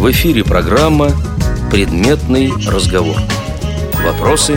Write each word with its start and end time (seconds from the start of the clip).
В 0.00 0.10
эфире 0.12 0.42
программа 0.42 1.10
«Предметный 1.70 2.50
разговор». 2.66 3.18
Вопросы, 4.02 4.56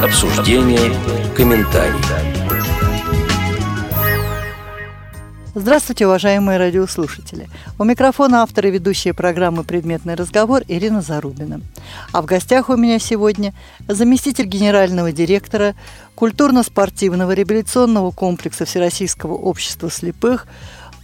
обсуждения, 0.00 0.94
комментарии. 1.34 1.98
Здравствуйте, 5.56 6.06
уважаемые 6.06 6.58
радиослушатели. 6.58 7.48
У 7.76 7.82
микрофона 7.82 8.42
автор 8.42 8.66
и 8.66 8.70
ведущая 8.70 9.14
программы 9.14 9.64
«Предметный 9.64 10.14
разговор» 10.14 10.62
Ирина 10.68 11.02
Зарубина. 11.02 11.60
А 12.12 12.22
в 12.22 12.26
гостях 12.26 12.68
у 12.68 12.76
меня 12.76 13.00
сегодня 13.00 13.52
заместитель 13.88 14.46
генерального 14.46 15.10
директора 15.10 15.74
культурно-спортивного 16.14 17.32
реабилитационного 17.32 18.12
комплекса 18.12 18.64
Всероссийского 18.64 19.34
общества 19.34 19.90
слепых 19.90 20.46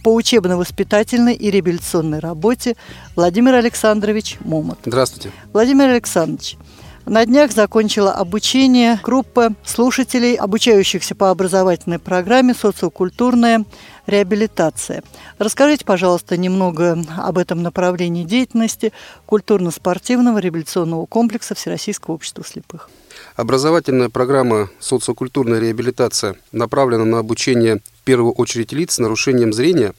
по 0.03 0.13
учебно-воспитательной 0.13 1.35
и 1.35 1.51
реабилитационной 1.51 2.19
работе 2.19 2.75
Владимир 3.15 3.55
Александрович 3.55 4.37
Момот. 4.41 4.79
Здравствуйте. 4.85 5.31
Владимир 5.53 5.89
Александрович, 5.89 6.57
на 7.05 7.25
днях 7.25 7.51
закончила 7.51 8.11
обучение 8.11 8.99
группа 9.03 9.53
слушателей, 9.65 10.35
обучающихся 10.35 11.15
по 11.15 11.31
образовательной 11.31 11.99
программе 11.99 12.53
«Социокультурная 12.53 13.65
реабилитация». 14.05 15.03
Расскажите, 15.39 15.83
пожалуйста, 15.83 16.37
немного 16.37 17.03
об 17.17 17.37
этом 17.37 17.63
направлении 17.63 18.23
деятельности 18.23 18.93
культурно-спортивного 19.25 20.37
реабилитационного 20.37 21.05
комплекса 21.07 21.55
Всероссийского 21.55 22.15
общества 22.15 22.43
слепых. 22.45 22.89
Образовательная 23.41 24.09
программа 24.09 24.69
«Социокультурная 24.79 25.57
реабилитация» 25.57 26.35
направлена 26.51 27.05
на 27.05 27.17
обучение 27.17 27.77
в 27.99 28.03
первую 28.03 28.33
очередь 28.33 28.71
лиц 28.71 28.93
с 28.93 28.99
нарушением 28.99 29.51
зрения 29.51 29.95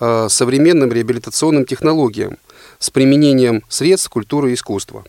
э, 0.00 0.26
современным 0.28 0.90
реабилитационным 0.90 1.66
технологиям 1.66 2.38
с 2.80 2.90
применением 2.90 3.62
средств 3.68 4.08
культуры 4.08 4.50
и 4.50 4.54
искусства. 4.54 5.04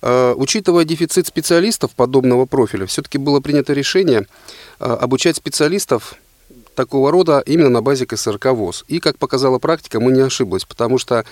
Э, 0.00 0.32
учитывая 0.34 0.86
дефицит 0.86 1.26
специалистов 1.26 1.90
подобного 1.94 2.46
профиля, 2.46 2.86
все-таки 2.86 3.18
было 3.18 3.40
принято 3.40 3.74
решение 3.74 4.26
э, 4.80 4.84
обучать 4.86 5.36
специалистов 5.36 6.14
такого 6.74 7.10
рода 7.10 7.42
именно 7.46 7.70
на 7.70 7.82
базе 7.82 8.06
КСРК 8.06 8.46
ВОЗ. 8.46 8.84
И, 8.88 9.00
как 9.00 9.18
показала 9.18 9.58
практика, 9.58 10.00
мы 10.00 10.12
не 10.12 10.20
ошиблись, 10.20 10.64
потому 10.64 10.98
что 10.98 11.24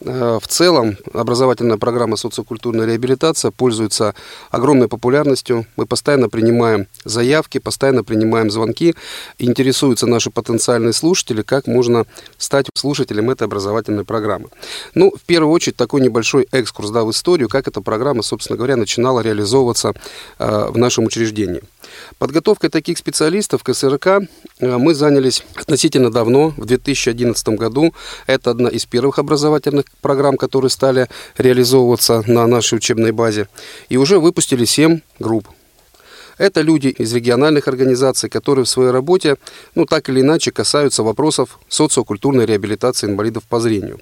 э, 0.00 0.38
в 0.40 0.46
целом 0.46 0.96
образовательная 1.12 1.78
программа 1.78 2.16
социокультурная 2.16 2.86
реабилитация 2.86 3.50
пользуется 3.50 4.14
огромной 4.50 4.88
популярностью. 4.88 5.66
Мы 5.76 5.86
постоянно 5.86 6.28
принимаем 6.28 6.86
заявки, 7.04 7.58
постоянно 7.58 8.04
принимаем 8.04 8.50
звонки. 8.50 8.94
Интересуются 9.38 10.06
наши 10.06 10.30
потенциальные 10.30 10.92
слушатели, 10.92 11.42
как 11.42 11.66
можно 11.66 12.06
стать 12.38 12.66
слушателем 12.74 13.30
этой 13.30 13.44
образовательной 13.44 14.04
программы. 14.04 14.48
Ну, 14.94 15.12
в 15.16 15.22
первую 15.22 15.52
очередь, 15.52 15.76
такой 15.76 16.00
небольшой 16.00 16.46
экскурс 16.52 16.90
да, 16.90 17.04
в 17.04 17.10
историю, 17.10 17.48
как 17.48 17.68
эта 17.68 17.80
программа, 17.80 18.22
собственно 18.22 18.56
говоря, 18.56 18.76
начинала 18.76 19.20
реализовываться 19.20 19.94
э, 20.38 20.66
в 20.70 20.78
нашем 20.78 21.04
учреждении. 21.04 21.62
Подготовкой 22.18 22.70
таких 22.70 22.98
специалистов 22.98 23.62
КСРК 23.62 24.06
э, 24.06 24.20
мы 24.60 24.94
занялись 24.94 25.44
относительно 25.54 26.10
давно, 26.10 26.54
в 26.56 26.64
2011 26.64 27.48
году. 27.50 27.94
Это 28.26 28.50
одна 28.50 28.68
из 28.68 28.86
первых 28.86 29.18
образовательных 29.18 29.86
программ, 30.00 30.36
которые 30.36 30.70
стали 30.70 31.08
реализовываться 31.38 32.22
на 32.26 32.46
нашей 32.46 32.76
учебной 32.76 33.12
базе. 33.12 33.48
И 33.88 33.96
уже 33.96 34.18
выпустили 34.18 34.64
7 34.64 35.00
групп. 35.18 35.48
Это 36.40 36.62
люди 36.62 36.88
из 36.88 37.12
региональных 37.12 37.68
организаций, 37.68 38.30
которые 38.30 38.64
в 38.64 38.68
своей 38.68 38.90
работе, 38.90 39.36
ну 39.74 39.84
так 39.84 40.08
или 40.08 40.22
иначе, 40.22 40.50
касаются 40.50 41.02
вопросов 41.02 41.58
социокультурной 41.68 42.46
реабилитации 42.46 43.08
инвалидов 43.08 43.42
по 43.46 43.60
зрению. 43.60 44.00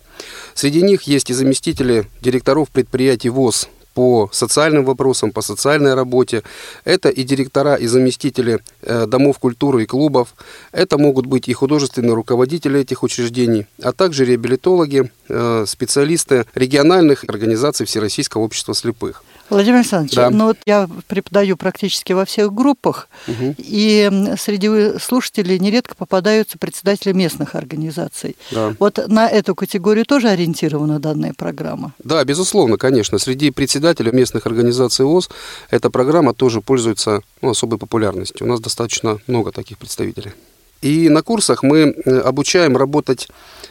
Среди 0.55 0.83
них 0.83 1.03
есть 1.03 1.31
и 1.31 1.35
заместители 1.35 2.07
директоров 2.21 2.69
предприятий 2.69 3.29
ВОЗ 3.29 3.69
по 3.99 4.29
социальным 4.33 4.85
вопросам, 4.85 5.33
по 5.33 5.43
социальной 5.43 5.95
работе. 5.95 6.45
Это 6.85 7.09
и 7.09 7.25
директора, 7.25 7.75
и 7.75 7.89
заместители 7.89 8.61
э, 8.83 9.07
домов 9.07 9.41
культуры 9.41 9.83
и 9.83 9.87
клубов. 9.87 10.37
Это 10.71 10.99
могут 10.99 11.27
быть 11.27 11.49
и 11.49 11.53
художественные 11.53 12.15
руководители 12.15 12.79
этих 12.79 13.03
учреждений, 13.03 13.67
а 13.83 13.91
также 13.91 14.25
реабилитологи, 14.25 15.11
э, 15.29 15.65
специалисты 15.67 16.47
региональных 16.55 17.25
организаций 17.25 17.87
Всероссийского 17.87 18.43
общества 18.43 18.73
слепых. 18.73 19.25
Владимир 19.51 19.79
Александрович, 19.79 20.15
да. 20.15 20.31
ну 20.31 20.47
вот 20.47 20.59
я 20.67 20.89
преподаю 21.07 21.57
практически 21.57 22.13
во 22.13 22.25
всех 22.25 22.53
группах, 22.53 23.09
угу. 23.27 23.55
и 23.57 24.11
среди 24.39 24.99
слушателей 24.99 25.59
нередко 25.59 25.95
попадаются 25.95 26.59
председатели 26.59 27.13
местных 27.13 27.55
организаций. 27.55 28.37
Да. 28.51 28.75
Вот 28.79 28.99
на 29.09 29.29
эту 29.29 29.55
категорию 29.55 30.05
тоже 30.05 30.29
ориентирована 30.29 30.99
данная 30.99 31.33
программа? 31.35 31.93
Да, 32.03 32.23
безусловно, 32.25 32.77
конечно. 32.77 33.19
Среди 33.19 33.51
председателей 33.51 34.13
местных 34.13 34.47
организаций 34.47 35.05
ВОЗ 35.05 35.31
эта 35.71 35.91
программа 35.91 36.35
тоже 36.35 36.61
пользуется 36.61 37.23
ну, 37.41 37.51
особой 37.51 37.79
популярностью. 37.79 38.47
У 38.47 38.51
нас 38.51 38.61
достаточно 38.61 39.19
много 39.27 39.53
таких 39.53 39.79
представителей. 39.79 40.33
И 40.81 41.09
на 41.09 41.23
курсах 41.23 41.63
мы 41.63 41.79
э, 41.79 42.19
обучаем 42.19 42.77
работать 42.77 43.29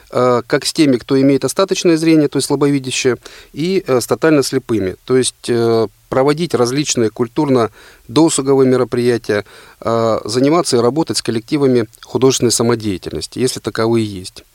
Э, 0.10 0.42
как 0.48 0.66
с 0.66 0.72
теми, 0.72 0.98
кто 0.98 1.20
имеет 1.20 1.44
остаточное 1.44 1.98
зрение, 1.98 2.30
то 2.30 2.38
есть 2.38 2.48
слабовидящее, 2.48 3.18
и 3.52 3.84
э, 3.86 4.00
с 4.00 4.08
тотально 4.08 4.42
слепыми. 4.42 4.96
То 5.06 5.18
есть 5.18 5.52
проводить 6.10 6.54
различные 6.54 7.10
культурно-досуговые 7.10 8.70
мероприятия, 8.70 9.44
заниматься 9.84 10.78
и 10.78 10.80
работать 10.80 11.18
с 11.18 11.22
коллективами 11.22 11.88
художественной 12.02 12.54
самодеятельности, 12.54 13.40
если 13.40 13.60
таковые 13.60 14.06
есть. 14.06 14.46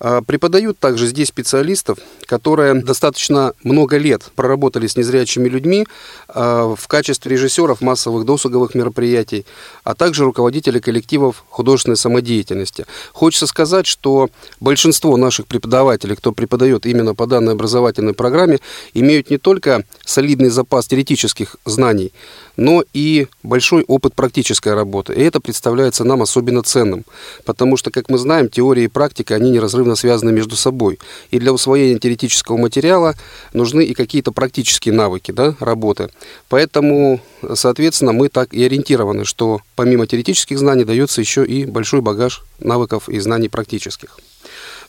А, 0.00 0.22
преподают 0.22 0.78
также 0.78 1.06
здесь 1.06 1.28
специалистов, 1.28 1.98
которые 2.26 2.74
достаточно 2.74 3.52
много 3.64 3.96
лет 3.96 4.22
проработали 4.36 4.86
с 4.86 4.96
незрячими 4.96 5.48
людьми 5.48 5.86
а, 6.28 6.74
в 6.74 6.86
качестве 6.88 7.32
режиссеров 7.32 7.80
массовых 7.80 8.24
досуговых 8.24 8.74
мероприятий, 8.74 9.44
а 9.84 9.94
также 9.94 10.24
руководителей 10.24 10.80
коллективов 10.80 11.44
художественной 11.48 11.96
самодеятельности. 11.96 12.86
Хочется 13.12 13.46
сказать, 13.46 13.86
что 13.86 14.30
большинство 14.60 15.16
наших 15.16 15.46
преподавателей, 15.46 16.16
кто 16.16 16.32
преподает 16.32 16.86
именно 16.86 17.14
по 17.14 17.26
данной 17.26 17.54
образовательной 17.54 18.14
программе, 18.14 18.60
имеют 18.94 19.30
не 19.30 19.38
только 19.38 19.84
солидный 20.04 20.50
запас 20.50 20.86
теоретических 20.86 21.56
знаний, 21.64 22.12
но 22.56 22.84
и 22.92 23.28
большой 23.42 23.84
опыт 23.84 24.14
практической 24.14 24.74
работы. 24.74 25.14
И 25.14 25.20
это 25.20 25.40
представляется 25.40 26.04
нам 26.04 26.22
особенно 26.22 26.62
ценным, 26.62 27.04
потому 27.44 27.76
что, 27.76 27.90
как 27.90 28.08
мы 28.08 28.18
знаем, 28.18 28.48
теория 28.48 28.84
и 28.84 28.88
практика, 28.88 29.34
они 29.34 29.50
неразрывно 29.50 29.87
связаны 29.94 30.32
между 30.32 30.56
собой. 30.56 30.98
И 31.30 31.38
для 31.38 31.52
усвоения 31.52 31.98
теоретического 31.98 32.56
материала 32.56 33.14
нужны 33.52 33.84
и 33.84 33.94
какие-то 33.94 34.32
практические 34.32 34.94
навыки 34.94 35.30
да, 35.32 35.54
работы. 35.60 36.10
Поэтому, 36.48 37.20
соответственно, 37.54 38.12
мы 38.12 38.28
так 38.28 38.52
и 38.54 38.64
ориентированы, 38.64 39.24
что 39.24 39.60
помимо 39.76 40.06
теоретических 40.06 40.58
знаний 40.58 40.84
дается 40.84 41.20
еще 41.20 41.44
и 41.44 41.64
большой 41.64 42.00
багаж 42.00 42.42
навыков 42.60 43.08
и 43.08 43.18
знаний 43.20 43.48
практических. 43.48 44.18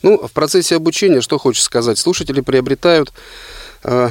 Ну, 0.02 0.16
в 0.26 0.32
процессе 0.32 0.76
обучения, 0.76 1.20
что 1.20 1.38
хочется 1.38 1.66
сказать, 1.66 1.98
слушатели 1.98 2.40
приобретают 2.40 3.12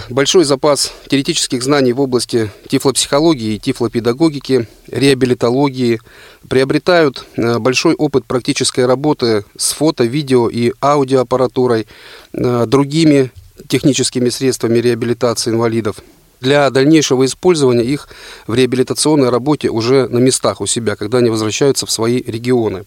большой 0.10 0.46
запас 0.46 0.92
теоретических 1.08 1.62
знаний 1.62 1.94
в 1.94 2.02
области 2.02 2.50
тифлопсихологии 2.68 3.58
тифлопедагогики, 3.58 4.68
реабилитологии, 4.88 6.02
приобретают 6.48 7.26
э, 7.36 7.60
большой 7.60 7.94
опыт 7.94 8.26
практической 8.26 8.86
работы 8.86 9.46
с 9.58 9.74
фото, 9.74 10.06
видео 10.06 10.50
и 10.50 10.74
аудиоаппаратурой, 10.82 11.88
э, 12.34 12.66
другими 12.66 13.32
техническими 13.68 14.30
средствами 14.30 14.80
реабилитации 14.80 15.52
инвалидов 15.52 15.98
для 16.42 16.70
дальнейшего 16.70 17.26
использования 17.26 17.84
их 17.84 18.08
в 18.48 18.56
реабилитационной 18.56 19.30
работе 19.30 19.70
уже 19.70 20.08
на 20.08 20.20
местах 20.20 20.62
у 20.62 20.66
себя, 20.66 20.96
когда 20.96 21.18
они 21.18 21.30
возвращаются 21.30 21.86
в 21.86 21.92
свои 21.92 22.22
регионы. 22.22 22.86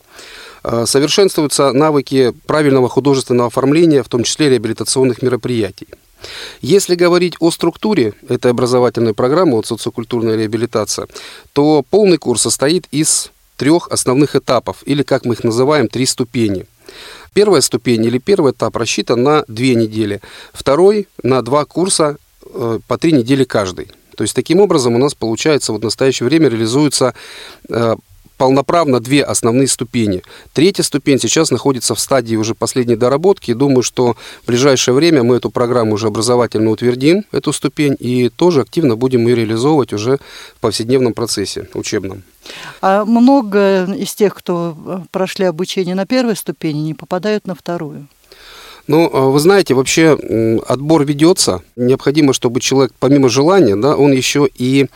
Совершенствуются 0.87 1.73
навыки 1.73 2.33
правильного 2.47 2.89
художественного 2.89 3.49
оформления, 3.49 4.03
в 4.03 4.09
том 4.09 4.23
числе 4.23 4.49
реабилитационных 4.49 5.21
мероприятий. 5.21 5.89
Если 6.61 6.95
говорить 6.95 7.35
о 7.41 7.51
структуре 7.51 8.15
этой 8.29 8.51
образовательной 8.51 9.15
программы, 9.15 9.57
вот 9.57 9.67
социокультурная 9.67 10.37
реабилитация, 10.37 11.09
то 11.53 11.85
полный 11.89 12.19
курс 12.19 12.43
состоит 12.43 12.87
из 12.91 13.31
трех 13.57 13.89
основных 13.89 14.37
этапов, 14.37 14.79
или, 14.87 15.03
как 15.03 15.25
мы 15.25 15.35
их 15.35 15.45
называем, 15.45 15.89
три 15.89 16.07
ступени. 16.07 16.67
Первая 17.33 17.61
ступень 17.61 18.05
или 18.05 18.19
первый 18.19 18.53
этап 18.53 18.77
рассчитан 18.77 19.23
на 19.23 19.45
две 19.49 19.75
недели, 19.75 20.21
второй 20.53 21.09
на 21.23 21.43
два 21.43 21.65
курса 21.65 22.17
э, 22.45 22.79
по 22.87 22.99
три 22.99 23.13
недели 23.13 23.45
каждый. 23.45 23.89
То 24.17 24.25
есть 24.25 24.35
таким 24.35 24.61
образом 24.61 24.95
у 24.95 24.99
нас 24.99 25.15
получается 25.15 25.73
вот 25.73 25.81
в 25.81 25.85
настоящее 25.85 26.29
время 26.29 26.49
реализуется 26.49 27.15
э, 27.69 27.97
полноправно 28.43 28.99
две 28.99 29.23
основные 29.23 29.69
ступени. 29.69 30.25
Третья 30.53 30.83
ступень 30.83 31.21
сейчас 31.21 31.53
находится 31.53 31.95
в 31.95 32.01
стадии 32.01 32.35
уже 32.35 32.57
последней 32.57 32.97
доработки. 32.97 33.55
Думаю, 33.55 33.85
что 33.85 34.17
в 34.43 34.47
ближайшее 34.49 34.97
время 34.97 35.23
мы 35.23 35.37
эту 35.37 35.49
программу 35.49 35.93
уже 35.95 36.09
образовательно 36.09 36.71
утвердим, 36.71 37.25
эту 37.31 37.53
ступень, 37.53 37.97
и 38.01 38.31
тоже 38.31 38.63
активно 38.63 38.97
будем 38.97 39.29
ее 39.29 39.37
реализовывать 39.37 39.93
уже 39.93 40.19
в 40.57 40.61
повседневном 40.61 41.15
процессе 41.15 41.69
учебном. 41.75 42.25
А 42.81 43.05
много 43.05 43.85
из 43.85 44.13
тех, 44.13 44.35
кто 44.35 44.77
прошли 45.13 45.45
обучение 45.45 45.95
на 45.95 46.05
первой 46.05 46.35
ступени, 46.35 46.81
не 46.81 46.95
попадают 46.95 47.47
на 47.47 47.55
вторую? 47.55 48.09
Ну, 48.89 49.09
а, 49.13 49.27
вы 49.29 49.39
знаете, 49.39 49.75
вообще 49.75 50.19
отбор 50.67 51.05
ведется. 51.05 51.63
Необходимо, 51.77 52.33
чтобы 52.33 52.59
человек, 52.59 52.93
помимо 52.99 53.29
желания, 53.29 53.77
да, 53.77 53.97
он 53.97 54.11
еще 54.11 54.49
и 54.53 54.89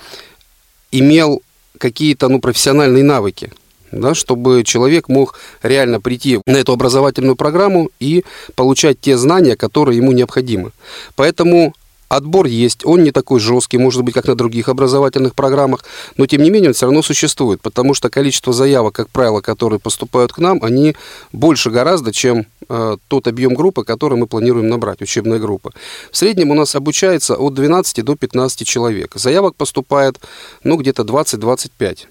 имел 0.90 1.43
какие-то 1.78 2.28
ну, 2.28 2.40
профессиональные 2.40 3.05
навыки 3.05 3.52
да, 3.93 4.14
чтобы 4.14 4.64
человек 4.64 5.08
мог 5.08 5.38
реально 5.62 6.00
прийти 6.00 6.40
на 6.46 6.56
эту 6.56 6.73
образовательную 6.73 7.37
программу 7.37 7.90
и 8.00 8.25
получать 8.55 9.00
те 9.00 9.17
знания, 9.17 9.56
которые 9.56 9.96
ему 9.96 10.12
необходимы. 10.12 10.73
Поэтому 11.14 11.73
Отбор 12.08 12.46
есть, 12.46 12.87
он 12.87 13.02
не 13.02 13.11
такой 13.11 13.40
жесткий, 13.40 13.78
может 13.78 14.02
быть, 14.02 14.14
как 14.14 14.26
на 14.28 14.37
других 14.37 14.69
образовательных 14.69 15.34
программах, 15.34 15.84
но 16.17 16.26
тем 16.26 16.43
не 16.43 16.50
менее 16.50 16.70
он 16.70 16.75
все 16.75 16.87
равно 16.87 17.02
существует, 17.02 17.61
потому 17.61 17.94
что 17.94 18.11
количество 18.11 18.52
заявок, 18.52 18.94
как 18.94 19.08
правило, 19.08 19.40
которые 19.40 19.81
поступают 19.81 20.32
к 20.32 20.38
нам, 20.38 20.61
они 20.62 20.94
больше 21.32 21.70
гораздо, 21.70 22.12
чем 22.12 22.46
тот 23.08 23.26
объем 23.28 23.54
группы, 23.54 23.84
который 23.84 24.18
мы 24.18 24.26
планируем 24.26 24.68
набрать, 24.68 25.02
учебная 25.02 25.38
группа. 25.38 25.72
В 26.10 26.16
среднем 26.16 26.50
у 26.50 26.54
нас 26.54 26.74
обучается 26.74 27.36
от 27.36 27.54
12 27.54 28.04
до 28.04 28.16
15 28.16 28.66
человек. 28.66 29.14
Заявок 29.14 29.54
поступает, 29.56 30.20
ну, 30.64 30.76
где-то 30.76 31.02
20-25. 31.02 32.06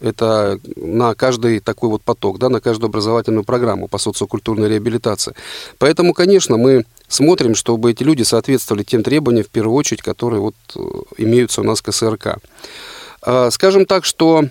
Это 0.00 0.58
на 0.76 1.14
каждый 1.14 1.60
такой 1.60 1.90
вот 1.90 2.02
поток, 2.02 2.38
да, 2.38 2.48
на 2.48 2.60
каждую 2.60 2.88
образовательную 2.88 3.44
программу 3.44 3.88
по 3.88 3.98
социокультурной 3.98 4.68
реабилитации. 4.68 5.34
Поэтому, 5.78 6.14
конечно, 6.14 6.56
мы 6.56 6.84
смотрим, 7.08 7.54
чтобы 7.54 7.90
эти 7.90 8.02
люди 8.02 8.22
соответствовали 8.22 8.82
тем 8.82 9.02
требованиям, 9.02 9.44
в 9.44 9.50
первую 9.50 9.74
очередь, 9.76 10.02
которые 10.02 10.40
вот 10.40 10.54
э, 10.74 10.80
имеются 11.18 11.60
у 11.60 11.64
нас 11.64 11.82
к 11.82 11.92
СРК. 11.92 12.38
А, 13.22 13.50
скажем 13.50 13.84
так, 13.84 14.04
что 14.04 14.44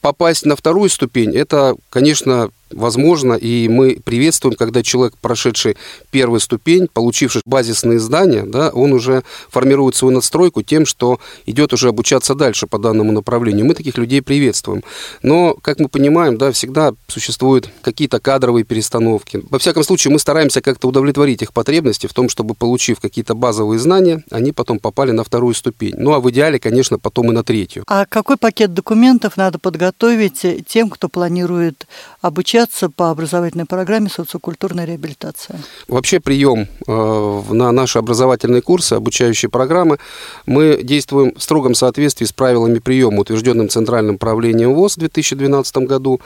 попасть 0.00 0.46
на 0.46 0.56
вторую 0.56 0.88
ступень, 0.88 1.36
это, 1.36 1.76
конечно, 1.90 2.50
возможно, 2.70 3.34
и 3.34 3.68
мы 3.68 3.98
приветствуем, 4.02 4.56
когда 4.56 4.82
человек, 4.82 5.14
прошедший 5.20 5.76
первую 6.10 6.40
ступень, 6.40 6.88
получивший 6.92 7.42
базисные 7.44 7.98
знания, 7.98 8.44
да, 8.46 8.70
он 8.70 8.92
уже 8.92 9.22
формирует 9.50 9.96
свою 9.96 10.14
надстройку 10.14 10.62
тем, 10.62 10.86
что 10.86 11.20
идет 11.46 11.72
уже 11.72 11.88
обучаться 11.88 12.34
дальше 12.34 12.66
по 12.66 12.78
данному 12.78 13.12
направлению. 13.12 13.66
Мы 13.66 13.74
таких 13.74 13.98
людей 13.98 14.22
приветствуем. 14.22 14.82
Но, 15.22 15.54
как 15.60 15.78
мы 15.78 15.88
понимаем, 15.88 16.38
да, 16.38 16.52
всегда 16.52 16.92
существуют 17.08 17.68
какие-то 17.82 18.20
кадровые 18.20 18.64
перестановки. 18.64 19.42
Во 19.50 19.58
всяком 19.58 19.84
случае, 19.84 20.12
мы 20.12 20.18
стараемся 20.18 20.60
как-то 20.60 20.88
удовлетворить 20.88 21.42
их 21.42 21.52
потребности 21.52 22.06
в 22.06 22.14
том, 22.14 22.28
чтобы, 22.28 22.54
получив 22.54 23.00
какие-то 23.00 23.34
базовые 23.34 23.78
знания, 23.78 24.24
они 24.30 24.52
потом 24.52 24.78
попали 24.78 25.10
на 25.10 25.24
вторую 25.24 25.54
ступень. 25.54 25.94
Ну, 25.96 26.12
а 26.12 26.20
в 26.20 26.30
идеале, 26.30 26.58
конечно, 26.58 26.98
потом 26.98 27.30
и 27.30 27.34
на 27.34 27.42
третью. 27.42 27.84
А 27.86 28.06
какой 28.06 28.36
пакет 28.36 28.74
документов 28.74 29.36
надо 29.36 29.58
подготовить 29.58 30.44
тем, 30.66 30.90
кто 30.90 31.08
планирует 31.08 31.86
обучаться 32.20 32.59
обучаться 32.60 32.90
по 32.90 33.10
образовательной 33.10 33.64
программе 33.64 34.08
социокультурная 34.08 34.84
реабилитация? 34.84 35.60
Вообще 35.88 36.20
прием 36.20 36.68
э, 36.86 37.42
на 37.50 37.72
наши 37.72 37.98
образовательные 37.98 38.62
курсы, 38.62 38.94
обучающие 38.94 39.48
программы, 39.48 39.98
мы 40.46 40.80
действуем 40.82 41.34
в 41.36 41.42
строгом 41.42 41.74
соответствии 41.74 42.26
с 42.26 42.32
правилами 42.32 42.78
приема, 42.78 43.20
утвержденным 43.20 43.68
Центральным 43.68 44.18
правлением 44.18 44.74
ВОЗ 44.74 44.96
в 44.96 45.00
2012 45.00 45.76
году. 45.78 46.20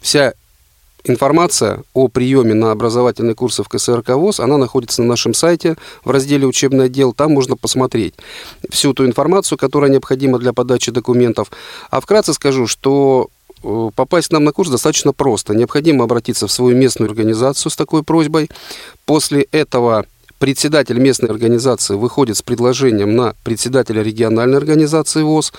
Вся 0.00 0.32
Информация 1.04 1.82
о 1.94 2.08
приеме 2.08 2.52
на 2.52 2.72
образовательные 2.72 3.34
курсы 3.34 3.62
в 3.62 3.70
КСРК 3.70 4.10
ВОЗ, 4.10 4.40
она 4.40 4.58
находится 4.58 5.00
на 5.00 5.08
нашем 5.08 5.32
сайте 5.32 5.76
в 6.04 6.10
разделе 6.10 6.46
«Учебный 6.46 6.86
отдел». 6.86 7.14
Там 7.14 7.32
можно 7.32 7.56
посмотреть 7.56 8.14
всю 8.68 8.92
ту 8.92 9.06
информацию, 9.06 9.56
которая 9.56 9.90
необходима 9.90 10.38
для 10.38 10.52
подачи 10.52 10.92
документов. 10.92 11.50
А 11.90 12.00
вкратце 12.00 12.34
скажу, 12.34 12.66
что 12.66 13.30
попасть 13.94 14.28
к 14.28 14.32
нам 14.32 14.44
на 14.44 14.52
курс 14.52 14.70
достаточно 14.70 15.12
просто. 15.12 15.54
Необходимо 15.54 16.04
обратиться 16.04 16.46
в 16.46 16.52
свою 16.52 16.76
местную 16.76 17.08
организацию 17.08 17.70
с 17.70 17.76
такой 17.76 18.02
просьбой. 18.02 18.48
После 19.04 19.42
этого 19.52 20.06
председатель 20.40 20.98
местной 20.98 21.28
организации 21.28 21.94
выходит 21.94 22.38
с 22.38 22.42
предложением 22.42 23.14
на 23.14 23.34
председателя 23.44 24.02
региональной 24.02 24.56
организации 24.56 25.22
ВОЗ, 25.22 25.52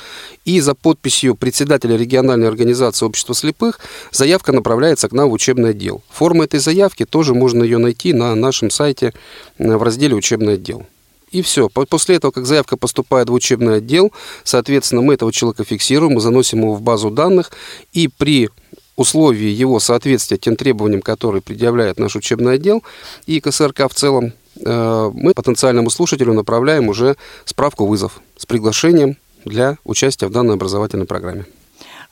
и 0.43 0.59
за 0.59 0.73
подписью 0.73 1.35
председателя 1.35 1.95
региональной 1.95 2.47
организации 2.47 3.05
общества 3.05 3.35
слепых 3.35 3.79
заявка 4.11 4.51
направляется 4.51 5.07
к 5.07 5.11
нам 5.11 5.29
в 5.29 5.33
учебный 5.33 5.69
отдел. 5.69 6.01
Форма 6.09 6.45
этой 6.45 6.59
заявки 6.59 7.05
тоже 7.05 7.35
можно 7.35 7.63
ее 7.63 7.77
найти 7.77 8.11
на 8.11 8.33
нашем 8.33 8.71
сайте 8.71 9.13
э, 9.59 9.77
в 9.77 9.83
разделе 9.83 10.15
«Учебный 10.15 10.55
отдел». 10.55 10.87
И 11.31 11.41
все. 11.41 11.69
После 11.69 12.17
этого, 12.17 12.31
как 12.31 12.45
заявка 12.45 12.75
поступает 12.75 13.29
в 13.29 13.33
учебный 13.33 13.77
отдел, 13.77 14.11
соответственно, 14.43 15.01
мы 15.01 15.13
этого 15.13 15.31
человека 15.31 15.63
фиксируем, 15.63 16.13
мы 16.13 16.21
заносим 16.21 16.59
его 16.59 16.75
в 16.75 16.81
базу 16.81 17.09
данных, 17.09 17.51
и 17.93 18.09
при 18.09 18.49
условии 18.97 19.49
его 19.49 19.79
соответствия 19.79 20.37
тем 20.37 20.55
требованиям, 20.55 21.01
которые 21.01 21.41
предъявляет 21.41 21.99
наш 21.99 22.15
учебный 22.15 22.55
отдел 22.55 22.83
и 23.25 23.39
КСРК 23.39 23.89
в 23.89 23.93
целом, 23.93 24.33
э, 24.63 25.11
мы 25.13 25.33
потенциальному 25.33 25.89
слушателю 25.89 26.33
направляем 26.33 26.89
уже 26.89 27.15
справку-вызов 27.45 28.21
с 28.37 28.45
приглашением 28.45 29.17
для 29.45 29.77
участия 29.85 30.27
в 30.27 30.31
данной 30.31 30.55
образовательной 30.55 31.05
программе. 31.05 31.45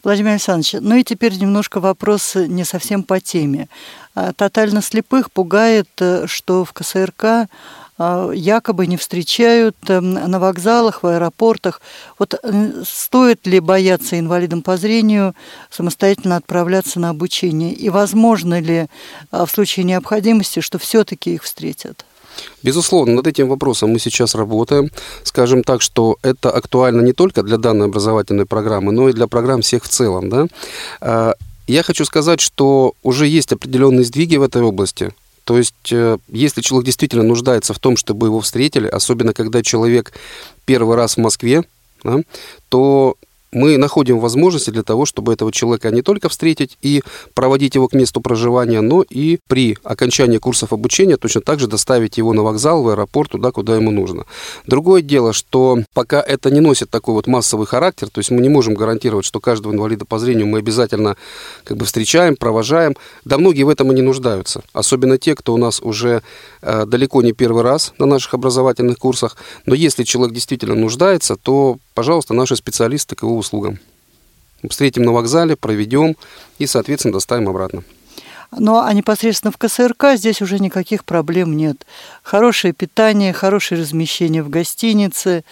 Владимир 0.01 0.31
Александрович, 0.31 0.75
ну 0.80 0.95
и 0.95 1.04
теперь 1.04 1.36
немножко 1.38 1.81
вопрос 1.81 2.36
не 2.36 2.63
совсем 2.63 3.04
по 3.04 3.19
теме. 3.19 3.68
А, 4.15 4.31
тотально 4.31 4.81
слепых 4.81 5.30
пугает, 5.30 5.89
э, 6.00 6.25
что 6.25 6.63
в 6.63 6.72
КСРК 6.72 7.50
якобы 8.00 8.88
не 8.88 8.96
встречают 8.96 9.75
эм, 9.90 10.13
на 10.13 10.40
вокзалах, 10.40 11.04
в 11.04 11.07
аэропортах. 11.07 11.81
Вот 12.18 12.34
э, 12.34 12.84
стоит 12.86 13.46
ли 13.46 13.60
бояться 13.60 14.18
инвалидам 14.18 14.62
по 14.62 14.78
зрению 14.78 15.36
самостоятельно 15.69 16.38
отправляться 16.38 17.00
на 17.00 17.10
обучение? 17.10 17.74
И 17.74 17.90
возможно 17.90 18.60
ли 18.62 18.88
а, 19.31 19.46
в 19.46 19.51
случае 19.51 19.84
необходимости, 19.84 20.62
что 20.62 20.80
все-таки 20.80 21.34
их 21.34 21.44
встретят? 21.44 22.06
Безусловно, 22.63 23.16
над 23.16 23.28
этим 23.28 23.50
вопросом 23.50 23.92
мы 23.92 24.00
сейчас 24.00 24.34
работаем. 24.36 24.92
Скажем 25.24 25.63
так, 25.63 25.81
что 25.81 26.18
это 26.22 26.51
актуально 26.51 27.01
не 27.01 27.12
только 27.13 27.44
для 27.44 27.57
данной 27.57 27.88
образовательной 27.88 28.46
программы, 28.46 28.94
но 28.94 29.10
и 29.10 29.13
для 29.13 29.28
программ 29.28 29.62
всех 29.62 29.84
в 29.84 29.90
целом. 29.90 30.30
Да? 30.30 30.48
А, 31.01 31.34
я 31.68 31.84
хочу 31.84 32.06
сказать, 32.06 32.40
что 32.40 32.94
уже 33.04 33.28
есть 33.28 33.51
определенные 33.51 34.06
сдвиги 34.06 34.38
в 34.38 34.44
этой 34.44 34.62
области. 34.62 35.13
То 35.50 35.57
есть, 35.57 35.92
э, 35.92 36.19
если 36.28 36.62
человек 36.62 36.86
действительно 36.86 37.24
нуждается 37.24 37.74
в 37.74 37.80
том, 37.80 37.98
чтобы 37.98 38.28
его 38.28 38.40
встретили, 38.40 38.86
особенно 38.86 39.34
когда 39.34 39.63
человек 39.63 40.13
первый 40.66 40.96
раз 40.96 41.16
в 41.16 41.22
Москве, 41.22 41.63
да, 42.04 42.19
то 42.69 43.16
мы 43.51 43.78
находим 43.78 44.19
возможности 44.19 44.69
для 44.69 44.84
того, 44.84 45.06
чтобы 45.06 45.34
этого 45.34 45.51
человека 45.51 45.92
не 45.92 46.01
только 46.01 46.30
встретить 46.30 46.78
и 46.81 47.04
проводить 47.34 47.75
его 47.75 47.88
к 47.88 47.94
месту 47.94 48.22
проживания, 48.22 48.81
но 48.81 49.04
и 49.10 49.40
при 49.48 49.78
окончании 49.84 50.38
курсов 50.38 50.74
обучения 50.74 51.18
точно 51.18 51.42
так 51.42 51.60
же 51.60 51.68
доставить 51.68 52.18
его 52.18 52.34
на 52.34 52.44
вокзал, 52.44 52.84
в 52.84 52.90
аэропорт, 52.90 53.31
туда, 53.31 53.51
куда 53.51 53.75
ему 53.75 53.92
нужно. 53.92 54.25
Другое 54.65 55.01
дело, 55.01 55.34
что 55.34 55.79
пока 55.94 56.22
это 56.22 56.51
не 56.51 56.60
носит 56.60 56.89
такой 56.89 57.13
вот 57.13 57.27
массовый 57.27 57.68
характер, 57.68 58.10
то 58.10 58.20
есть 58.20 58.32
мы 58.32 58.41
не 58.41 58.50
можем 58.50 58.74
гарантировать, 58.75 59.25
что 59.25 59.39
каждого 59.39 59.74
инвалида 59.74 60.06
по 60.06 60.20
зрению 60.20 60.48
мы 60.48 60.60
обязательно 60.60 61.18
как 61.63 61.77
бы 61.77 61.86
встречаем, 61.86 62.36
провожаем. 62.36 62.96
Да 63.25 63.38
многие 63.38 63.63
в 63.63 63.70
этом 63.70 63.91
и 63.91 63.96
не 63.96 64.01
нуждаются. 64.01 64.63
Особенно 64.74 65.18
те, 65.18 65.36
кто 65.36 65.53
у 65.53 65.58
нас 65.58 65.82
уже 65.82 66.22
э, 66.62 66.86
далеко 66.86 67.22
не 67.22 67.34
первый 67.34 67.63
раз 67.63 67.94
на 67.98 68.06
наших 68.06 68.34
образовательных 68.34 68.98
курсах. 68.98 69.38
Но 69.65 69.75
если 69.75 70.03
человек 70.03 70.34
действительно 70.34 70.75
нуждается, 70.75 71.36
то 71.36 71.77
пожалуйста, 72.00 72.34
наши 72.34 72.56
специалисты 72.56 73.18
к 73.18 73.24
его 73.24 73.38
услугам. 73.39 73.79
Встретим 74.69 75.03
на 75.03 75.13
вокзале, 75.13 75.55
проведем 75.55 76.15
и, 76.58 76.67
соответственно, 76.67 77.13
доставим 77.13 77.48
обратно. 77.50 77.84
Ну, 78.51 78.79
а 78.81 78.91
непосредственно 78.93 79.51
в 79.51 79.58
КСРК 79.58 80.15
здесь 80.15 80.41
уже 80.41 80.60
никаких 80.60 81.05
проблем 81.05 81.55
нет. 81.55 81.86
Хорошее 82.24 82.74
питание, 82.74 83.31
хорошее 83.31 83.79
размещение 83.79 84.41
в 84.41 84.50
гостинице, 84.50 85.43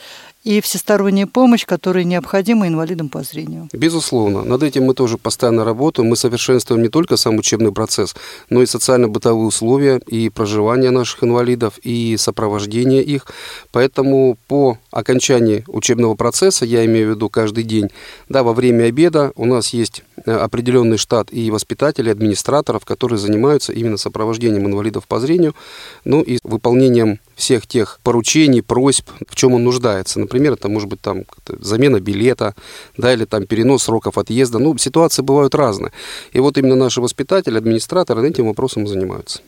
и 0.48 0.62
всесторонняя 0.62 1.28
помощь, 1.28 1.66
которая 1.66 2.06
необходима 2.06 2.70
инвалидам 2.70 3.10
по 3.10 3.22
зрению. 3.22 3.68
Безусловно. 3.74 4.44
Над 4.46 4.64
этим 4.64 4.86
мы 4.86 4.94
тоже 4.94 5.18
постоянно 5.18 5.66
работаем. 5.66 6.08
Мы 6.08 6.16
совершенствуем 6.16 6.82
не 6.82 6.88
только 6.88 7.18
сам 7.18 7.36
учебный 7.36 7.74
процесс, 7.74 8.16
но 8.50 8.62
и 8.62 8.66
социально-бытовые 8.66 9.46
условия 9.46 10.00
и 10.08 10.30
проживания 10.30 10.90
наших 10.90 11.26
инвалидов, 11.26 11.74
и 11.84 12.16
сопровождение 12.18 13.04
их. 13.04 13.26
Поэтому 13.74 14.38
по 14.48 14.78
окончании 14.90 15.66
учебного 15.68 16.16
процесса, 16.16 16.64
я 16.64 16.86
имею 16.86 17.08
в 17.08 17.16
виду 17.16 17.30
каждый 17.30 17.66
день, 17.66 17.90
да, 18.30 18.44
во 18.44 18.54
время 18.54 18.86
обеда 18.86 19.34
у 19.36 19.44
нас 19.44 19.74
есть 19.74 20.04
определенный 20.26 20.98
штат 20.98 21.32
и 21.32 21.52
воспитателей, 21.52 22.12
администраторов, 22.12 22.86
которые 22.86 23.20
занимаются 23.20 23.74
именно 23.74 23.98
сопровождением 23.98 24.66
инвалидов 24.66 25.08
по 25.08 25.20
зрению, 25.20 25.56
ну 26.04 26.22
и 26.22 26.40
выполнением 26.44 27.20
всех 27.36 27.68
тех 27.68 28.00
поручений, 28.04 28.64
просьб, 28.64 29.10
в 29.28 29.36
чем 29.36 29.54
он 29.54 29.64
нуждается. 29.64 30.20
Например, 30.20 30.54
это 30.54 30.70
может 30.70 30.90
быть 30.90 31.02
там 31.02 31.24
замена 31.60 32.00
билета, 32.00 32.56
да, 32.98 33.14
или 33.14 33.26
там 33.26 33.46
перенос 33.46 33.84
сроков 33.84 34.18
отъезда. 34.18 34.60
Ну, 34.60 34.78
ситуации 34.78 35.22
бывают 35.22 35.56
разные. 35.56 35.92
И 36.32 36.40
вот 36.40 36.58
именно 36.58 36.76
наши 36.76 37.02
воспитатели, 37.02 37.58
администраторы 37.58 38.28
этим 38.28 38.48
вопросом 38.48 38.88
занимаются. 38.88 39.42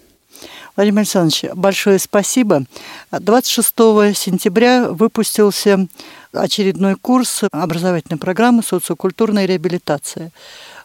Владимир 0.76 1.00
Александрович, 1.00 1.46
большое 1.56 2.00
спасибо. 2.00 2.64
26 3.12 3.68
сентября 4.16 4.90
выпустился 4.90 5.88
очередной 6.34 6.96
курс 6.96 7.44
образовательной 7.52 8.18
программы 8.18 8.64
«Социокультурная 8.64 9.46
реабилитация». 9.46 10.32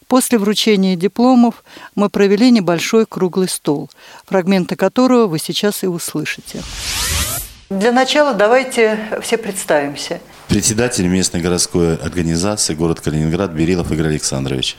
После 0.09 0.39
вручения 0.39 0.97
дипломов 0.97 1.65
мы 1.95 2.11
провели 2.11 2.51
небольшой 2.51 3.07
круглый 3.07 3.49
стол, 3.49 3.91
фрагменты 4.27 4.77
которого 4.77 5.27
вы 5.27 5.39
сейчас 5.39 5.83
и 5.83 5.87
услышите. 5.87 6.63
Для 7.71 7.93
начала 7.93 8.35
давайте 8.35 8.99
все 9.23 9.39
представимся. 9.39 10.21
Председатель 10.49 11.07
местной 11.07 11.41
городской 11.41 11.97
организации 11.97 12.75
город 12.75 13.01
Калининград 13.01 13.53
Берилов 13.53 13.91
Игорь 13.91 14.09
Александрович. 14.09 14.77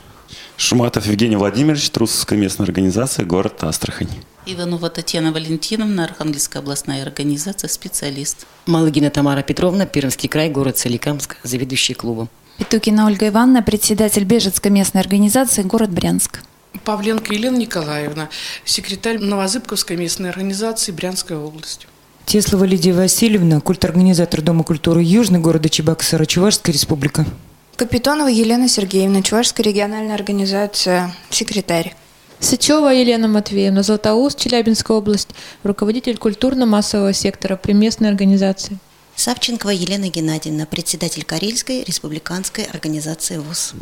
Шуматов 0.58 1.06
Евгений 1.06 1.36
Владимирович, 1.36 1.90
Трусовская 1.90 2.40
местная 2.40 2.66
организация, 2.66 3.26
город 3.26 3.64
Астрахань. 3.64 4.08
Иванова 4.46 4.90
Татьяна 4.90 5.32
Валентиновна, 5.32 6.06
Архангельская 6.06 6.62
областная 6.62 7.02
организация, 7.02 7.68
специалист. 7.68 8.46
Малыгина 8.66 9.10
Тамара 9.10 9.42
Петровна, 9.42 9.86
Пермский 9.86 10.30
край, 10.30 10.50
город 10.50 10.78
Соликамск, 10.78 11.38
заведующий 11.44 11.94
клубом. 11.94 12.30
Петукина 12.58 13.06
Ольга 13.06 13.28
Ивановна, 13.28 13.64
председатель 13.64 14.24
Бежецкой 14.24 14.72
местной 14.72 15.02
организации, 15.02 15.62
город 15.64 15.90
Брянск. 15.92 16.42
Павленко 16.86 17.34
Елена 17.34 17.58
Николаевна, 17.58 18.30
секретарь 18.64 19.18
Новозыбковской 19.18 19.98
местной 19.98 20.30
организации 20.30 20.92
Брянской 20.92 21.36
области. 21.36 21.88
Теслова 22.26 22.64
Лидия 22.64 22.94
Васильевна, 22.94 23.60
культорганизатор 23.60 24.42
Дома 24.42 24.64
культуры 24.64 25.02
Южный 25.04 25.40
города 25.40 25.70
Чебоксара, 25.70 26.26
Чувашская 26.26 26.74
республика. 26.74 27.26
Капитонова 27.76 28.30
Елена 28.30 28.70
Сергеевна, 28.70 29.22
Чувашская 29.22 29.66
региональная 29.66 30.16
организация, 30.16 31.14
секретарь. 31.30 31.94
Сычева 32.40 32.88
Елена 32.94 33.28
Матвеевна, 33.28 33.84
Златоуст, 33.84 34.40
Челябинская 34.40 34.96
область, 34.96 35.28
руководитель 35.64 36.18
культурно-массового 36.18 37.12
сектора 37.12 37.58
при 37.58 37.74
местной 37.74 38.08
организации. 38.08 38.78
Савченкова 39.18 39.72
Елена 39.72 40.08
Геннадьевна, 40.08 40.66
председатель 40.66 41.26
Карельской 41.26 41.84
республиканской 41.84 42.64
организации 42.64 43.40
ВОЗ. 43.40 43.74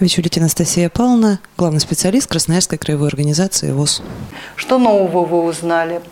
Вечулите 0.00 0.40
Анастасия 0.40 0.88
Павловна, 0.88 1.38
главный 1.56 1.78
специалист 1.78 2.26
Красноярской 2.26 2.78
краевой 2.78 3.06
организации 3.06 3.70
ВОЗ. 3.70 4.02
Что 4.56 4.78
нового 4.78 5.24
вы 5.24 5.44
узнали? 5.44 6.02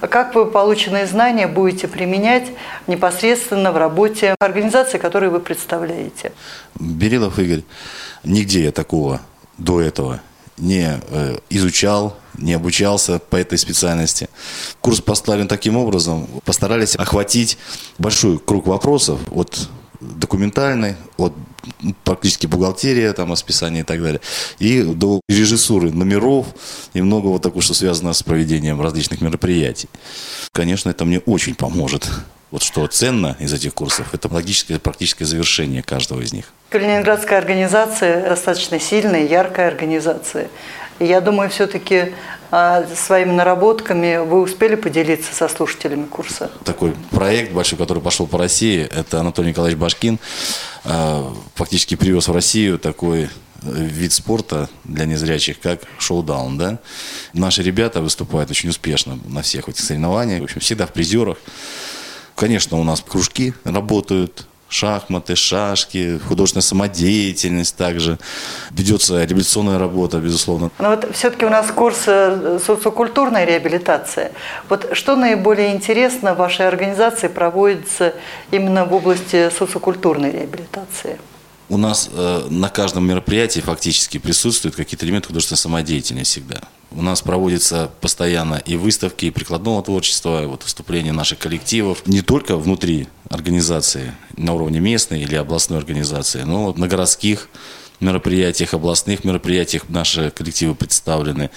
Как 0.00 0.36
вы 0.36 0.46
полученные 0.46 1.08
знания 1.08 1.48
будете 1.48 1.88
применять 1.88 2.48
непосредственно 2.86 3.72
в 3.72 3.76
работе 3.76 4.36
организации, 4.38 4.98
которую 4.98 5.32
вы 5.32 5.40
представляете? 5.40 6.32
Берилов 6.78 7.40
Игорь, 7.40 7.64
нигде 8.22 8.62
я 8.62 8.70
такого 8.70 9.20
до 9.58 9.80
этого 9.80 10.20
не 10.56 11.00
э, 11.08 11.38
изучал, 11.50 12.16
не 12.38 12.52
обучался 12.52 13.18
по 13.18 13.34
этой 13.34 13.58
специальности. 13.58 14.28
Курс 14.80 15.00
поставлен 15.00 15.48
таким 15.48 15.76
образом, 15.76 16.28
постарались 16.44 16.94
охватить 16.94 17.58
большой 17.98 18.38
круг 18.38 18.68
вопросов 18.68 19.18
от 19.32 19.68
документальной, 20.02 20.96
от 21.16 21.32
практически 22.04 22.46
бухгалтерия, 22.46 23.12
там, 23.12 23.32
расписание 23.32 23.82
и 23.82 23.84
так 23.84 24.02
далее, 24.02 24.20
и 24.58 24.82
до 24.82 25.20
режиссуры 25.28 25.90
номеров 25.90 26.46
и 26.94 27.02
много 27.02 27.28
вот 27.28 27.42
такого, 27.42 27.62
что 27.62 27.74
связано 27.74 28.12
с 28.12 28.22
проведением 28.22 28.80
различных 28.80 29.20
мероприятий. 29.20 29.88
Конечно, 30.52 30.90
это 30.90 31.04
мне 31.04 31.20
очень 31.20 31.54
поможет. 31.54 32.08
Вот 32.50 32.62
что 32.62 32.86
ценно 32.86 33.34
из 33.40 33.52
этих 33.52 33.72
курсов, 33.72 34.12
это 34.12 34.28
логическое 34.30 34.78
практическое 34.78 35.24
завершение 35.24 35.82
каждого 35.82 36.20
из 36.20 36.34
них. 36.34 36.52
Калининградская 36.68 37.38
организация 37.38 38.28
достаточно 38.28 38.78
сильная, 38.78 39.26
яркая 39.26 39.68
организация. 39.68 40.48
Я 40.98 41.20
думаю, 41.20 41.50
все-таки 41.50 42.12
а, 42.50 42.84
своими 42.94 43.32
наработками 43.32 44.18
вы 44.18 44.42
успели 44.42 44.74
поделиться 44.74 45.34
со 45.34 45.48
слушателями 45.48 46.04
курса? 46.04 46.50
Такой 46.64 46.94
проект 47.10 47.52
большой, 47.52 47.78
который 47.78 48.02
пошел 48.02 48.26
по 48.26 48.38
России, 48.38 48.82
это 48.82 49.20
Анатолий 49.20 49.48
Николаевич 49.48 49.80
Башкин, 49.80 50.18
а, 50.84 51.32
фактически 51.54 51.94
привез 51.94 52.28
в 52.28 52.32
Россию 52.32 52.78
такой 52.78 53.30
вид 53.62 54.12
спорта 54.12 54.68
для 54.84 55.04
незрячих, 55.04 55.60
как 55.60 55.82
шоу-даун, 55.98 56.58
да. 56.58 56.78
Наши 57.32 57.62
ребята 57.62 58.02
выступают 58.02 58.50
очень 58.50 58.68
успешно 58.68 59.18
на 59.24 59.42
всех 59.42 59.68
этих 59.68 59.82
соревнованиях, 59.82 60.40
в 60.40 60.44
общем, 60.44 60.60
всегда 60.60 60.86
в 60.86 60.92
призерах. 60.92 61.38
Конечно, 62.34 62.78
у 62.78 62.84
нас 62.84 63.00
кружки 63.00 63.54
работают, 63.64 64.46
шахматы, 64.72 65.36
шашки, 65.36 66.18
художественная 66.26 66.62
самодеятельность 66.62 67.76
также. 67.76 68.18
Ведется 68.70 69.18
реабилитационная 69.18 69.78
работа, 69.78 70.18
безусловно. 70.18 70.70
Но 70.78 70.90
вот 70.90 71.08
все-таки 71.14 71.44
у 71.44 71.50
нас 71.50 71.70
курс 71.70 72.04
э, 72.06 72.58
социокультурная 72.64 73.44
реабилитация. 73.44 74.32
Вот 74.68 74.90
что 74.92 75.16
наиболее 75.16 75.74
интересно 75.74 76.34
в 76.34 76.38
вашей 76.38 76.66
организации 76.66 77.28
проводится 77.28 78.14
именно 78.50 78.84
в 78.84 78.94
области 78.94 79.50
социокультурной 79.50 80.30
реабилитации? 80.30 81.18
У 81.68 81.76
нас 81.76 82.10
э, 82.12 82.46
на 82.50 82.68
каждом 82.68 83.06
мероприятии 83.06 83.60
фактически 83.60 84.18
присутствуют 84.18 84.76
какие-то 84.76 85.06
элементы 85.06 85.28
художественной 85.28 85.58
самодеятельности 85.58 86.40
всегда. 86.40 86.62
У 86.94 87.02
нас 87.02 87.22
проводятся 87.22 87.90
постоянно 88.00 88.56
и 88.56 88.76
выставки, 88.76 89.26
и 89.26 89.30
прикладного 89.30 89.82
творчества, 89.82 90.42
и 90.42 90.46
вот 90.46 90.62
выступления 90.62 91.12
наших 91.12 91.38
коллективов. 91.38 92.06
Не 92.06 92.22
только 92.22 92.56
внутри 92.56 93.08
организации, 93.28 94.12
на 94.36 94.54
уровне 94.54 94.80
местной 94.80 95.22
или 95.22 95.34
областной 95.34 95.78
организации, 95.78 96.42
но 96.42 96.72
на 96.74 96.88
городских 96.88 97.48
мероприятиях, 98.00 98.74
областных 98.74 99.24
мероприятиях 99.24 99.88
наши 99.88 100.30
коллективы 100.30 100.74
представлены 100.74 101.50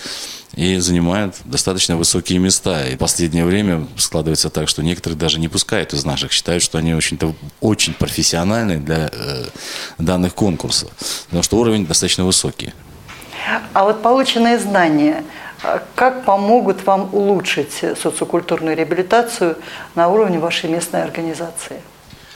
и 0.56 0.77
занимают 0.77 1.36
достаточно 1.44 1.98
высокие 1.98 2.39
места. 2.39 2.88
И 2.88 2.96
в 2.96 3.00
последнее 3.00 3.46
время 3.46 3.88
складывается 3.98 4.50
так, 4.50 4.70
что 4.70 4.84
некоторых 4.84 5.18
даже 5.18 5.39
не 5.39 5.48
пускают 5.48 5.94
из 5.94 6.06
наших, 6.06 6.32
считают, 6.32 6.63
что 6.63 6.77
они 6.77 6.94
очень-то 6.94 7.36
очень 7.60 7.94
профессиональны 7.94 8.77
для 8.77 9.10
э, 9.12 9.46
данных 9.98 10.34
конкурсов, 10.34 10.92
потому 11.25 11.44
что 11.44 11.58
уровень 11.58 11.86
достаточно 11.86 12.24
высокий. 12.24 12.74
А 13.74 13.84
вот 13.84 14.02
полученные 14.02 14.58
знания, 14.60 15.24
а 15.64 15.82
как 15.96 16.24
помогут 16.24 16.86
вам 16.86 17.10
улучшить 17.14 17.74
социокультурную 17.74 18.75
реабилитацию 18.75 19.58
на 19.96 20.10
уровне 20.10 20.40
вашей 20.40 20.70
местной 20.70 21.04
организации? 21.04 21.82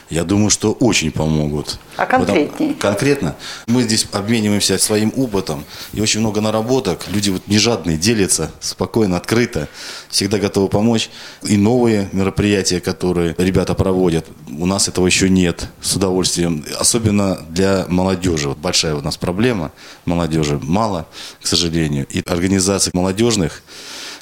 Я 0.10 0.24
думаю, 0.24 0.50
что 0.50 0.72
очень 0.72 1.12
помогут. 1.12 1.78
А 1.96 2.06
конкретнее? 2.06 2.74
конкретно. 2.74 3.36
Мы 3.68 3.84
здесь 3.84 4.08
обмениваемся 4.12 4.80
своим 4.80 5.14
опытом. 5.16 5.66
И 5.94 6.02
очень 6.02 6.22
много 6.22 6.42
наработок. 6.42 7.06
Люди 7.10 7.30
вот 7.30 7.48
не 7.48 7.60
жадные, 7.60 7.98
делятся 7.98 8.52
спокойно, 8.60 9.18
открыто. 9.18 9.68
Всегда 10.10 10.40
готовы 10.40 10.68
помочь. 10.68 11.12
И 11.44 11.58
новые 11.58 12.10
мероприятия, 12.12 12.80
которые 12.80 13.36
ребята 13.38 13.76
проводят. 13.76 14.26
У 14.48 14.66
нас 14.66 14.88
этого 14.88 15.06
еще 15.06 15.30
нет. 15.30 15.68
С 15.80 15.96
удовольствием. 15.96 16.66
Особенно 16.80 17.36
для 17.50 17.86
молодежи. 17.88 18.50
Вот 18.50 18.58
большая 18.58 18.96
у 18.96 19.02
нас 19.02 19.16
проблема. 19.18 19.72
Молодежи 20.06 20.60
мало, 20.64 21.06
к 21.40 21.46
сожалению. 21.46 22.08
И 22.10 22.24
организации 22.26 22.90
молодежных 22.94 23.62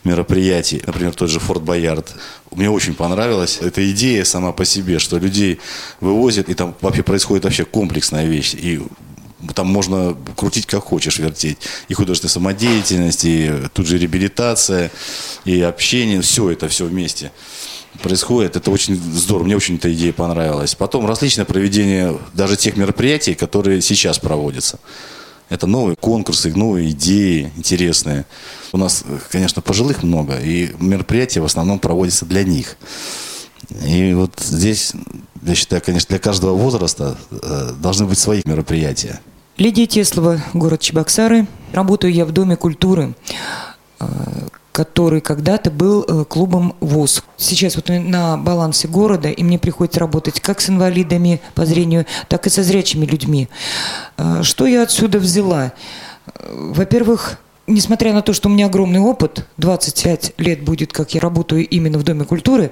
мероприятий, 0.04 0.82
например, 0.86 1.14
тот 1.14 1.30
же 1.30 1.40
Форт 1.40 1.62
Боярд. 1.62 2.16
Мне 2.52 2.70
очень 2.70 2.94
понравилась 2.94 3.60
эта 3.62 3.90
идея 3.92 4.24
сама 4.24 4.52
по 4.52 4.66
себе, 4.66 5.00
что 5.00 5.18
людей 5.18 5.60
вывозят, 6.00 6.50
и 6.50 6.54
там 6.54 6.76
вообще 6.82 7.04
происходит 7.04 7.44
вообще 7.44 7.66
комплексная 7.66 8.26
вещь. 8.26 8.54
И 8.54 8.82
там 9.54 9.68
можно 9.68 10.16
крутить 10.36 10.66
как 10.66 10.84
хочешь, 10.84 11.20
вертеть. 11.20 11.58
И 11.88 11.94
художественная 11.94 12.32
самодеятельность, 12.32 13.26
и 13.26 13.52
тут 13.74 13.88
же 13.88 13.98
реабилитация, 13.98 14.92
и 15.46 15.62
общение, 15.62 16.22
все 16.22 16.52
это, 16.52 16.68
все 16.68 16.86
вместе 16.86 17.32
происходит. 18.02 18.56
Это 18.56 18.72
очень 18.72 18.96
здорово, 18.96 19.46
мне 19.46 19.56
очень 19.56 19.76
эта 19.76 19.92
идея 19.94 20.14
понравилась. 20.14 20.76
Потом 20.76 21.06
различное 21.06 21.46
проведение 21.46 22.18
даже 22.34 22.56
тех 22.56 22.78
мероприятий, 22.78 23.34
которые 23.34 23.82
сейчас 23.82 24.20
проводятся. 24.20 24.80
Это 25.50 25.66
новые 25.68 25.96
конкурсы, 25.96 26.54
новые 26.54 26.92
идеи 26.92 27.52
интересные. 27.56 28.26
У 28.74 28.78
нас, 28.78 29.04
конечно, 29.32 29.62
пожилых 29.62 30.04
много, 30.04 30.40
и 30.40 30.72
мероприятия 30.80 31.40
в 31.40 31.46
основном 31.46 31.80
проводятся 31.80 32.26
для 32.26 32.44
них. 32.44 32.76
И 33.86 34.14
вот 34.14 34.32
здесь, 34.40 34.94
я 35.42 35.56
считаю, 35.56 35.82
конечно, 35.82 36.10
для 36.10 36.20
каждого 36.20 36.56
возраста 36.56 37.18
э, 37.32 37.72
должны 37.82 38.06
быть 38.06 38.18
свои 38.18 38.42
мероприятия. 38.46 39.20
Лидия 39.58 39.88
Теслова, 39.88 40.42
город 40.54 40.82
Чебоксары. 40.82 41.48
Работаю 41.74 42.14
я 42.14 42.26
в 42.26 42.32
Доме 42.32 42.56
культуры. 42.56 43.16
Который 44.78 45.22
когда-то 45.22 45.72
был 45.72 46.06
э, 46.08 46.24
клубом 46.26 46.76
ВОЗ. 46.82 47.24
Сейчас 47.36 47.78
вот 47.78 47.90
на 47.90 48.38
балансе 48.38 48.88
города, 48.88 49.28
и 49.28 49.44
мне 49.44 49.58
приходится 49.58 50.00
работать 50.00 50.40
как 50.40 50.62
с 50.62 50.70
инвалидами 50.70 51.42
по 51.56 51.66
зрению, 51.66 52.06
так 52.28 52.46
и 52.46 52.52
со 52.52 52.62
зрячими 52.62 53.04
людьми. 53.04 53.50
Э, 54.18 54.44
что 54.44 54.68
я 54.68 54.84
отсюда 54.84 55.18
взяла? 55.18 55.74
Э, 56.28 56.72
во-первых, 56.76 57.40
несмотря 57.66 58.14
на 58.14 58.22
то, 58.22 58.34
что 58.34 58.50
у 58.50 58.52
меня 58.52 58.68
огромный 58.68 59.00
опыт, 59.00 59.48
25 59.58 60.34
лет 60.38 60.64
будет, 60.64 60.94
как 60.94 61.16
я 61.16 61.22
работаю 61.22 61.68
именно 61.68 61.98
в 61.98 62.04
Доме 62.04 62.26
культуры, 62.26 62.70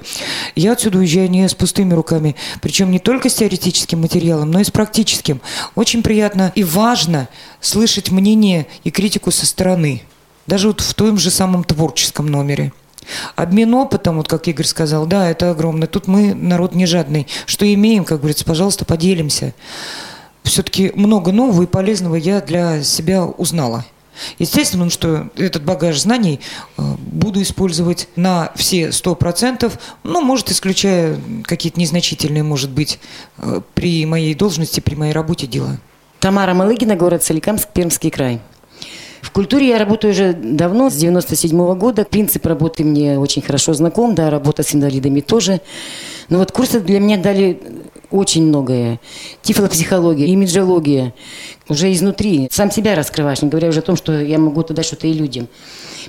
я 0.55 0.73
отсюда 0.73 0.99
уезжаю 0.99 1.31
не 1.31 1.49
с 1.49 1.55
пустыми 1.55 1.95
руками, 1.95 2.35
причем 2.61 2.91
не 2.91 2.99
только 2.99 3.29
с 3.29 3.33
теоретическим 3.33 4.01
материалом, 4.01 4.51
но 4.51 4.59
и 4.59 4.63
с 4.63 4.69
практическим. 4.69 5.41
Очень 5.73 6.03
приятно 6.03 6.51
и 6.53 6.63
важно 6.63 7.29
слышать 7.61 8.11
мнение 8.11 8.67
и 8.83 8.91
критику 8.91 9.31
со 9.31 9.47
стороны– 9.47 10.03
даже 10.47 10.67
вот 10.67 10.81
в 10.81 10.93
том 10.93 11.17
же 11.17 11.29
самом 11.29 11.63
творческом 11.63 12.27
номере. 12.27 12.71
Обмен 13.35 13.73
опытом, 13.73 14.17
вот 14.17 14.27
как 14.27 14.47
Игорь 14.47 14.65
сказал, 14.65 15.05
да, 15.05 15.29
это 15.29 15.51
огромно. 15.51 15.87
Тут 15.87 16.07
мы 16.07 16.33
народ 16.33 16.73
не 16.73 16.85
жадный. 16.85 17.27
Что 17.45 17.71
имеем, 17.71 18.03
как 18.03 18.19
говорится, 18.19 18.45
пожалуйста, 18.45 18.85
поделимся. 18.85 19.53
все-таки 20.43 20.91
много 20.95 21.31
нового 21.31 21.63
и 21.63 21.67
полезного 21.67 22.15
я 22.15 22.41
для 22.41 22.83
себя 22.83 23.25
узнала. 23.25 23.85
Естественно, 24.39 24.89
что 24.89 25.29
этот 25.35 25.63
багаж 25.63 25.99
знаний 25.99 26.39
э, 26.77 26.81
буду 26.97 27.41
использовать 27.41 28.07
на 28.15 28.51
все 28.55 28.91
сто 28.91 29.13
процентов, 29.15 29.77
ну, 30.03 30.21
может, 30.21 30.51
исключая 30.51 31.19
какие-то 31.43 31.79
незначительные, 31.79 32.43
может 32.43 32.69
быть, 32.69 32.99
э, 33.37 33.61
при 33.73 34.05
моей 34.05 34.33
должности, 34.33 34.79
при 34.79 34.95
моей 34.95 35.11
работе 35.11 35.47
дела. 35.47 35.77
Тамара 36.19 36.53
Малыгина, 36.53 36.95
город 36.95 37.23
Соликамск, 37.23 37.67
Пермский 37.73 38.09
край. 38.09 38.39
В 39.25 39.31
культуре 39.31 39.69
я 39.69 39.79
работаю 39.79 40.11
уже 40.11 40.33
давно, 40.33 40.91
с 40.91 40.93
97 40.93 41.57
-го 41.57 41.75
года. 41.75 42.05
Принцип 42.05 42.45
работы 42.45 42.83
мне 42.83 43.17
очень 43.17 43.41
хорошо 43.41 43.73
знаком, 43.73 44.13
да, 44.13 44.29
работа 44.29 44.61
с 44.61 44.75
инвалидами 44.75 45.19
тоже. 45.19 45.61
Но 46.29 46.37
вот 46.37 46.51
курсы 46.51 46.79
для 46.79 46.99
меня 46.99 47.17
дали 47.17 47.59
очень 48.11 48.43
многое. 48.43 48.99
Тифлопсихология, 49.41 50.27
имиджология. 50.27 51.15
Уже 51.67 51.91
изнутри. 51.91 52.47
Сам 52.51 52.69
себя 52.69 52.93
раскрываешь, 52.93 53.41
не 53.41 53.49
говоря 53.49 53.69
уже 53.69 53.79
о 53.79 53.81
том, 53.81 53.95
что 53.95 54.13
я 54.21 54.37
могу 54.37 54.61
туда 54.61 54.83
что-то 54.83 55.07
и 55.07 55.13
людям. 55.13 55.47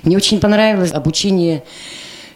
Мне 0.03 0.15
очень 0.15 0.39
понравилось 0.39 0.91
обучение 0.91 1.63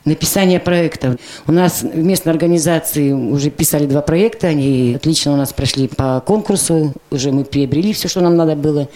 написание 0.05 0.59
проектов. 0.59 1.17
У 1.47 1.51
нас 1.51 1.83
в 1.83 1.97
местной 1.97 2.31
организации 2.33 3.11
уже 3.11 3.49
писали 3.49 3.85
два 3.85 4.01
проекта, 4.01 4.47
они 4.47 4.93
отлично 4.95 5.33
у 5.33 5.35
нас 5.35 5.53
прошли 5.53 5.87
по 5.87 6.21
конкурсу, 6.25 6.93
уже 7.11 7.31
мы 7.31 7.43
приобрели 7.43 7.93
все, 7.93 8.07
что 8.07 8.21
нам 8.21 8.35
надо 8.35 8.55
было. 8.55 8.89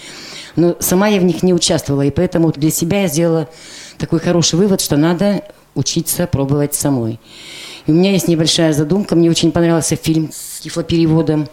Но 0.55 0.75
сама 0.79 1.07
я 1.07 1.19
в 1.19 1.23
них 1.23 1.43
не 1.43 1.53
участвовала, 1.53 2.03
и 2.03 2.11
поэтому 2.11 2.51
для 2.51 2.71
себя 2.71 3.01
я 3.01 3.07
сделала 3.07 3.49
такой 3.97 4.19
хороший 4.19 4.55
вывод, 4.55 4.81
что 4.81 4.97
надо 4.97 5.43
учиться 5.75 6.27
пробовать 6.27 6.73
самой. 6.73 7.19
И 7.85 7.91
у 7.91 7.93
меня 7.93 8.11
есть 8.11 8.27
небольшая 8.27 8.73
задумка. 8.73 9.15
Мне 9.15 9.29
очень 9.29 9.51
понравился 9.51 9.95
фильм 9.95 10.31
с 10.33 10.61
тифлопереводом. 10.61 11.47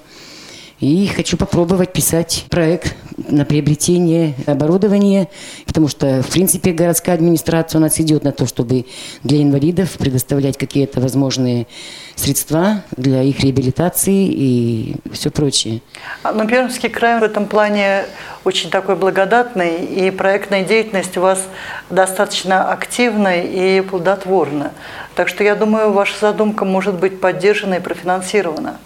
И 0.82 1.06
хочу 1.06 1.36
попробовать 1.36 1.92
писать 1.92 2.46
проект 2.50 2.96
на 3.28 3.44
приобретение 3.44 4.34
оборудования, 4.46 5.28
потому 5.64 5.86
что, 5.86 6.24
в 6.24 6.30
принципе, 6.32 6.72
городская 6.72 7.14
администрация 7.14 7.78
у 7.78 7.82
нас 7.82 8.00
идет 8.00 8.24
на 8.24 8.32
то, 8.32 8.46
чтобы 8.46 8.86
для 9.22 9.40
инвалидов 9.40 9.92
предоставлять 9.92 10.58
какие-то 10.58 11.00
возможные 11.00 11.68
средства 12.16 12.82
для 12.96 13.22
их 13.22 13.38
реабилитации 13.44 14.26
и 14.26 14.96
все 15.12 15.30
прочее. 15.30 15.82
А, 16.24 16.32
но 16.32 16.48
Пермский 16.48 16.88
край 16.88 17.20
в 17.20 17.22
этом 17.22 17.46
плане 17.46 18.06
очень 18.42 18.68
такой 18.68 18.96
благодатный, 18.96 19.84
и 19.84 20.10
проектная 20.10 20.64
деятельность 20.64 21.16
у 21.16 21.20
вас 21.20 21.46
достаточно 21.90 22.72
активная 22.72 23.44
и 23.44 23.82
плодотворна. 23.82 24.72
Так 25.14 25.28
что 25.28 25.44
я 25.44 25.54
думаю, 25.54 25.92
ваша 25.92 26.18
задумка 26.20 26.64
может 26.64 26.98
быть 26.98 27.20
поддержана 27.20 27.74
и 27.74 27.80
профинансирована. 27.80 28.80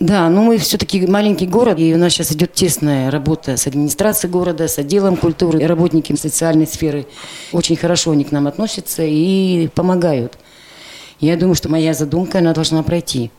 Да, 0.00 0.30
но 0.30 0.42
мы 0.42 0.56
все-таки 0.56 1.06
маленький 1.06 1.46
город, 1.46 1.78
и 1.78 1.92
у 1.94 1.98
нас 1.98 2.14
сейчас 2.14 2.32
идет 2.32 2.54
тесная 2.54 3.10
работа 3.10 3.58
с 3.58 3.66
администрацией 3.66 4.32
города, 4.32 4.66
с 4.66 4.78
отделом 4.78 5.14
культуры, 5.14 5.66
работники 5.66 6.16
социальной 6.16 6.66
сферы. 6.66 7.06
Очень 7.52 7.76
хорошо 7.76 8.12
они 8.12 8.24
к 8.24 8.32
нам 8.32 8.46
относятся 8.46 9.02
и 9.04 9.68
помогают. 9.74 10.38
Я 11.20 11.36
думаю, 11.36 11.54
что 11.54 11.68
моя 11.68 11.92
задумка, 11.92 12.38
она 12.38 12.54
должна 12.54 12.82
пройти. 12.82 13.30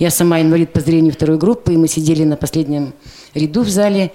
Я 0.00 0.10
сама 0.10 0.40
инвалид 0.40 0.72
по 0.72 0.80
зрению 0.80 1.12
второй 1.12 1.38
группы, 1.38 1.74
и 1.74 1.76
мы 1.76 1.86
сидели 1.86 2.24
на 2.24 2.36
последнем 2.36 2.92
ряду 3.32 3.62
в 3.62 3.68
зале, 3.68 4.10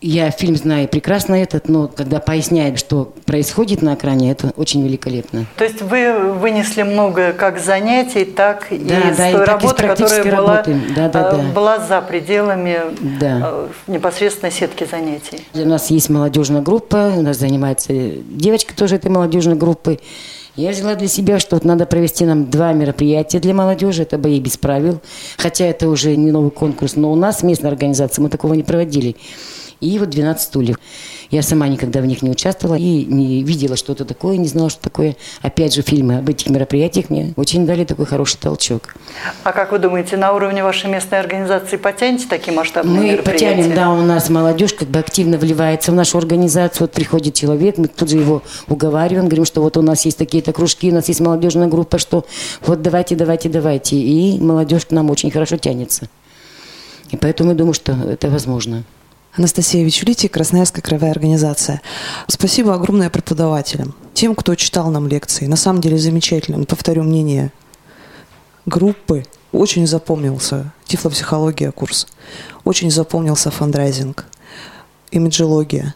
я 0.00 0.30
фильм 0.30 0.56
знаю 0.56 0.88
прекрасно 0.88 1.34
этот, 1.34 1.68
но 1.68 1.88
когда 1.88 2.20
поясняет, 2.20 2.78
что 2.78 3.12
происходит 3.24 3.82
на 3.82 3.94
экране, 3.94 4.30
это 4.30 4.52
очень 4.56 4.84
великолепно. 4.84 5.46
То 5.56 5.64
есть 5.64 5.82
вы 5.82 6.32
вынесли 6.34 6.82
много 6.82 7.32
как 7.32 7.58
занятий, 7.58 8.24
так 8.24 8.70
и 8.70 8.78
да, 8.78 9.14
да, 9.16 9.32
той 9.32 9.42
и 9.42 9.44
работы, 9.44 9.86
которая 9.88 10.36
была, 10.36 10.64
да, 10.94 11.08
да, 11.08 11.30
э, 11.30 11.36
да. 11.36 11.42
была 11.52 11.78
за 11.80 12.00
пределами 12.00 12.78
да. 13.20 13.40
Э, 13.44 13.68
непосредственно 13.88 14.52
сетки 14.52 14.86
занятий. 14.88 15.40
У 15.54 15.66
нас 15.66 15.90
есть 15.90 16.10
молодежная 16.10 16.62
группа, 16.62 17.12
у 17.16 17.22
нас 17.22 17.38
занимается 17.38 17.92
девочка 17.92 18.76
тоже 18.76 18.96
этой 18.96 19.10
молодежной 19.10 19.56
группы. 19.56 19.98
Я 20.54 20.70
взяла 20.70 20.96
для 20.96 21.06
себя, 21.06 21.38
что 21.38 21.54
вот 21.54 21.64
надо 21.64 21.86
провести 21.86 22.24
нам 22.24 22.50
два 22.50 22.72
мероприятия 22.72 23.38
для 23.38 23.54
молодежи, 23.54 24.02
это 24.02 24.18
бои 24.18 24.40
без 24.40 24.56
правил, 24.56 25.00
хотя 25.36 25.66
это 25.66 25.88
уже 25.88 26.16
не 26.16 26.32
новый 26.32 26.50
конкурс, 26.50 26.96
но 26.96 27.12
у 27.12 27.14
нас 27.14 27.44
местная 27.44 27.70
организация, 27.70 28.22
мы 28.22 28.28
такого 28.28 28.54
не 28.54 28.64
проводили 28.64 29.16
и 29.80 29.98
вот 29.98 30.10
12 30.10 30.42
стульев. 30.42 30.76
Я 31.30 31.42
сама 31.42 31.68
никогда 31.68 32.00
в 32.00 32.06
них 32.06 32.22
не 32.22 32.30
участвовала 32.30 32.76
и 32.76 33.04
не 33.04 33.42
видела 33.42 33.76
что-то 33.76 34.04
такое, 34.04 34.36
не 34.36 34.48
знала, 34.48 34.70
что 34.70 34.80
такое. 34.80 35.16
Опять 35.42 35.74
же, 35.74 35.82
фильмы 35.82 36.18
об 36.18 36.28
этих 36.28 36.48
мероприятиях 36.48 37.10
мне 37.10 37.34
очень 37.36 37.66
дали 37.66 37.84
такой 37.84 38.06
хороший 38.06 38.38
толчок. 38.38 38.94
А 39.44 39.52
как 39.52 39.72
вы 39.72 39.78
думаете, 39.78 40.16
на 40.16 40.32
уровне 40.32 40.62
вашей 40.62 40.90
местной 40.90 41.20
организации 41.20 41.76
потянете 41.76 42.26
такие 42.28 42.56
масштабные 42.56 42.98
мы 42.98 43.10
мероприятия? 43.12 43.48
Мы 43.48 43.54
потянем, 43.56 43.74
да, 43.76 43.90
у 43.90 44.02
нас 44.02 44.30
молодежь 44.30 44.72
как 44.72 44.88
бы 44.88 44.98
активно 44.98 45.36
вливается 45.36 45.92
в 45.92 45.94
нашу 45.94 46.18
организацию. 46.18 46.86
Вот 46.86 46.92
приходит 46.92 47.34
человек, 47.34 47.78
мы 47.78 47.88
тут 47.88 48.08
же 48.08 48.16
его 48.16 48.42
уговариваем, 48.66 49.26
говорим, 49.26 49.44
что 49.44 49.60
вот 49.60 49.76
у 49.76 49.82
нас 49.82 50.04
есть 50.06 50.18
такие-то 50.18 50.52
кружки, 50.52 50.90
у 50.90 50.94
нас 50.94 51.08
есть 51.08 51.20
молодежная 51.20 51.68
группа, 51.68 51.98
что 51.98 52.24
вот 52.64 52.80
давайте, 52.82 53.16
давайте, 53.16 53.48
давайте. 53.48 53.96
И 53.96 54.40
молодежь 54.40 54.86
к 54.86 54.90
нам 54.92 55.10
очень 55.10 55.30
хорошо 55.30 55.56
тянется. 55.58 56.08
И 57.10 57.16
поэтому 57.16 57.50
я 57.50 57.56
думаю, 57.56 57.74
что 57.74 57.92
это 57.92 58.28
возможно. 58.28 58.84
Анастасия 59.38 59.84
Вичулити, 59.84 60.26
Красноярская 60.26 60.82
краевая 60.82 61.12
организация. 61.12 61.80
Спасибо 62.26 62.74
огромное 62.74 63.08
преподавателям, 63.08 63.94
тем, 64.12 64.34
кто 64.34 64.56
читал 64.56 64.90
нам 64.90 65.06
лекции. 65.06 65.46
На 65.46 65.54
самом 65.54 65.80
деле 65.80 65.96
замечательно. 65.96 66.64
Повторю 66.64 67.04
мнение 67.04 67.52
группы. 68.66 69.24
Очень 69.52 69.86
запомнился 69.86 70.72
тифлопсихология 70.86 71.70
курс. 71.70 72.08
Очень 72.64 72.90
запомнился 72.90 73.50
фандрайзинг, 73.50 74.26
имиджология. 75.12 75.94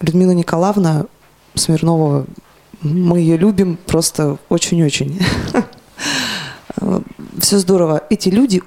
Людмила 0.00 0.30
Николаевна 0.30 1.06
Смирнова, 1.54 2.26
мы 2.80 3.18
ее 3.18 3.36
любим 3.36 3.76
просто 3.76 4.38
очень-очень. 4.48 5.20
Все 7.40 7.58
здорово. 7.58 8.02
Эти 8.08 8.28
люди 8.28 8.62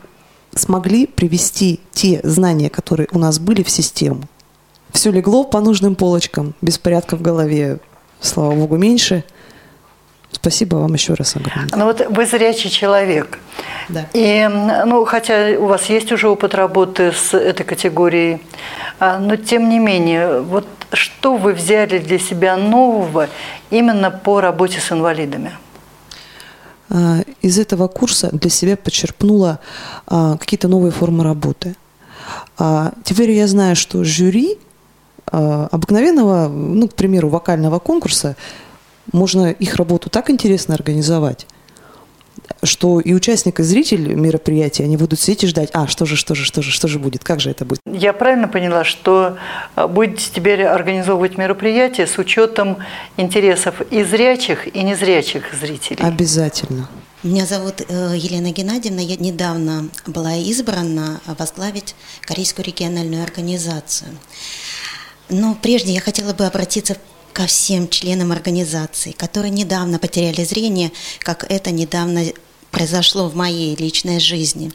смогли 0.55 1.05
привести 1.05 1.79
те 1.91 2.19
знания, 2.23 2.69
которые 2.69 3.07
у 3.11 3.19
нас 3.19 3.39
были 3.39 3.63
в 3.63 3.69
систему. 3.69 4.21
Все 4.91 5.11
легло 5.11 5.43
по 5.43 5.59
нужным 5.59 5.95
полочкам, 5.95 6.53
беспорядка 6.61 7.17
в 7.17 7.21
голове, 7.21 7.79
слава 8.21 8.55
богу, 8.55 8.77
меньше. 8.77 9.23
Спасибо 10.31 10.77
вам 10.77 10.93
еще 10.93 11.13
раз 11.13 11.35
огромное. 11.35 11.69
Ну 11.75 11.85
вот 11.85 12.05
вы 12.09 12.25
зрячий 12.25 12.69
человек. 12.69 13.39
Да. 13.89 14.05
И, 14.13 14.47
ну, 14.85 15.05
хотя 15.05 15.55
у 15.57 15.65
вас 15.65 15.85
есть 15.89 16.11
уже 16.11 16.27
опыт 16.27 16.55
работы 16.55 17.11
с 17.11 17.33
этой 17.33 17.63
категорией, 17.63 18.41
а, 18.99 19.17
но 19.17 19.35
тем 19.35 19.69
не 19.69 19.79
менее, 19.79 20.41
вот 20.41 20.67
что 20.93 21.37
вы 21.37 21.53
взяли 21.53 21.99
для 21.99 22.19
себя 22.19 22.57
нового 22.57 23.27
именно 23.69 24.11
по 24.11 24.41
работе 24.41 24.79
с 24.79 24.91
инвалидами? 24.91 25.51
А, 26.89 27.21
из 27.41 27.58
этого 27.58 27.88
курса 27.88 28.30
для 28.32 28.50
себя 28.50 28.78
подчерпнула 28.78 29.60
а, 30.08 30.38
какие-то 30.38 30.67
новые 30.67 30.91
формы 30.91 31.24
работы. 31.24 31.76
А, 32.58 32.93
теперь 33.04 33.32
я 33.32 33.48
знаю, 33.48 33.76
что 33.76 34.04
жюри 34.04 34.58
обыкновенного, 35.28 36.48
ну, 36.48 36.88
к 36.88 36.93
примеру, 36.93 37.30
вокального 37.30 37.80
конкурса, 37.80 38.36
можно 39.12 39.50
их 39.50 39.76
работу 39.76 40.08
так 40.12 40.30
интересно 40.30 40.76
организовать, 40.76 41.48
что 42.63 43.00
и 43.00 43.13
участник, 43.13 43.60
и 43.60 43.63
зритель 43.63 44.13
мероприятия, 44.13 44.84
они 44.84 44.98
будут 44.98 45.19
сидеть 45.19 45.43
и 45.43 45.48
ждать, 45.48 45.69
а, 45.74 45.88
что 45.88 46.06
же, 46.06 46.15
что 46.15 46.36
же, 46.36 46.45
что 46.45 46.62
же, 46.62 46.71
что 46.71 46.88
же 46.88 47.00
будет, 47.00 47.24
как 47.24 47.39
же 47.39 47.52
это 47.52 47.65
будет. 47.65 47.80
Я 47.86 48.13
правильно 48.13 48.48
поняла, 48.48 48.84
что 48.84 49.38
будете 49.76 50.30
теперь 50.34 50.63
организовывать 50.63 51.38
мероприятия 51.38 52.08
с 52.08 52.17
учетом 52.17 52.78
интересов 53.17 53.82
и 53.91 54.04
зрячих, 54.04 54.74
и 54.76 54.84
незрячих 54.84 55.54
зрителей? 55.54 56.04
Обязательно. 56.04 56.89
Меня 57.24 57.45
зовут 57.45 57.82
Елена 57.89 58.52
Геннадьевна. 58.52 59.02
Я 59.02 59.15
недавно 59.15 59.89
была 60.06 60.36
избрана 60.36 61.21
возглавить 61.26 61.95
Корейскую 62.21 62.65
региональную 62.65 63.24
организацию. 63.24 64.10
Но 65.30 65.58
прежде 65.60 65.91
я 65.91 66.02
хотела 66.02 66.34
бы 66.34 66.45
обратиться 66.45 66.95
ко 67.36 67.48
всем 67.48 67.89
членам 67.89 68.32
организации, 68.32 69.12
которые 69.12 69.52
недавно 69.52 70.00
потеряли 70.00 70.45
зрение, 70.45 70.93
как 71.19 71.45
это 71.52 71.69
недавно 71.69 72.24
произошло 72.71 73.28
в 73.28 73.36
моей 73.36 73.76
личной 73.76 74.21
жизни. 74.21 74.71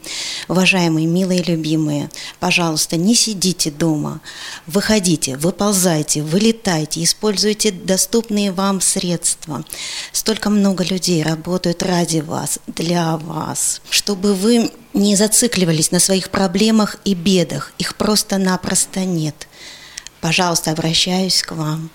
Уважаемые, 0.47 1.07
милые, 1.07 1.41
любимые, 1.41 2.11
пожалуйста, 2.39 2.97
не 2.97 3.15
сидите 3.15 3.71
дома, 3.71 4.21
выходите, 4.67 5.37
выползайте, 5.37 6.21
вылетайте, 6.21 7.03
используйте 7.03 7.71
доступные 7.71 8.51
вам 8.51 8.79
средства. 8.79 9.65
Столько 10.11 10.51
много 10.51 10.83
людей 10.83 11.23
работают 11.23 11.81
ради 11.81 12.19
вас, 12.19 12.59
для 12.67 13.17
вас, 13.17 13.81
чтобы 13.89 14.35
вы 14.35 14.71
не 14.93 15.15
зацикливались 15.15 15.89
на 15.89 15.99
своих 15.99 16.29
проблемах 16.29 16.97
и 17.05 17.15
бедах, 17.15 17.73
их 17.79 17.95
просто-напросто 17.95 18.99
нет. 18.99 19.47
Пожалуйста, 20.21 20.69
обращаюсь 20.69 21.41
к 21.41 21.53
вам 21.53 21.89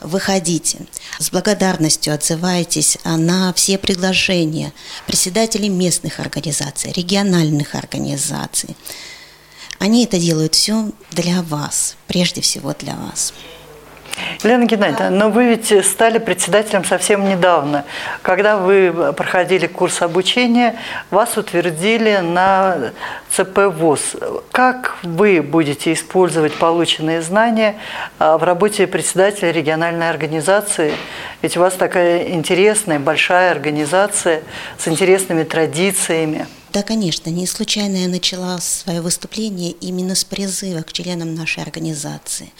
выходите. 0.00 0.86
С 1.18 1.30
благодарностью 1.30 2.14
отзывайтесь 2.14 2.98
на 3.04 3.52
все 3.52 3.78
предложения 3.78 4.72
председателей 5.06 5.68
местных 5.68 6.20
организаций, 6.20 6.92
региональных 6.92 7.74
организаций. 7.74 8.76
Они 9.78 10.04
это 10.04 10.18
делают 10.18 10.54
все 10.54 10.90
для 11.12 11.42
вас, 11.42 11.96
прежде 12.06 12.40
всего 12.40 12.74
для 12.74 12.94
вас. 12.94 13.32
Елена 14.42 14.64
Геннадьевна, 14.64 15.10
но 15.10 15.30
вы 15.30 15.46
ведь 15.46 15.86
стали 15.86 16.18
председателем 16.18 16.84
совсем 16.84 17.28
недавно. 17.28 17.84
Когда 18.22 18.56
вы 18.56 19.12
проходили 19.16 19.66
курс 19.66 20.02
обучения, 20.02 20.76
вас 21.10 21.36
утвердили 21.36 22.18
на 22.18 22.92
ЦП 23.30 23.58
ВОЗ. 23.74 24.16
Как 24.52 24.96
вы 25.02 25.42
будете 25.42 25.92
использовать 25.92 26.54
полученные 26.54 27.22
знания 27.22 27.76
а, 28.18 28.38
в 28.38 28.44
работе 28.44 28.86
председателя 28.86 29.50
региональной 29.50 30.08
организации? 30.08 30.92
Ведь 31.42 31.56
у 31.56 31.60
вас 31.60 31.74
такая 31.74 32.28
интересная, 32.28 32.98
большая 32.98 33.50
организация 33.50 34.42
с 34.78 34.88
интересными 34.88 35.42
традициями. 35.42 36.46
Да, 36.76 36.82
конечно, 36.82 37.30
не 37.30 37.46
случайно 37.46 37.96
я 37.96 38.06
начала 38.06 38.60
свое 38.60 39.00
выступление 39.00 39.70
именно 39.70 40.14
с 40.14 40.24
призыва 40.24 40.82
к 40.82 40.92
членам 40.92 41.34
нашей 41.34 41.62
организации. 41.62 42.52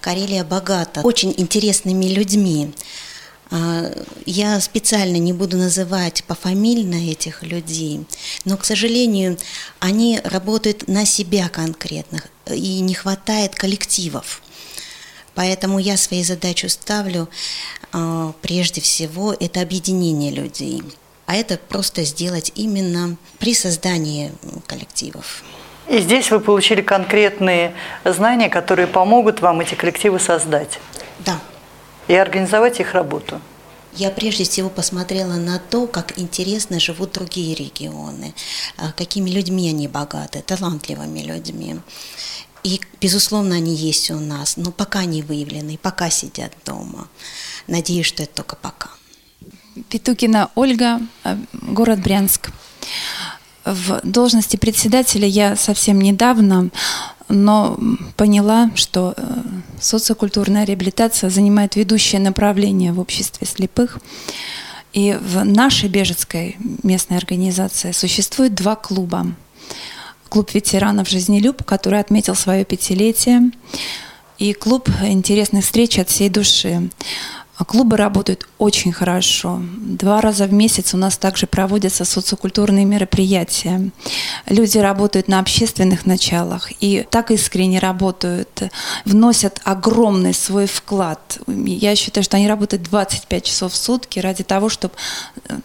Карелия 0.00 0.44
богата 0.44 1.00
очень 1.00 1.34
интересными 1.36 2.04
людьми. 2.04 2.72
А, 3.50 3.92
я 4.26 4.60
специально 4.60 5.16
не 5.16 5.32
буду 5.32 5.56
называть 5.56 6.22
пофамильно 6.22 6.94
этих 6.94 7.42
людей, 7.42 8.06
но, 8.44 8.56
к 8.56 8.64
сожалению, 8.64 9.38
они 9.80 10.20
работают 10.22 10.86
на 10.86 11.04
себя 11.04 11.48
конкретно, 11.48 12.22
и 12.48 12.78
не 12.78 12.94
хватает 12.94 13.56
коллективов. 13.56 14.40
Поэтому 15.34 15.80
я 15.80 15.96
своей 15.96 16.22
задачу 16.22 16.68
ставлю 16.68 17.28
а, 17.90 18.34
прежде 18.40 18.80
всего 18.80 19.32
это 19.32 19.60
объединение 19.60 20.30
людей– 20.30 20.84
а 21.26 21.36
это 21.36 21.58
просто 21.58 22.04
сделать 22.04 22.52
именно 22.54 23.16
при 23.38 23.54
создании 23.54 24.32
коллективов. 24.66 25.42
И 25.88 25.98
здесь 25.98 26.30
вы 26.30 26.40
получили 26.40 26.80
конкретные 26.80 27.74
знания, 28.04 28.48
которые 28.48 28.86
помогут 28.86 29.40
вам 29.40 29.60
эти 29.60 29.74
коллективы 29.74 30.18
создать. 30.18 30.78
Да. 31.20 31.40
И 32.08 32.14
организовать 32.14 32.80
их 32.80 32.94
работу. 32.94 33.40
Я 33.92 34.10
прежде 34.10 34.44
всего 34.44 34.70
посмотрела 34.70 35.34
на 35.34 35.58
то, 35.58 35.86
как 35.86 36.18
интересно 36.18 36.80
живут 36.80 37.12
другие 37.12 37.54
регионы, 37.54 38.34
а, 38.76 38.92
какими 38.92 39.30
людьми 39.30 39.68
они 39.68 39.86
богаты, 39.86 40.42
талантливыми 40.42 41.20
людьми. 41.20 41.76
И, 42.64 42.80
безусловно, 43.00 43.56
они 43.56 43.74
есть 43.74 44.10
у 44.10 44.18
нас, 44.18 44.56
но 44.56 44.72
пока 44.72 45.04
не 45.04 45.22
выявлены, 45.22 45.78
пока 45.80 46.10
сидят 46.10 46.52
дома. 46.64 47.08
Надеюсь, 47.68 48.06
что 48.06 48.22
это 48.22 48.36
только 48.36 48.56
пока. 48.56 48.90
Петукина 49.88 50.50
Ольга, 50.54 51.00
э, 51.24 51.36
город 51.52 52.00
Брянск. 52.00 52.50
В 53.64 54.00
должности 54.04 54.56
председателя 54.56 55.26
я 55.26 55.56
совсем 55.56 56.00
недавно, 56.00 56.70
но 57.28 57.78
поняла, 58.16 58.70
что 58.74 59.14
э, 59.16 59.22
социокультурная 59.80 60.64
реабилитация 60.64 61.30
занимает 61.30 61.76
ведущее 61.76 62.20
направление 62.20 62.92
в 62.92 63.00
обществе 63.00 63.46
слепых. 63.46 63.98
И 64.92 65.18
в 65.20 65.44
нашей 65.44 65.88
Бежецкой 65.88 66.56
местной 66.82 67.16
организации 67.16 67.90
существует 67.92 68.54
два 68.54 68.76
клуба. 68.76 69.26
Клуб 70.28 70.54
ветеранов 70.54 71.08
«Жизнелюб», 71.08 71.64
который 71.64 71.98
отметил 71.98 72.36
свое 72.36 72.64
пятилетие, 72.64 73.50
и 74.38 74.52
клуб 74.52 74.88
интересных 75.02 75.64
встреч 75.64 75.98
от 75.98 76.10
всей 76.10 76.28
души. 76.28 76.90
А 77.56 77.64
клубы 77.64 77.96
работают 77.96 78.48
очень 78.58 78.92
хорошо. 78.92 79.60
Два 79.78 80.20
раза 80.20 80.46
в 80.46 80.52
месяц 80.52 80.92
у 80.92 80.96
нас 80.96 81.16
также 81.16 81.46
проводятся 81.46 82.04
социокультурные 82.04 82.84
мероприятия. 82.84 83.90
Люди 84.48 84.78
работают 84.78 85.28
на 85.28 85.38
общественных 85.38 86.04
началах 86.04 86.72
и 86.80 87.06
так 87.08 87.30
искренне 87.30 87.78
работают, 87.78 88.64
вносят 89.04 89.60
огромный 89.62 90.34
свой 90.34 90.66
вклад. 90.66 91.38
Я 91.46 91.94
считаю, 91.94 92.24
что 92.24 92.36
они 92.36 92.48
работают 92.48 92.82
25 92.82 93.44
часов 93.44 93.72
в 93.72 93.76
сутки 93.76 94.18
ради 94.18 94.42
того, 94.42 94.68
чтобы 94.68 94.94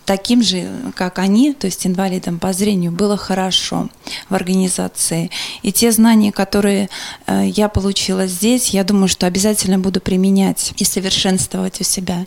таким 0.06 0.44
же, 0.44 0.70
как 0.96 1.18
они, 1.18 1.54
то 1.54 1.66
есть 1.66 1.88
инвалидам 1.88 2.38
по 2.38 2.54
зрению, 2.54 2.92
было 2.92 3.18
хорошо 3.18 3.90
в 4.30 4.36
организации. 4.36 5.32
И 5.64 5.72
те 5.72 5.92
знания, 5.92 6.32
которые 6.32 6.90
э, 7.26 7.48
я 7.48 7.68
получила 7.68 8.28
здесь, 8.28 8.70
я 8.70 8.84
думаю, 8.84 9.08
что 9.08 9.26
обязательно 9.26 9.80
буду 9.80 10.02
применять 10.02 10.74
и 10.78 10.84
совершенствовать 10.84 11.79
у 11.80 11.84
себя 11.84 12.26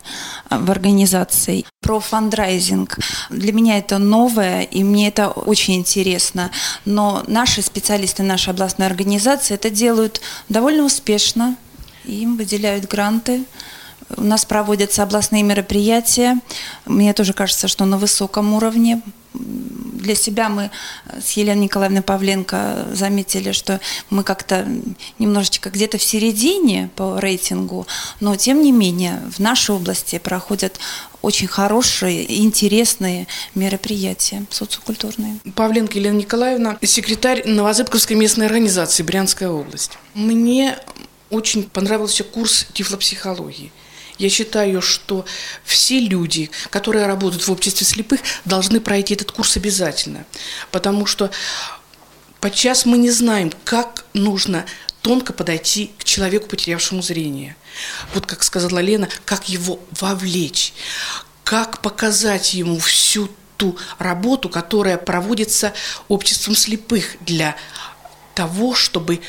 а, 0.48 0.58
в 0.58 0.70
организации. 0.70 1.64
Про 1.80 2.00
фандрайзинг. 2.00 2.98
Для 3.30 3.52
меня 3.52 3.78
это 3.78 3.98
новое, 3.98 4.62
и 4.62 4.84
мне 4.84 5.08
это 5.08 5.28
очень 5.28 5.74
интересно. 5.74 6.50
Но 6.84 7.22
наши 7.26 7.62
специалисты 7.62 8.22
нашей 8.22 8.50
областной 8.50 8.86
организации 8.86 9.54
это 9.54 9.70
делают 9.70 10.20
довольно 10.48 10.84
успешно. 10.84 11.56
Им 12.04 12.36
выделяют 12.36 12.88
гранты. 12.88 13.44
У 14.16 14.22
нас 14.24 14.44
проводятся 14.44 15.02
областные 15.02 15.42
мероприятия. 15.42 16.38
Мне 16.86 17.12
тоже 17.12 17.32
кажется, 17.32 17.68
что 17.68 17.84
на 17.84 17.98
высоком 17.98 18.54
уровне 18.54 19.02
для 19.34 20.14
себя 20.14 20.48
мы 20.48 20.70
с 21.22 21.30
Еленой 21.32 21.64
Николаевной 21.64 22.02
Павленко 22.02 22.88
заметили, 22.92 23.52
что 23.52 23.80
мы 24.10 24.24
как-то 24.24 24.66
немножечко 25.18 25.70
где-то 25.70 25.98
в 25.98 26.02
середине 26.02 26.90
по 26.96 27.18
рейтингу, 27.18 27.86
но 28.20 28.36
тем 28.36 28.62
не 28.62 28.72
менее 28.72 29.22
в 29.30 29.38
нашей 29.38 29.74
области 29.74 30.18
проходят 30.18 30.78
очень 31.22 31.46
хорошие, 31.46 32.42
интересные 32.44 33.28
мероприятия 33.54 34.44
социокультурные. 34.50 35.38
Павленко 35.54 35.96
Елена 35.96 36.16
Николаевна, 36.16 36.78
секретарь 36.82 37.46
Новозыбковской 37.46 38.16
местной 38.16 38.46
организации 38.46 39.02
Брянская 39.02 39.48
область. 39.48 39.92
Мне 40.14 40.78
очень 41.30 41.62
понравился 41.62 42.24
курс 42.24 42.66
тифлопсихологии. 42.74 43.72
Я 44.18 44.28
считаю, 44.28 44.82
что 44.82 45.24
все 45.64 46.00
люди, 46.00 46.50
которые 46.70 47.06
работают 47.06 47.46
в 47.46 47.50
обществе 47.50 47.86
слепых, 47.86 48.20
должны 48.44 48.80
пройти 48.80 49.14
этот 49.14 49.32
курс 49.32 49.56
обязательно, 49.56 50.24
потому 50.70 51.06
что 51.06 51.30
подчас 52.40 52.84
мы 52.86 52.98
не 52.98 53.10
знаем, 53.10 53.52
как 53.64 54.04
нужно 54.12 54.64
тонко 55.00 55.32
подойти 55.32 55.90
к 55.98 56.04
человеку, 56.04 56.48
потерявшему 56.48 57.02
зрение. 57.02 57.56
Вот 58.14 58.26
как 58.26 58.42
сказала 58.42 58.78
Лена, 58.78 59.08
как 59.24 59.48
его 59.48 59.80
вовлечь, 60.00 60.72
как 61.44 61.80
показать 61.80 62.54
ему 62.54 62.78
всю 62.78 63.28
ту 63.56 63.76
работу, 63.98 64.48
которая 64.48 64.96
проводится 64.98 65.72
обществом 66.08 66.54
слепых 66.54 67.16
для 67.20 67.56
того, 68.34 68.74
чтобы 68.74 69.20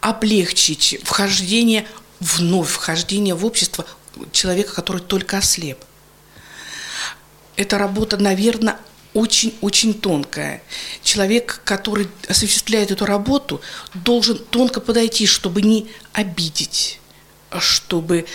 облегчить 0.00 0.98
вхождение 1.04 1.86
вновь 2.20 2.70
вхождение 2.70 3.34
в 3.34 3.44
общество 3.44 3.86
человека, 4.32 4.74
который 4.74 5.02
только 5.02 5.38
ослеп. 5.38 5.78
Эта 7.56 7.78
работа, 7.78 8.16
наверное, 8.16 8.78
очень-очень 9.14 9.94
тонкая. 9.94 10.62
Человек, 11.02 11.62
который 11.64 12.08
осуществляет 12.28 12.90
эту 12.90 13.06
работу, 13.06 13.62
должен 13.94 14.38
тонко 14.38 14.80
подойти, 14.80 15.26
чтобы 15.26 15.62
не 15.62 15.88
обидеть, 16.12 17.00
чтобы 17.58 18.26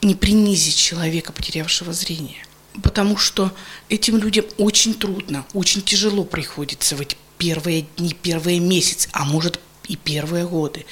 не 0.00 0.14
принизить 0.14 0.76
человека, 0.76 1.32
потерявшего 1.32 1.92
зрение. 1.92 2.46
Потому 2.82 3.18
что 3.18 3.52
этим 3.90 4.16
людям 4.16 4.46
очень 4.56 4.94
трудно, 4.94 5.44
очень 5.52 5.82
тяжело 5.82 6.24
приходится 6.24 6.96
в 6.96 7.02
эти 7.02 7.16
первые 7.36 7.86
дни, 7.96 8.14
первые 8.14 8.60
месяцы, 8.60 9.08
а 9.12 9.24
может 9.24 9.60
и 9.88 9.96
первые 9.96 10.46
годы. 10.46 10.86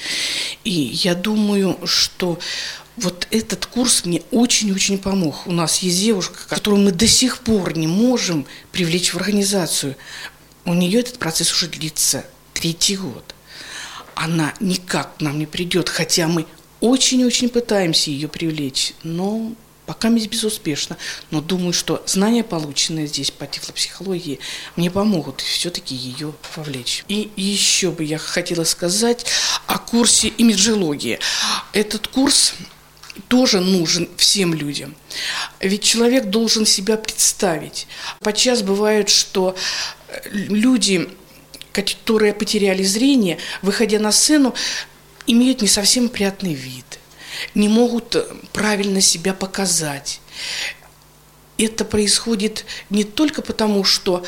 И 0.64 0.70
я 0.70 1.14
думаю, 1.14 1.78
что 1.86 2.38
вот 3.00 3.26
этот 3.30 3.66
курс 3.66 4.04
мне 4.04 4.22
очень-очень 4.30 4.98
помог. 4.98 5.46
У 5.46 5.52
нас 5.52 5.78
есть 5.78 6.00
девушка, 6.00 6.38
которую 6.48 6.82
мы 6.82 6.92
до 6.92 7.06
сих 7.06 7.38
пор 7.38 7.76
не 7.76 7.86
можем 7.86 8.46
привлечь 8.72 9.14
в 9.14 9.16
организацию. 9.16 9.96
У 10.64 10.74
нее 10.74 11.00
этот 11.00 11.18
процесс 11.18 11.52
уже 11.52 11.66
длится 11.68 12.24
третий 12.52 12.96
год. 12.96 13.34
Она 14.14 14.54
никак 14.60 15.16
к 15.16 15.20
нам 15.20 15.38
не 15.38 15.46
придет, 15.46 15.88
хотя 15.88 16.28
мы 16.28 16.46
очень-очень 16.80 17.48
пытаемся 17.48 18.10
ее 18.10 18.28
привлечь, 18.28 18.92
но 19.02 19.52
пока 19.86 20.08
безуспешно. 20.08 20.96
Но 21.30 21.40
думаю, 21.40 21.72
что 21.72 22.02
знания, 22.06 22.44
полученные 22.44 23.06
здесь 23.06 23.30
по 23.30 23.46
тифлопсихологии, 23.46 24.38
мне 24.76 24.90
помогут 24.90 25.40
все-таки 25.40 25.94
ее 25.94 26.32
вовлечь. 26.54 27.04
И 27.08 27.30
еще 27.36 27.90
бы 27.90 28.04
я 28.04 28.18
хотела 28.18 28.64
сказать 28.64 29.26
о 29.66 29.78
курсе 29.78 30.28
имиджологии. 30.28 31.18
Этот 31.72 32.06
курс 32.06 32.54
тоже 33.28 33.60
нужен 33.60 34.08
всем 34.16 34.54
людям. 34.54 34.94
Ведь 35.60 35.82
человек 35.82 36.26
должен 36.26 36.66
себя 36.66 36.96
представить. 36.96 37.86
Подчас 38.20 38.62
бывает, 38.62 39.08
что 39.08 39.56
э, 40.08 40.20
люди, 40.32 41.08
которые 41.72 42.32
потеряли 42.32 42.82
зрение, 42.82 43.38
выходя 43.62 43.98
на 43.98 44.12
сцену, 44.12 44.54
имеют 45.26 45.62
не 45.62 45.68
совсем 45.68 46.08
приятный 46.08 46.54
вид, 46.54 46.98
не 47.54 47.68
могут 47.68 48.16
э, 48.16 48.24
правильно 48.52 49.00
себя 49.00 49.34
показать. 49.34 50.20
Это 51.58 51.84
происходит 51.84 52.64
не 52.88 53.04
только 53.04 53.42
потому, 53.42 53.84
что 53.84 54.24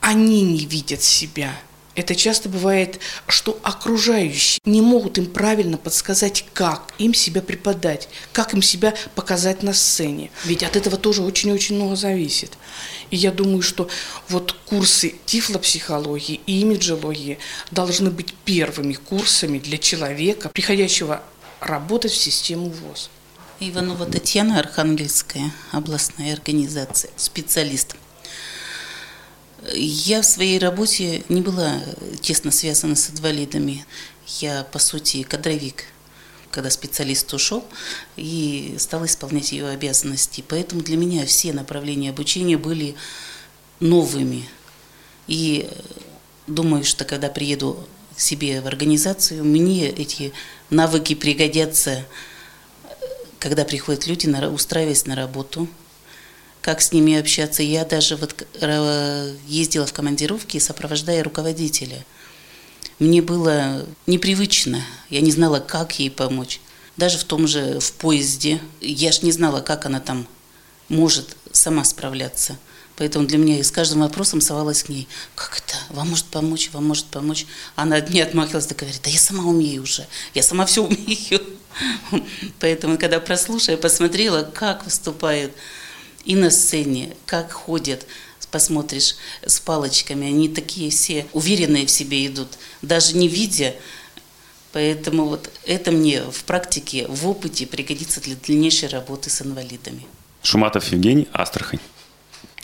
они 0.00 0.42
не 0.42 0.66
видят 0.66 1.02
себя, 1.02 1.58
Это 1.94 2.14
часто 2.14 2.48
бывает, 2.48 3.00
что 3.26 3.58
окружающие 3.62 4.60
не 4.64 4.80
могут 4.80 5.18
им 5.18 5.26
правильно 5.26 5.76
подсказать, 5.76 6.46
как 6.54 6.94
им 6.98 7.12
себя 7.12 7.42
преподать, 7.42 8.08
как 8.32 8.54
им 8.54 8.62
себя 8.62 8.94
показать 9.14 9.62
на 9.62 9.74
сцене. 9.74 10.30
Ведь 10.44 10.62
от 10.62 10.76
этого 10.76 10.96
тоже 10.96 11.22
очень-очень 11.22 11.76
много 11.76 11.96
зависит. 11.96 12.56
И 13.10 13.16
я 13.16 13.30
думаю, 13.30 13.60
что 13.60 13.88
вот 14.28 14.52
курсы 14.64 15.14
тифлопсихологии 15.26 16.40
и 16.46 16.60
имиджологии 16.60 17.38
должны 17.70 18.10
быть 18.10 18.32
первыми 18.44 18.94
курсами 18.94 19.58
для 19.58 19.76
человека, 19.76 20.48
приходящего 20.48 21.22
работать 21.60 22.12
в 22.12 22.16
систему 22.16 22.70
ВОЗ. 22.70 23.10
Иванова 23.60 24.06
Татьяна, 24.06 24.58
Архангельская 24.58 25.52
областная 25.70 26.32
организация, 26.32 27.10
специалист. 27.16 27.94
Я 29.70 30.22
в 30.22 30.26
своей 30.26 30.58
работе 30.58 31.22
не 31.28 31.40
была 31.40 31.80
тесно 32.20 32.50
связана 32.50 32.96
с 32.96 33.10
инвалидами. 33.10 33.84
Я, 34.40 34.64
по 34.64 34.80
сути, 34.80 35.22
кадровик, 35.22 35.84
когда 36.50 36.68
специалист 36.68 37.32
ушел 37.32 37.64
и 38.16 38.74
стал 38.78 39.06
исполнять 39.06 39.52
ее 39.52 39.68
обязанности. 39.68 40.42
Поэтому 40.48 40.82
для 40.82 40.96
меня 40.96 41.24
все 41.26 41.52
направления 41.52 42.10
обучения 42.10 42.58
были 42.58 42.96
новыми. 43.78 44.48
И 45.28 45.70
думаю, 46.48 46.82
что 46.82 47.04
когда 47.04 47.28
приеду 47.28 47.86
к 48.16 48.20
себе 48.20 48.60
в 48.62 48.66
организацию, 48.66 49.44
мне 49.44 49.88
эти 49.88 50.32
навыки 50.70 51.14
пригодятся, 51.14 52.04
когда 53.38 53.64
приходят 53.64 54.08
люди, 54.08 54.26
устраиваясь 54.26 55.06
на 55.06 55.14
работу– 55.14 55.68
как 56.62 56.80
с 56.80 56.92
ними 56.92 57.18
общаться. 57.18 57.62
Я 57.62 57.84
даже 57.84 58.16
вот 58.16 58.46
ездила 59.46 59.84
в 59.84 59.92
командировки, 59.92 60.58
сопровождая 60.58 61.22
руководителя. 61.22 62.04
Мне 62.98 63.20
было 63.20 63.84
непривычно, 64.06 64.80
я 65.10 65.20
не 65.20 65.32
знала, 65.32 65.58
как 65.58 65.98
ей 65.98 66.10
помочь. 66.10 66.60
Даже 66.96 67.18
в 67.18 67.24
том 67.24 67.48
же 67.48 67.80
в 67.80 67.92
поезде, 67.94 68.60
я 68.80 69.12
ж 69.12 69.22
не 69.22 69.32
знала, 69.32 69.60
как 69.60 69.86
она 69.86 69.98
там 69.98 70.26
может 70.88 71.36
сама 71.50 71.84
справляться. 71.84 72.56
Поэтому 72.96 73.26
для 73.26 73.38
меня 73.38 73.64
с 73.64 73.70
каждым 73.70 74.00
вопросом 74.00 74.40
совалась 74.40 74.84
к 74.84 74.88
ней. 74.88 75.08
Как 75.34 75.58
это? 75.58 75.74
Вам 75.90 76.10
может 76.10 76.26
помочь? 76.26 76.70
Вам 76.72 76.84
может 76.84 77.06
помочь? 77.06 77.46
Она 77.74 77.96
от 77.96 78.14
отмахивалась 78.14 78.70
и 78.70 78.74
говорит, 78.74 79.00
да 79.02 79.10
я 79.10 79.18
сама 79.18 79.44
умею 79.44 79.82
уже. 79.82 80.06
Я 80.34 80.42
сама 80.42 80.66
все 80.66 80.84
умею. 80.84 81.40
Поэтому, 82.60 82.98
когда 82.98 83.18
прослушала, 83.18 83.76
посмотрела, 83.76 84.42
как 84.42 84.84
выступают 84.84 85.52
и 86.24 86.36
на 86.36 86.50
сцене, 86.50 87.16
как 87.26 87.52
ходят, 87.52 88.06
посмотришь 88.52 89.16
с 89.44 89.58
палочками, 89.58 90.28
они 90.28 90.48
такие 90.48 90.90
все 90.90 91.26
уверенные 91.32 91.86
в 91.86 91.90
себе 91.90 92.24
идут, 92.26 92.48
даже 92.82 93.16
не 93.16 93.26
видя. 93.26 93.74
Поэтому 94.72 95.26
вот 95.26 95.50
это 95.66 95.90
мне 95.90 96.22
в 96.22 96.44
практике, 96.44 97.06
в 97.08 97.26
опыте 97.26 97.66
пригодится 97.66 98.20
для 98.20 98.36
дальнейшей 98.36 98.88
работы 98.88 99.28
с 99.28 99.42
инвалидами. 99.42 100.06
Шуматов 100.42 100.90
Евгений, 100.92 101.28
Астрахань. 101.32 101.80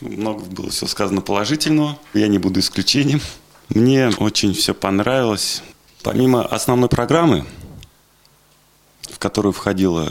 Много 0.00 0.44
было 0.44 0.70
все 0.70 0.86
сказано 0.86 1.22
положительного, 1.22 1.98
я 2.14 2.28
не 2.28 2.38
буду 2.38 2.60
исключением. 2.60 3.20
Мне 3.68 4.10
очень 4.18 4.54
все 4.54 4.72
понравилось. 4.74 5.62
Помимо 6.02 6.46
основной 6.46 6.88
программы, 6.88 7.44
в 9.10 9.18
которую 9.18 9.52
входила 9.52 10.10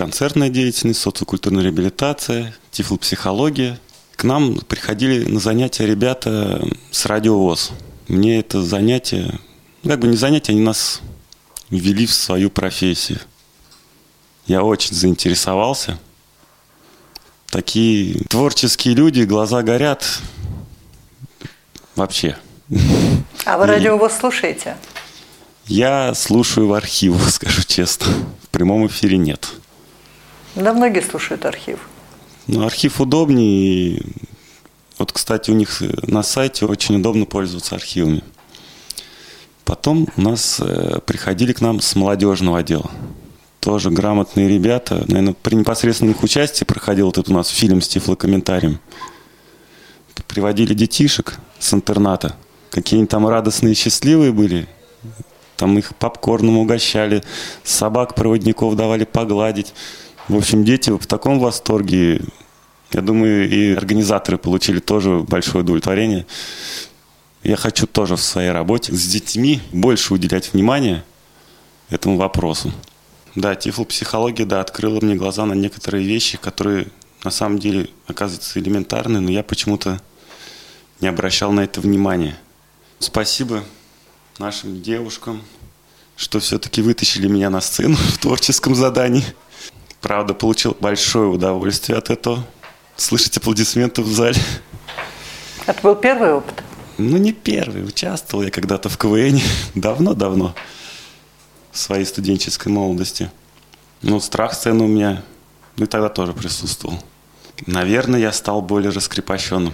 концертная 0.00 0.48
деятельность, 0.48 1.02
социокультурная 1.02 1.62
реабилитация, 1.62 2.54
тифлопсихология. 2.70 3.78
К 4.16 4.24
нам 4.24 4.56
приходили 4.60 5.26
на 5.26 5.40
занятия 5.40 5.84
ребята 5.84 6.66
с 6.90 7.04
радиовоз. 7.04 7.72
Мне 8.08 8.38
это 8.38 8.62
занятие, 8.62 9.38
ну, 9.82 9.90
как 9.90 10.00
бы 10.00 10.08
не 10.08 10.16
занятие, 10.16 10.52
они 10.52 10.62
нас 10.62 11.02
ввели 11.68 12.06
в 12.06 12.14
свою 12.14 12.48
профессию. 12.48 13.18
Я 14.46 14.62
очень 14.62 14.94
заинтересовался. 14.94 15.98
Такие 17.50 18.24
творческие 18.24 18.94
люди, 18.94 19.24
глаза 19.24 19.62
горят. 19.62 20.02
Вообще. 21.94 22.38
А 23.44 23.58
вы 23.58 23.66
радиовоз 23.66 24.14
слушаете? 24.14 24.78
Я 25.66 26.14
слушаю 26.14 26.68
в 26.68 26.72
архивах, 26.72 27.28
скажу 27.30 27.64
честно. 27.66 28.14
В 28.42 28.48
прямом 28.48 28.86
эфире 28.86 29.18
нет. 29.18 29.59
Да, 30.54 30.72
многие 30.72 31.00
слушают 31.00 31.44
архив. 31.44 31.78
Ну, 32.46 32.64
архив 32.64 33.00
удобнее. 33.00 34.02
Вот, 34.98 35.12
кстати, 35.12 35.50
у 35.50 35.54
них 35.54 35.82
на 36.02 36.22
сайте 36.22 36.66
очень 36.66 36.96
удобно 36.96 37.24
пользоваться 37.24 37.74
архивами. 37.74 38.22
Потом 39.64 40.08
у 40.16 40.20
нас 40.20 40.58
э, 40.60 40.98
приходили 41.06 41.52
к 41.52 41.60
нам 41.60 41.80
с 41.80 41.94
молодежного 41.94 42.58
отдела. 42.58 42.90
Тоже 43.60 43.90
грамотные 43.90 44.48
ребята. 44.48 45.04
Наверное, 45.06 45.34
при 45.40 45.54
непосредственном 45.54 46.14
их 46.14 46.22
участии 46.22 46.64
проходил 46.64 47.06
вот 47.06 47.18
этот 47.18 47.30
у 47.30 47.34
нас 47.34 47.48
фильм 47.48 47.80
с 47.80 47.88
тифлокомментарием. 47.88 48.80
Приводили 50.26 50.74
детишек 50.74 51.38
с 51.58 51.72
интерната. 51.72 52.36
Какие 52.70 52.98
они 52.98 53.06
там 53.06 53.26
радостные 53.26 53.72
и 53.72 53.76
счастливые 53.76 54.32
были. 54.32 54.68
Там 55.56 55.76
их 55.78 55.94
попкорном 55.96 56.58
угощали, 56.58 57.22
собак-проводников 57.64 58.76
давали 58.76 59.04
погладить. 59.04 59.74
В 60.30 60.36
общем, 60.36 60.64
дети 60.64 60.90
в 60.90 61.06
таком 61.08 61.40
восторге. 61.40 62.20
Я 62.92 63.00
думаю, 63.00 63.50
и 63.50 63.72
организаторы 63.72 64.38
получили 64.38 64.78
тоже 64.78 65.24
большое 65.28 65.64
удовлетворение. 65.64 66.24
Я 67.42 67.56
хочу 67.56 67.88
тоже 67.88 68.14
в 68.14 68.22
своей 68.22 68.52
работе 68.52 68.92
с 68.92 69.08
детьми 69.08 69.60
больше 69.72 70.14
уделять 70.14 70.52
внимание 70.52 71.02
этому 71.88 72.16
вопросу. 72.16 72.72
Да, 73.34 73.56
тифлопсихология, 73.56 74.46
да, 74.46 74.60
открыла 74.60 75.00
мне 75.00 75.16
глаза 75.16 75.46
на 75.46 75.54
некоторые 75.54 76.06
вещи, 76.06 76.38
которые 76.38 76.86
на 77.24 77.32
самом 77.32 77.58
деле 77.58 77.88
оказываются 78.06 78.60
элементарны, 78.60 79.18
но 79.18 79.32
я 79.32 79.42
почему-то 79.42 80.00
не 81.00 81.08
обращал 81.08 81.50
на 81.50 81.62
это 81.62 81.80
внимания. 81.80 82.38
Спасибо 83.00 83.64
нашим 84.38 84.80
девушкам, 84.80 85.42
что 86.14 86.38
все-таки 86.38 86.82
вытащили 86.82 87.26
меня 87.26 87.50
на 87.50 87.60
сцену 87.60 87.96
в 88.14 88.18
творческом 88.18 88.76
задании. 88.76 89.24
Правда, 90.00 90.34
получил 90.34 90.76
большое 90.80 91.28
удовольствие 91.28 91.98
от 91.98 92.10
этого. 92.10 92.46
Слышать 92.96 93.36
аплодисменты 93.36 94.02
в 94.02 94.08
зале. 94.08 94.40
Это 95.66 95.80
был 95.82 95.94
первый 95.94 96.32
опыт? 96.32 96.62
Ну, 96.98 97.16
не 97.16 97.32
первый. 97.32 97.84
Участвовал 97.84 98.44
я 98.44 98.50
когда-то 98.50 98.88
в 98.88 98.98
КВН. 98.98 99.40
Давно-давно. 99.74 100.54
В 101.72 101.78
своей 101.78 102.04
студенческой 102.04 102.68
молодости. 102.68 103.30
Ну, 104.02 104.20
страх 104.20 104.54
сцены 104.54 104.84
у 104.84 104.88
меня 104.88 105.22
ну, 105.80 105.84
и 105.84 105.88
тогда 105.88 106.10
тоже 106.10 106.34
присутствовал. 106.34 107.02
Наверное, 107.66 108.20
я 108.20 108.32
стал 108.32 108.60
более 108.60 108.90
раскрепощенным. 108.90 109.72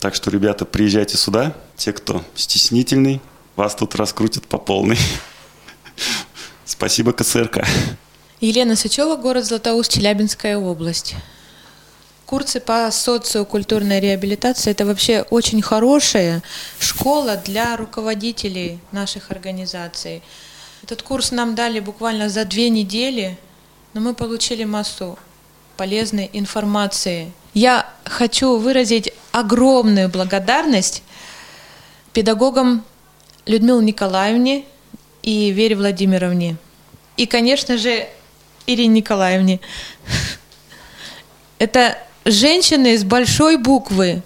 Так 0.00 0.14
что, 0.14 0.30
ребята, 0.30 0.66
приезжайте 0.66 1.16
сюда. 1.16 1.54
Те, 1.76 1.94
кто 1.94 2.22
стеснительный, 2.34 3.22
вас 3.56 3.74
тут 3.74 3.94
раскрутят 3.94 4.46
по 4.46 4.58
полной. 4.58 4.98
Спасибо 6.66 7.12
КСРК. 7.12 7.66
Елена 8.40 8.76
Сычева, 8.76 9.16
город 9.16 9.46
Златоуст, 9.46 9.90
Челябинская 9.90 10.58
область. 10.58 11.14
Курсы 12.26 12.60
по 12.60 12.90
социокультурной 12.90 13.98
реабилитации– 13.98 14.70
это 14.72 14.84
вообще 14.84 15.22
очень 15.30 15.62
хорошая 15.62 16.42
школа 16.78 17.40
для 17.42 17.74
руководителей 17.78 18.78
наших 18.92 19.30
организаций. 19.30 20.22
Этот 20.82 21.02
курс 21.02 21.30
нам 21.30 21.54
дали 21.54 21.80
буквально 21.80 22.28
за 22.28 22.44
две 22.44 22.68
недели, 22.68 23.38
но 23.94 24.02
мы 24.02 24.12
получили 24.12 24.64
массу 24.64 25.18
полезной 25.78 26.28
информации. 26.34 27.32
Я 27.54 27.90
хочу 28.04 28.58
выразить 28.58 29.14
огромную 29.32 30.10
благодарность 30.10 31.02
педагогам 32.12 32.84
Людмиле 33.46 33.82
Николаевне 33.82 34.66
и 35.22 35.52
Вере 35.52 35.74
Владимировне. 35.74 36.58
И, 37.16 37.24
конечно 37.24 37.78
же, 37.78 38.06
Ирине 38.66 39.00
Николаевне. 39.00 39.60
Это 41.58 41.98
женщины 42.24 42.98
с 42.98 43.04
большой 43.04 43.56
буквы, 43.56 44.22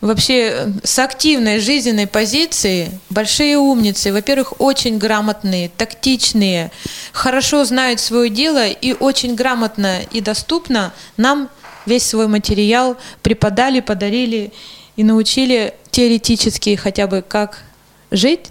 вообще 0.00 0.72
с 0.82 0.98
активной 0.98 1.58
жизненной 1.60 2.06
позиции, 2.06 2.90
большие 3.10 3.56
умницы, 3.58 4.12
во-первых, 4.12 4.60
очень 4.60 4.98
грамотные, 4.98 5.70
тактичные, 5.76 6.70
хорошо 7.12 7.64
знают 7.64 8.00
свое 8.00 8.28
дело 8.28 8.68
и 8.68 8.92
очень 8.92 9.34
грамотно 9.34 10.00
и 10.12 10.20
доступно 10.20 10.92
нам 11.16 11.48
весь 11.86 12.04
свой 12.04 12.28
материал 12.28 12.96
преподали, 13.22 13.80
подарили 13.80 14.52
и 14.96 15.04
научили 15.04 15.74
теоретически 15.90 16.76
хотя 16.76 17.06
бы 17.06 17.22
как 17.26 17.62
жить, 18.10 18.46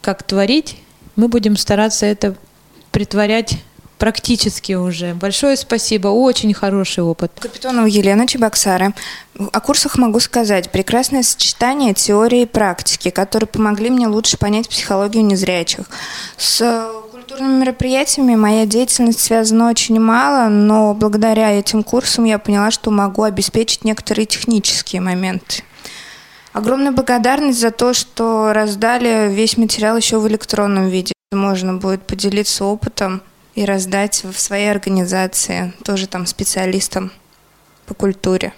как 0.00 0.22
творить. 0.22 0.76
Мы 1.16 1.28
будем 1.28 1.56
стараться 1.56 2.06
это 2.06 2.34
притворять 2.92 3.58
практически 3.98 4.72
уже. 4.72 5.14
Большое 5.14 5.56
спасибо, 5.56 6.08
очень 6.08 6.54
хороший 6.54 7.02
опыт. 7.02 7.32
Капитонова 7.38 7.86
Елена 7.86 8.26
Чебоксары. 8.26 8.94
О 9.52 9.60
курсах 9.60 9.98
могу 9.98 10.20
сказать. 10.20 10.70
Прекрасное 10.70 11.22
сочетание 11.22 11.94
теории 11.94 12.42
и 12.42 12.46
практики, 12.46 13.10
которые 13.10 13.46
помогли 13.46 13.90
мне 13.90 14.06
лучше 14.06 14.38
понять 14.38 14.68
психологию 14.68 15.24
незрячих. 15.24 15.86
С 16.36 16.88
культурными 17.10 17.60
мероприятиями 17.60 18.34
моя 18.36 18.64
деятельность 18.64 19.20
связана 19.20 19.68
очень 19.68 20.00
мало, 20.00 20.48
но 20.48 20.94
благодаря 20.94 21.52
этим 21.52 21.82
курсам 21.82 22.24
я 22.24 22.38
поняла, 22.38 22.70
что 22.70 22.90
могу 22.90 23.22
обеспечить 23.22 23.84
некоторые 23.84 24.26
технические 24.26 25.02
моменты. 25.02 25.62
Огромная 26.52 26.92
благодарность 26.92 27.60
за 27.60 27.70
то, 27.70 27.92
что 27.92 28.52
раздали 28.52 29.32
весь 29.32 29.56
материал 29.56 29.96
еще 29.96 30.18
в 30.18 30.26
электронном 30.26 30.88
виде. 30.88 31.12
Можно 31.30 31.74
будет 31.74 32.02
поделиться 32.02 32.64
опытом 32.64 33.22
и 33.58 33.64
раздать 33.64 34.22
в 34.22 34.38
своей 34.38 34.70
организации, 34.70 35.72
тоже 35.84 36.06
там 36.06 36.26
специалистам 36.26 37.10
по 37.86 37.94
культуре. 37.94 38.52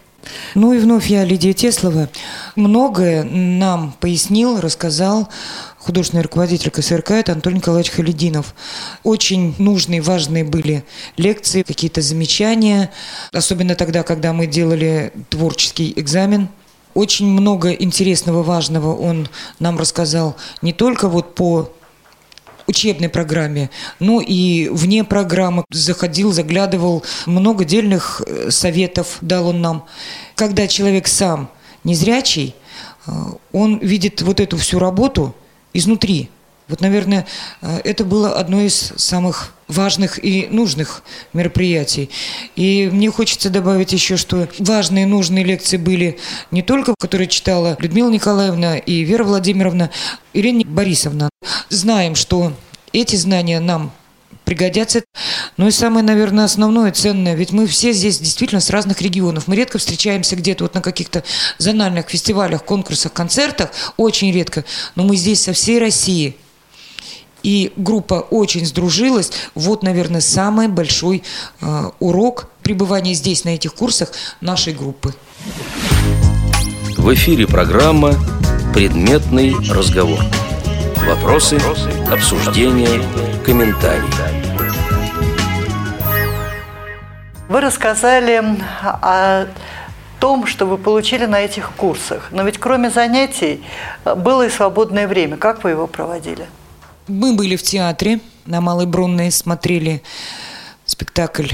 Ну 0.54 0.74
и 0.74 0.78
вновь 0.78 1.06
я, 1.06 1.24
Лидия 1.24 1.54
Теслова. 1.54 2.10
Многое 2.54 3.24
нам 3.24 3.94
пояснил, 3.98 4.60
рассказал 4.60 5.30
художественный 5.78 6.22
руководитель 6.22 6.70
КСРК, 6.70 7.12
это 7.12 7.32
Антон 7.32 7.54
Николаевич 7.54 7.92
Халидинов. 7.92 8.54
Очень 9.02 9.54
нужные, 9.56 10.02
важные 10.02 10.44
были 10.44 10.84
лекции, 11.16 11.62
какие-то 11.62 12.02
замечания, 12.02 12.90
особенно 13.32 13.76
тогда, 13.76 14.02
когда 14.02 14.34
мы 14.34 14.46
делали 14.46 15.14
творческий 15.30 15.94
экзамен. 15.96 16.50
Очень 16.92 17.28
много 17.28 17.72
интересного, 17.72 18.42
важного 18.42 18.94
он 18.94 19.30
нам 19.60 19.78
рассказал 19.78 20.36
не 20.60 20.74
только 20.74 21.08
вот 21.08 21.34
по 21.34 21.72
учебной 22.66 23.08
программе, 23.08 23.70
но 23.98 24.20
и 24.20 24.68
вне 24.68 25.04
программы 25.04 25.64
заходил, 25.70 26.32
заглядывал, 26.32 27.04
много 27.26 27.64
дельных 27.64 28.22
э, 28.26 28.50
советов 28.50 29.18
дал 29.20 29.48
он 29.48 29.60
нам. 29.60 29.84
Когда 30.34 30.66
человек 30.66 31.08
сам 31.08 31.50
незрячий, 31.84 32.54
э, 33.06 33.10
он 33.52 33.78
видит 33.78 34.22
вот 34.22 34.40
эту 34.40 34.56
всю 34.56 34.78
работу 34.78 35.34
изнутри. 35.72 36.30
Вот, 36.70 36.80
наверное, 36.80 37.26
э, 37.60 37.80
это 37.84 38.04
было 38.04 38.34
одно 38.34 38.60
из 38.60 38.92
самых 38.96 39.52
важных 39.68 40.24
и 40.24 40.46
нужных 40.50 41.02
мероприятий. 41.32 42.10
И 42.56 42.88
мне 42.92 43.10
хочется 43.10 43.50
добавить 43.50 43.92
еще, 43.92 44.16
что 44.16 44.48
важные 44.58 45.04
и 45.04 45.06
нужные 45.06 45.44
лекции 45.44 45.76
были 45.76 46.18
не 46.50 46.62
только, 46.62 46.94
которые 46.98 47.28
читала 47.28 47.76
Людмила 47.80 48.10
Николаевна 48.10 48.78
и 48.78 49.02
Вера 49.02 49.24
Владимировна, 49.24 49.90
Ирина 50.32 50.64
Борисовна. 50.64 51.28
Знаем, 51.68 52.14
что 52.14 52.52
эти 52.92 53.16
знания 53.16 53.60
нам 53.60 53.92
пригодятся. 54.44 55.04
Ну 55.56 55.68
и 55.68 55.70
самое, 55.70 56.04
наверное, 56.04 56.44
основное, 56.44 56.90
ценное, 56.90 57.34
ведь 57.34 57.52
мы 57.52 57.66
все 57.66 57.92
здесь 57.92 58.18
действительно 58.18 58.60
с 58.60 58.70
разных 58.70 59.00
регионов. 59.00 59.46
Мы 59.46 59.54
редко 59.54 59.78
встречаемся 59.78 60.34
где-то 60.34 60.64
вот 60.64 60.74
на 60.74 60.82
каких-то 60.82 61.22
зональных 61.58 62.08
фестивалях, 62.08 62.64
конкурсах, 62.64 63.12
концертах, 63.12 63.70
очень 63.96 64.32
редко, 64.32 64.64
но 64.96 65.04
мы 65.04 65.16
здесь 65.16 65.42
со 65.42 65.52
всей 65.52 65.78
России. 65.78 66.36
И 67.42 67.72
группа 67.76 68.14
очень 68.30 68.66
сдружилась. 68.66 69.32
Вот, 69.54 69.82
наверное, 69.82 70.20
самый 70.20 70.68
большой 70.68 71.22
э, 71.60 71.90
урок 71.98 72.48
пребывания 72.62 73.14
здесь, 73.14 73.44
на 73.44 73.50
этих 73.50 73.74
курсах 73.74 74.12
нашей 74.40 74.74
группы. 74.74 75.14
В 76.96 77.14
эфире 77.14 77.46
программа 77.46 78.14
«Предметный 78.74 79.54
разговор». 79.70 80.20
Вопросы, 81.08 81.58
обсуждения, 82.10 83.02
комментарии. 83.44 84.04
Вы 87.48 87.60
рассказали 87.60 88.40
о 88.82 89.46
том, 90.20 90.46
что 90.46 90.66
вы 90.66 90.76
получили 90.76 91.24
на 91.24 91.40
этих 91.40 91.72
курсах. 91.72 92.28
Но 92.30 92.44
ведь 92.44 92.58
кроме 92.58 92.90
занятий 92.90 93.64
было 94.04 94.46
и 94.46 94.50
свободное 94.50 95.08
время. 95.08 95.36
Как 95.36 95.64
вы 95.64 95.70
его 95.70 95.86
проводили? 95.86 96.46
Мы 97.08 97.34
были 97.34 97.56
в 97.56 97.62
театре 97.62 98.20
на 98.46 98.60
Малой 98.60 98.86
Бронной, 98.86 99.30
смотрели 99.30 100.02
спектакль 100.84 101.48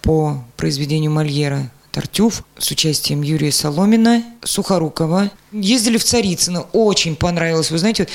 по 0.00 0.42
произведению 0.56 1.10
Мольера 1.10 1.70
Тартюф 1.92 2.42
с 2.58 2.70
участием 2.70 3.22
Юрия 3.22 3.52
Соломина, 3.52 4.24
Сухорукова. 4.42 5.30
Ездили 5.52 5.98
в 5.98 6.04
Царицыно, 6.04 6.62
очень 6.72 7.16
понравилось. 7.16 7.70
Вы 7.70 7.78
знаете, 7.78 8.08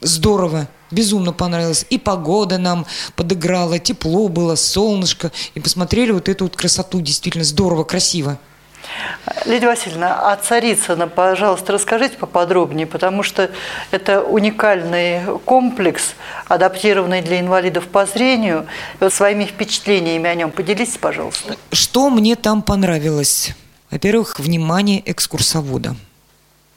здорово, 0.00 0.68
безумно 0.90 1.32
понравилось. 1.32 1.86
И 1.90 1.98
погода 1.98 2.56
нам 2.56 2.86
подыграла, 3.16 3.78
тепло 3.78 4.28
было, 4.28 4.54
солнышко. 4.54 5.32
И 5.54 5.60
посмотрели 5.60 6.12
вот 6.12 6.28
эту 6.28 6.44
вот 6.44 6.56
красоту, 6.56 7.00
действительно 7.00 7.44
здорово, 7.44 7.84
красиво. 7.84 8.38
Лидия 9.46 9.66
Васильевна, 9.66 10.32
а 10.32 10.36
Царицына, 10.36 11.08
пожалуйста, 11.08 11.72
расскажите 11.72 12.16
поподробнее, 12.16 12.86
потому 12.86 13.22
что 13.22 13.50
это 13.90 14.22
уникальный 14.22 15.22
комплекс, 15.44 16.14
адаптированный 16.48 17.22
для 17.22 17.40
инвалидов 17.40 17.86
по 17.88 18.06
зрению. 18.06 18.66
Вот 19.00 19.12
своими 19.12 19.44
впечатлениями 19.44 20.28
о 20.28 20.34
нем 20.34 20.50
поделитесь, 20.50 20.96
пожалуйста. 20.96 21.56
Что 21.72 22.10
мне 22.10 22.36
там 22.36 22.62
понравилось? 22.62 23.54
Во-первых, 23.90 24.40
внимание 24.40 25.02
экскурсовода. 25.10 25.96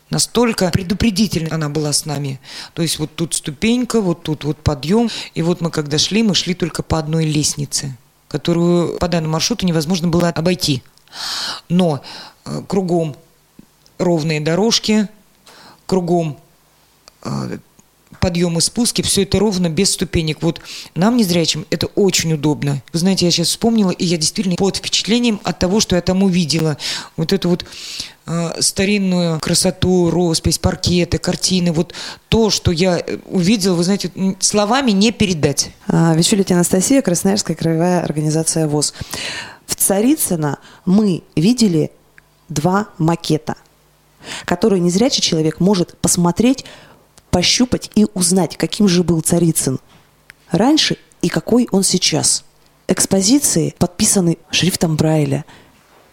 Настолько 0.10 0.70
предупредительно 0.70 1.56
она 1.56 1.68
была 1.68 1.92
с 1.92 2.06
нами. 2.06 2.40
То 2.74 2.82
есть 2.82 2.98
вот 2.98 3.14
тут 3.16 3.34
ступенька, 3.34 4.00
вот 4.00 4.24
тут 4.24 4.46
вот 4.46 4.58
подъем. 4.58 5.10
И 5.34 5.42
вот 5.42 5.60
мы 5.60 5.70
когда 5.70 5.98
шли, 5.98 6.24
мы 6.24 6.34
шли 6.34 6.54
только 6.54 6.82
по 6.82 6.98
одной 6.98 7.26
лестнице, 7.26 7.98
которую 8.30 8.98
по 9.00 9.08
данному 9.08 9.34
маршруту 9.34 9.66
невозможно 9.66 10.08
было 10.08 10.30
обойти. 10.30 10.82
Но 11.70 12.02
э, 12.46 12.62
кругом 12.68 13.16
ровные 13.98 14.40
дорожки, 14.40 15.08
кругом 15.86 16.38
э, 17.24 17.58
подъемы, 18.20 18.62
спуски, 18.62 19.02
все 19.02 19.24
это 19.24 19.40
ровно, 19.40 19.70
без 19.70 19.92
ступенек. 19.94 20.42
Вот 20.42 20.62
нам, 20.96 21.18
незрячим, 21.18 21.66
это 21.70 21.88
очень 21.88 22.34
удобно. 22.34 22.82
Вы 22.94 23.00
знаете, 23.00 23.26
я 23.26 23.32
сейчас 23.32 23.50
вспомнила, 23.50 23.92
и 23.92 24.06
я 24.06 24.18
действительно 24.18 24.56
под 24.56 24.78
впечатлением 24.78 25.40
от 25.44 25.60
того, 25.60 25.80
что 25.80 25.96
я 25.96 26.02
там 26.02 26.24
увидела. 26.24 26.78
Вот 27.16 27.34
эту 27.34 27.50
вот 27.50 27.66
э, 28.26 28.62
старинную 28.62 29.40
красоту, 29.40 30.10
роспись, 30.10 30.58
паркеты, 30.58 31.18
картины, 31.18 31.72
вот 31.72 31.94
то, 32.30 32.50
что 32.50 32.72
я 32.72 33.04
увидела, 33.26 33.76
вы 33.76 33.84
знаете, 33.84 34.12
словами 34.40 34.92
не 34.92 35.12
передать. 35.12 35.72
А, 35.88 36.14
Вечулите 36.16 36.54
Анастасия, 36.54 37.02
Красноярская 37.02 37.56
краевая 37.56 38.02
организация 38.02 38.68
ВОЗ. 38.68 38.94
В 39.68 39.76
Царицыно 39.76 40.58
мы 40.86 41.22
видели 41.36 41.92
два 42.50 42.88
макета, 42.98 43.56
которые 44.46 44.80
незрячий 44.80 45.22
человек 45.22 45.60
может 45.60 45.96
посмотреть 46.00 46.66
пощупать 47.30 47.92
и 47.94 48.08
узнать, 48.16 48.58
каким 48.58 48.88
же 48.88 49.04
был 49.04 49.22
Царицын 49.22 49.80
раньше 50.50 50.98
и 51.22 51.30
какой 51.30 51.68
он 51.72 51.84
сейчас. 51.84 52.44
Экспозиции 52.88 53.76
подписаны 53.78 54.38
шрифтом 54.50 54.96
Брайля. 54.96 55.46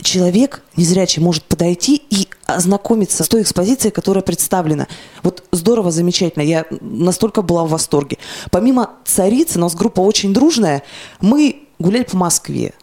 Человек 0.02 0.62
незрячий 0.76 1.22
может 1.22 1.44
подойти 1.44 2.02
и 2.10 2.28
ознакомиться 2.46 3.24
с 3.24 3.28
той 3.28 3.42
экспозицией, 3.42 3.92
которая 3.92 4.22
представлена. 4.22 4.88
Вот 5.22 5.44
здорово, 5.52 5.90
замечательно. 5.90 6.42
Я 6.42 6.66
настолько 6.80 7.42
была 7.42 7.64
в 7.64 7.70
восторге. 7.70 8.18
Помимо 8.50 8.90
Царицы, 9.04 9.58
у 9.58 9.62
нас 9.62 9.74
группа 9.74 10.00
очень 10.00 10.34
дружная. 10.34 10.82
Мы 11.20 11.68
гуляли 11.78 12.04
по 12.04 12.16
Москве. 12.16 12.74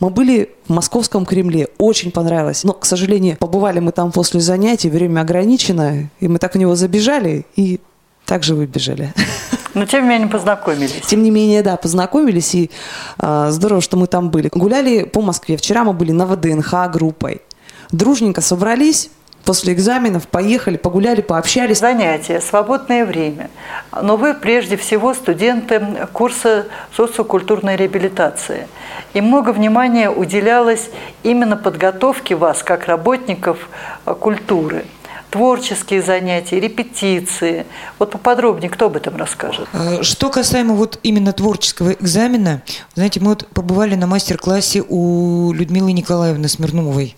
Мы 0.00 0.10
были 0.10 0.50
в 0.68 0.72
Московском 0.72 1.26
Кремле, 1.26 1.68
очень 1.78 2.12
понравилось. 2.12 2.62
Но, 2.64 2.72
к 2.72 2.84
сожалению, 2.84 3.36
побывали 3.36 3.80
мы 3.80 3.92
там 3.92 4.12
после 4.12 4.40
занятий, 4.40 4.90
время 4.90 5.22
ограничено, 5.22 6.08
и 6.20 6.28
мы 6.28 6.38
так 6.38 6.54
в 6.54 6.58
него 6.58 6.76
забежали 6.76 7.44
и 7.56 7.80
также 8.24 8.54
выбежали. 8.54 9.12
Но 9.74 9.86
тем 9.86 10.04
не 10.04 10.10
менее 10.10 10.28
познакомились. 10.28 11.02
Тем 11.06 11.22
не 11.22 11.30
менее, 11.30 11.62
да, 11.62 11.76
познакомились, 11.76 12.54
и 12.54 12.70
э, 13.18 13.48
здорово, 13.50 13.80
что 13.80 13.96
мы 13.96 14.06
там 14.06 14.30
были. 14.30 14.50
Гуляли 14.52 15.04
по 15.04 15.20
Москве. 15.20 15.56
Вчера 15.56 15.84
мы 15.84 15.92
были 15.92 16.12
на 16.12 16.26
ВДНХ 16.26 16.90
группой. 16.92 17.42
Дружненько 17.90 18.40
собрались, 18.40 19.10
после 19.48 19.72
экзаменов 19.72 20.28
поехали, 20.28 20.76
погуляли, 20.76 21.22
пообщались. 21.22 21.78
Занятия, 21.78 22.42
свободное 22.42 23.06
время. 23.06 23.48
Но 24.02 24.18
вы 24.18 24.34
прежде 24.34 24.76
всего 24.76 25.14
студенты 25.14 25.80
курса 26.12 26.66
социокультурной 26.94 27.74
реабилитации. 27.74 28.68
И 29.14 29.22
много 29.22 29.54
внимания 29.54 30.10
уделялось 30.10 30.90
именно 31.22 31.56
подготовке 31.56 32.34
вас, 32.34 32.62
как 32.62 32.84
работников 32.88 33.70
э, 34.04 34.14
культуры 34.20 34.84
творческие 35.30 36.02
занятия, 36.02 36.60
репетиции. 36.60 37.64
Вот 37.98 38.10
поподробнее, 38.10 38.68
кто 38.68 38.86
об 38.86 38.96
этом 38.96 39.16
расскажет? 39.16 39.66
Э, 39.72 40.02
что 40.02 40.28
касаемо 40.28 40.74
вот 40.74 41.00
именно 41.02 41.32
творческого 41.32 41.92
экзамена, 41.92 42.60
знаете, 42.94 43.20
мы 43.20 43.28
вот 43.30 43.48
побывали 43.48 43.94
на 43.94 44.06
мастер-классе 44.06 44.84
у 44.86 45.54
Людмилы 45.54 45.92
Николаевны 45.92 46.48
Смирновой. 46.48 47.16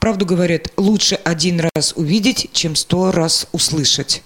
Правду 0.00 0.26
говорят, 0.26 0.72
лучше 0.76 1.16
один 1.16 1.60
раз 1.74 1.92
увидеть, 1.96 2.50
чем 2.52 2.76
сто 2.76 3.12
раз 3.12 3.46
услышать. 3.52 4.22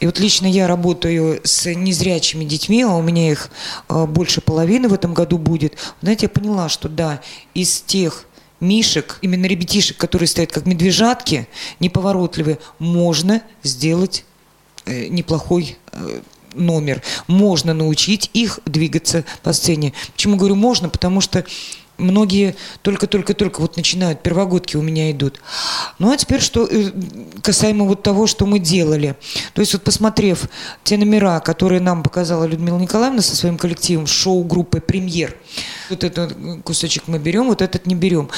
И 0.00 0.06
вот 0.06 0.18
лично 0.18 0.46
я 0.46 0.66
работаю 0.66 1.40
с 1.44 1.72
незрячими 1.72 2.44
детьми, 2.44 2.82
а 2.82 2.94
у 2.96 3.02
меня 3.02 3.30
их 3.30 3.50
э, 3.88 4.06
больше 4.06 4.40
половины 4.40 4.88
в 4.88 4.94
этом 4.94 5.14
году 5.14 5.38
будет. 5.38 5.76
Знаете, 6.00 6.26
я 6.26 6.28
поняла, 6.30 6.68
что 6.68 6.88
да, 6.88 7.20
из 7.54 7.80
тех 7.80 8.26
мишек, 8.60 9.18
именно 9.22 9.46
ребятишек, 9.46 9.96
которые 9.96 10.28
стоят 10.28 10.52
как 10.52 10.66
медвежатки, 10.66 11.48
неповоротливые, 11.80 12.58
можно 12.78 13.42
сделать 13.62 14.24
э, 14.86 15.08
неплохой 15.08 15.76
э, 15.92 16.20
номер. 16.54 17.02
Можно 17.26 17.74
научить 17.74 18.30
их 18.32 18.60
двигаться 18.64 19.24
по 19.42 19.52
сцене. 19.52 19.92
Почему 20.12 20.36
говорю 20.36 20.54
можно? 20.54 20.88
Потому 20.88 21.20
что 21.20 21.44
многие 22.02 22.56
только-только-только 22.82 23.60
вот 23.60 23.76
начинают, 23.76 24.22
первогодки 24.22 24.76
у 24.76 24.82
меня 24.82 25.10
идут. 25.10 25.40
Ну 25.98 26.10
а 26.12 26.16
теперь 26.16 26.40
что 26.40 26.66
э, 26.70 26.90
касаемо 27.42 27.84
вот 27.84 28.02
того, 28.02 28.26
что 28.26 28.46
мы 28.46 28.58
делали. 28.58 29.16
То 29.54 29.60
есть 29.60 29.72
вот 29.72 29.82
посмотрев 29.82 30.48
те 30.84 30.96
номера, 30.96 31.40
которые 31.40 31.80
нам 31.80 32.02
показала 32.02 32.44
Людмила 32.44 32.78
Николаевна 32.78 33.22
со 33.22 33.36
своим 33.36 33.56
коллективом, 33.56 34.06
шоу-группы 34.06 34.80
«Премьер», 34.80 35.36
вот 35.90 36.04
этот 36.04 36.36
кусочек 36.64 37.04
мы 37.06 37.18
берем, 37.18 37.46
вот 37.46 37.62
этот 37.62 37.86
не 37.86 37.94
берем. 37.94 38.28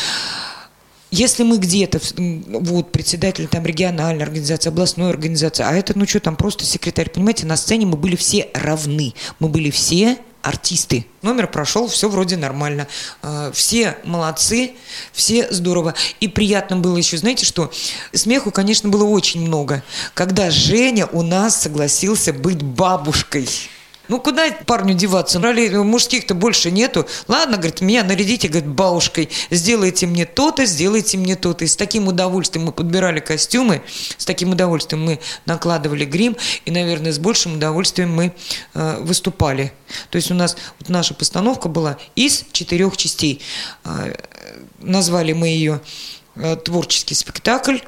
Если 1.11 1.45
мы 1.45 1.59
где-то, 1.59 2.01
вот, 2.17 2.91
председатель 2.91 3.47
там 3.47 3.65
региональной 3.65 4.25
организации, 4.25 4.69
областной 4.69 5.11
организации, 5.11 5.63
а 5.63 5.73
это, 5.73 5.97
ну 5.97 6.09
что, 6.09 6.19
там 6.19 6.35
просто 6.35 6.65
секретарь, 6.65 7.09
понимаете, 7.09 7.47
на 7.47 7.57
сцене 7.57 7.87
мы 7.87 7.97
были 7.97 8.17
все 8.17 8.49
равны. 8.53 9.15
Мы 9.39 9.49
были 9.49 9.71
все 9.71 10.19
артисты. 10.45 11.07
Номер 11.23 11.49
прошел, 11.49 11.89
все 11.89 12.09
вроде 12.09 12.37
нормально. 12.37 12.87
А, 13.23 13.51
все 13.53 13.97
молодцы, 14.05 14.75
все 15.13 15.51
здорово. 15.51 15.95
И 16.21 16.29
приятно 16.29 16.77
было 16.77 16.97
еще, 16.97 17.17
знаете 17.17 17.47
что, 17.47 17.73
смеху, 18.13 18.51
конечно, 18.51 18.89
было 18.89 19.05
очень 19.05 19.41
много. 19.41 19.83
Когда 20.13 20.51
Женя 20.51 21.07
у 21.07 21.23
нас 21.23 21.63
согласился 21.63 22.33
быть 22.33 22.63
бабушкой. 22.63 23.49
Ну, 24.09 24.21
куда 24.21 24.51
парню 24.67 24.95
деваться? 24.95 25.41
Ролей 25.41 25.71
мужских-то 25.71 26.35
больше 26.35 26.71
нету. 26.71 27.07
Ладно, 27.27 27.57
говорит, 27.57 27.81
меня 27.81 28.05
нарядите, 28.05 28.49
говорит, 28.49 28.69
бабушкой. 28.69 29.31
Сделайте 29.51 30.07
мне 30.07 30.27
то-то, 30.27 30.67
сделайте 30.67 31.17
мне 31.17 31.37
то-то. 31.37 31.65
И 31.65 31.69
с 31.69 31.77
таким 31.77 32.09
удовольствием 32.09 32.67
мы 32.67 32.73
подбирали 32.73 33.21
костюмы, 33.21 33.83
с 34.19 34.25
таким 34.27 34.51
удовольствием 34.51 35.05
мы 35.05 35.21
накладывали 35.47 36.05
грим, 36.05 36.37
и, 36.67 36.71
наверное, 36.71 37.13
с 37.13 37.19
большим 37.19 37.55
удовольствием 37.55 38.15
мы 38.15 38.35
э, 38.75 38.99
выступали. 39.01 39.73
То 40.11 40.17
есть 40.17 40.31
у 40.31 40.35
нас 40.35 40.57
вот 40.79 40.89
наша 40.91 41.15
постановка 41.15 41.69
была 41.69 41.97
из 42.15 42.45
четырех 42.53 42.97
частей. 42.97 43.41
Э, 43.85 44.15
назвали 44.81 45.33
мы 45.33 45.49
ее 45.49 45.81
э, 46.37 46.57
«Творческий 46.57 47.15
спектакль», 47.15 47.79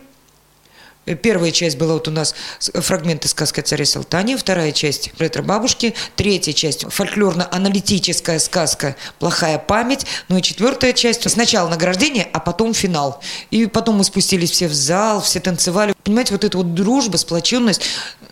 Первая 1.15 1.53
часть 1.53 1.79
была 1.79 1.95
вот 1.95 2.09
у 2.09 2.11
нас 2.11 2.35
фрагменты 2.59 3.29
сказки 3.29 3.61
о 3.61 3.63
царе 3.63 3.85
Салтане, 3.85 4.37
вторая 4.37 4.73
часть 4.73 5.13
ретро-бабушки, 5.19 5.95
третья 6.17 6.53
часть 6.53 6.85
фольклорно-аналитическая 6.85 8.41
сказка 8.41 8.97
«Плохая 9.21 9.59
память», 9.59 10.05
ну 10.29 10.39
и 10.39 10.43
четвертая 10.43 10.93
часть 10.93 11.31
сначала 11.31 11.69
награждение, 11.69 12.29
а 12.33 12.41
потом 12.41 12.75
финал. 12.75 13.23
И 13.51 13.67
потом 13.67 13.97
мы 13.97 14.05
спустились 14.05 14.51
все 14.51 14.67
в 14.67 14.75
зал, 14.75 15.21
все 15.21 15.39
танцевали. 15.39 15.95
Понимаете, 16.03 16.35
вот 16.35 16.45
эта 16.45 16.59
вот 16.59 16.75
дружба, 16.75 17.17
сплоченность 17.17 17.83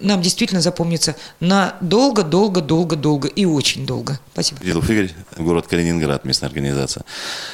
нам 0.00 0.22
действительно 0.22 0.60
запомнится 0.60 1.14
на 1.40 1.76
долго-долго-долго-долго 1.80 3.28
и 3.28 3.44
очень 3.44 3.86
долго. 3.86 4.18
Спасибо. 4.32 4.60
Дедов 4.64 4.88
Игорь, 4.90 5.10
город 5.38 5.66
Калининград, 5.68 6.24
местная 6.24 6.48
организация. 6.48 7.04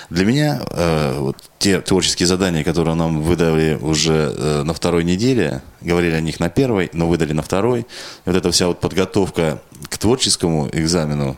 Для 0.09 0.25
меня 0.25 0.63
э, 0.71 1.19
вот 1.19 1.37
те 1.59 1.81
творческие 1.81 2.27
задания, 2.27 2.65
которые 2.65 2.95
нам 2.95 3.23
выдали 3.23 3.79
уже 3.81 4.35
э, 4.37 4.63
на 4.63 4.73
второй 4.73 5.05
неделе, 5.11 5.63
говорили 5.81 6.15
о 6.15 6.21
них 6.21 6.41
на 6.41 6.49
первой, 6.49 6.91
но 6.93 7.09
выдали 7.09 7.33
на 7.33 7.43
второй. 7.43 7.81
И 7.81 7.87
вот 8.27 8.37
эта 8.37 8.51
вся 8.51 8.67
вот 8.67 8.81
подготовка 8.81 9.61
к 9.89 9.99
творческому 9.99 10.69
экзамену 10.73 11.37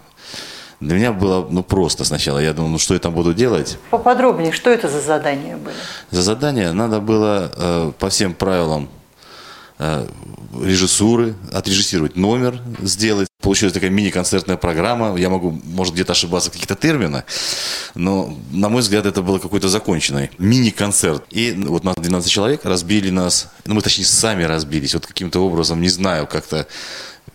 для 0.83 0.97
меня 0.97 1.13
было 1.13 1.47
ну, 1.49 1.63
просто 1.63 2.05
сначала. 2.05 2.41
Я 2.41 2.53
думал, 2.53 2.71
ну 2.71 2.79
что 2.79 2.95
я 2.95 3.01
там 3.01 3.15
буду 3.15 3.35
делать? 3.35 3.79
Поподробнее, 3.91 4.51
что 4.51 4.69
это 4.69 4.89
за 4.89 5.01
задания 5.01 5.57
были? 5.57 5.77
За 6.11 6.23
задание 6.23 6.73
надо 6.73 7.01
было 7.01 7.53
э, 7.57 7.93
по 7.99 8.09
всем 8.09 8.35
правилам 8.35 8.89
режиссуры, 10.61 11.35
отрежиссировать 11.51 12.17
номер, 12.17 12.61
сделать. 12.81 13.29
Получилась 13.41 13.73
такая 13.73 13.91
мини-концертная 13.91 14.57
программа. 14.57 15.17
Я 15.17 15.31
могу, 15.31 15.51
может, 15.65 15.95
где-то 15.95 16.13
ошибаться 16.13 16.51
в 16.51 16.53
каких-то 16.53 16.77
терминах, 16.77 17.25
но, 17.95 18.37
на 18.53 18.69
мой 18.69 18.83
взгляд, 18.83 19.07
это 19.07 19.23
было 19.23 19.39
какой-то 19.39 19.69
законченный 19.69 20.31
мини-концерт. 20.39 21.25
И 21.31 21.53
вот 21.53 21.85
нас 21.85 21.97
12 21.97 22.31
человек 22.31 22.65
разбили 22.65 23.11
нас, 23.11 23.49
ну, 23.67 23.75
мы, 23.75 23.83
точнее, 23.83 24.05
сами 24.05 24.45
разбились. 24.45 24.95
Вот 24.95 25.07
каким-то 25.07 25.41
образом, 25.41 25.81
не 25.81 25.89
знаю, 25.89 26.27
как-то, 26.27 26.67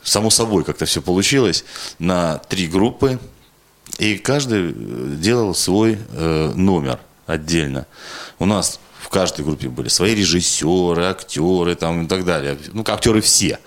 само 0.03 0.29
собой 0.29 0.63
как-то 0.63 0.85
все 0.85 1.01
получилось, 1.01 1.65
на 1.99 2.37
три 2.37 2.67
группы. 2.67 3.19
И 3.97 4.17
каждый 4.17 4.73
делал 5.17 5.55
свой 5.55 5.97
э, 6.11 6.51
номер 6.55 6.99
отдельно. 7.25 7.87
У 8.39 8.45
нас 8.45 8.79
в 9.07 9.09
каждой 9.09 9.45
группе 9.45 9.69
были 9.69 9.87
свои 9.87 10.13
режиссеры, 10.13 11.05
актеры 11.05 11.75
там, 11.75 12.03
и 12.03 12.07
так 12.09 12.25
далее. 12.25 12.57
Ну, 12.73 12.83
актеры 12.85 13.21
все. 13.21 13.57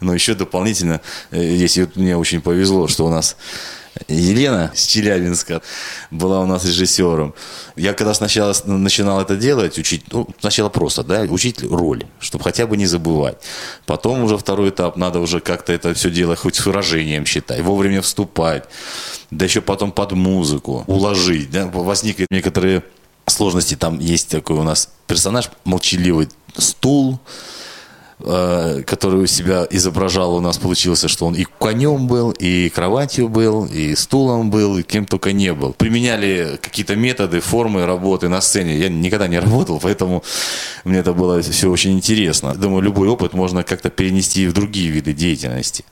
Но 0.00 0.12
еще 0.12 0.34
дополнительно, 0.34 1.00
здесь 1.32 1.78
э, 1.78 1.86
вот 1.86 1.96
мне 1.96 2.18
очень 2.18 2.42
повезло, 2.42 2.86
что 2.86 3.06
у 3.06 3.08
нас 3.08 3.36
Елена 4.08 4.70
с 4.74 4.86
Челябинска 4.86 5.62
была 6.10 6.40
у 6.40 6.46
нас 6.46 6.66
режиссером. 6.66 7.34
Я 7.76 7.94
когда 7.94 8.12
сначала 8.12 8.54
начинал 8.66 9.22
это 9.22 9.36
делать, 9.36 9.78
учить, 9.78 10.04
ну, 10.12 10.28
сначала 10.38 10.68
просто, 10.68 11.02
да, 11.02 11.22
учить 11.22 11.62
роль, 11.62 12.04
чтобы 12.18 12.44
хотя 12.44 12.66
бы 12.66 12.76
не 12.76 12.84
забывать. 12.84 13.38
Потом 13.86 14.22
уже 14.22 14.36
второй 14.36 14.68
этап, 14.68 14.96
надо 14.96 15.18
уже 15.18 15.40
как-то 15.40 15.72
это 15.72 15.94
все 15.94 16.10
дело 16.10 16.36
хоть 16.36 16.56
с 16.56 16.66
выражением 16.66 17.24
считать, 17.24 17.62
вовремя 17.62 18.02
вступать, 18.02 18.64
да 19.30 19.46
еще 19.46 19.62
потом 19.62 19.92
под 19.92 20.12
музыку 20.12 20.84
уложить. 20.86 21.50
Да, 21.50 21.66
возникли 21.72 22.26
некоторые 22.30 22.82
сложности 23.30 23.76
там 23.76 23.98
есть 23.98 24.28
такой 24.28 24.56
у 24.56 24.62
нас 24.62 24.90
персонаж, 25.06 25.50
молчаливый 25.64 26.28
стул, 26.56 27.18
который 28.22 29.22
у 29.22 29.26
себя 29.26 29.66
изображал, 29.70 30.34
у 30.34 30.40
нас 30.40 30.58
получился, 30.58 31.08
что 31.08 31.26
он 31.26 31.34
и 31.34 31.44
конем 31.44 32.06
был, 32.06 32.30
и 32.30 32.68
кроватью 32.68 33.28
был, 33.28 33.66
и 33.66 33.94
стулом 33.94 34.50
был, 34.50 34.78
и 34.78 34.82
кем 34.82 35.06
только 35.06 35.32
не 35.32 35.52
был. 35.52 35.72
Применяли 35.72 36.58
какие-то 36.60 36.96
методы, 36.96 37.40
формы 37.40 37.86
работы 37.86 38.28
на 38.28 38.40
сцене. 38.40 38.76
Я 38.78 38.88
никогда 38.88 39.28
не 39.28 39.38
работал, 39.38 39.80
поэтому 39.82 40.22
мне 40.84 40.98
это 40.98 41.12
было 41.12 41.40
все 41.42 41.70
очень 41.70 41.92
интересно. 41.92 42.54
Думаю, 42.54 42.82
любой 42.82 43.08
опыт 43.08 43.32
можно 43.32 43.62
как-то 43.62 43.90
перенести 43.90 44.46
в 44.46 44.52
другие 44.52 44.90
виды 44.90 45.12
деятельности. 45.12 45.84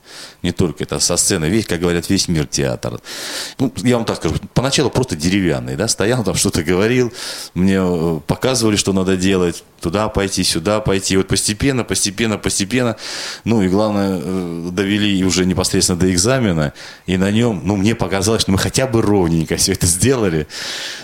Не 0.43 0.51
только 0.51 0.83
это 0.83 0.99
со 0.99 1.17
сцены. 1.17 1.45
Весь, 1.45 1.65
как 1.65 1.79
говорят, 1.79 2.09
весь 2.09 2.27
мир 2.27 2.45
театр. 2.45 2.99
Ну, 3.57 3.71
я 3.77 3.95
вам 3.95 4.05
так 4.05 4.17
скажу, 4.17 4.35
поначалу 4.53 4.89
просто 4.89 5.15
деревянный, 5.15 5.75
да, 5.75 5.87
стоял 5.87 6.23
там, 6.23 6.35
что-то 6.35 6.63
говорил, 6.63 7.11
мне 7.53 7.77
э, 7.79 8.19
показывали, 8.27 8.75
что 8.75 8.93
надо 8.93 9.17
делать, 9.17 9.63
туда 9.81 10.09
пойти, 10.09 10.43
сюда 10.43 10.79
пойти. 10.79 11.13
И 11.13 11.17
вот 11.17 11.27
постепенно, 11.27 11.83
постепенно, 11.83 12.18
постепенно, 12.37 12.95
ну 13.43 13.61
и 13.61 13.69
главное, 13.69 14.19
э, 14.21 14.69
довели 14.71 15.23
уже 15.23 15.45
непосредственно 15.45 15.99
до 15.99 16.11
экзамена, 16.11 16.73
и 17.05 17.17
на 17.17 17.31
нем, 17.31 17.61
ну, 17.63 17.75
мне 17.75 17.95
показалось, 17.95 18.41
что 18.41 18.51
мы 18.51 18.57
хотя 18.57 18.87
бы 18.87 19.01
ровненько 19.01 19.55
все 19.55 19.73
это 19.73 19.87
сделали. 19.87 20.47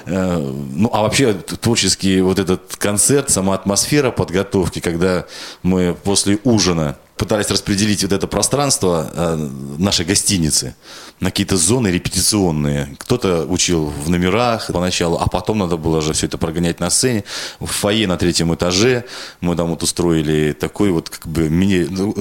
Э, 0.06 0.38
ну, 0.38 0.90
а 0.94 1.02
вообще 1.02 1.34
творческий 1.34 2.22
вот 2.22 2.40
этот 2.40 2.76
концерт, 2.76 3.30
сама 3.30 3.56
атмосфера 3.56 4.12
подготовки, 4.12 4.80
когда 4.80 5.26
мы 5.64 5.96
после 6.04 6.40
ужина 6.44 6.98
пытались 7.18 7.50
распределить 7.50 8.04
вот 8.04 8.12
это 8.12 8.28
пространство 8.28 9.10
э, 9.14 9.50
нашей 9.78 10.06
гостиницы 10.06 10.76
на 11.22 11.32
какие-то 11.32 11.56
зоны 11.56 11.88
репетиционные. 11.88 12.96
Кто-то 12.98 13.46
учил 13.46 13.86
в 13.86 14.10
номерах 14.10 14.68
поначалу, 14.74 15.18
а 15.18 15.28
потом 15.28 15.60
надо 15.60 15.78
было 15.78 16.02
же 16.02 16.12
все 16.12 16.26
это 16.26 16.38
прогонять 16.38 16.80
на 16.80 16.90
сцене. 16.90 17.24
В 17.60 17.68
фойе 17.68 18.08
на 18.08 18.18
третьем 18.18 18.54
этаже 18.54 19.06
мы 19.40 19.56
там 19.56 19.70
вот 19.70 19.84
устроили 19.84 20.52
такой 20.52 20.92
вот 20.92 21.10
как 21.10 21.26
бы 21.28 21.50
мини 21.50 21.88
ну, 21.90 22.14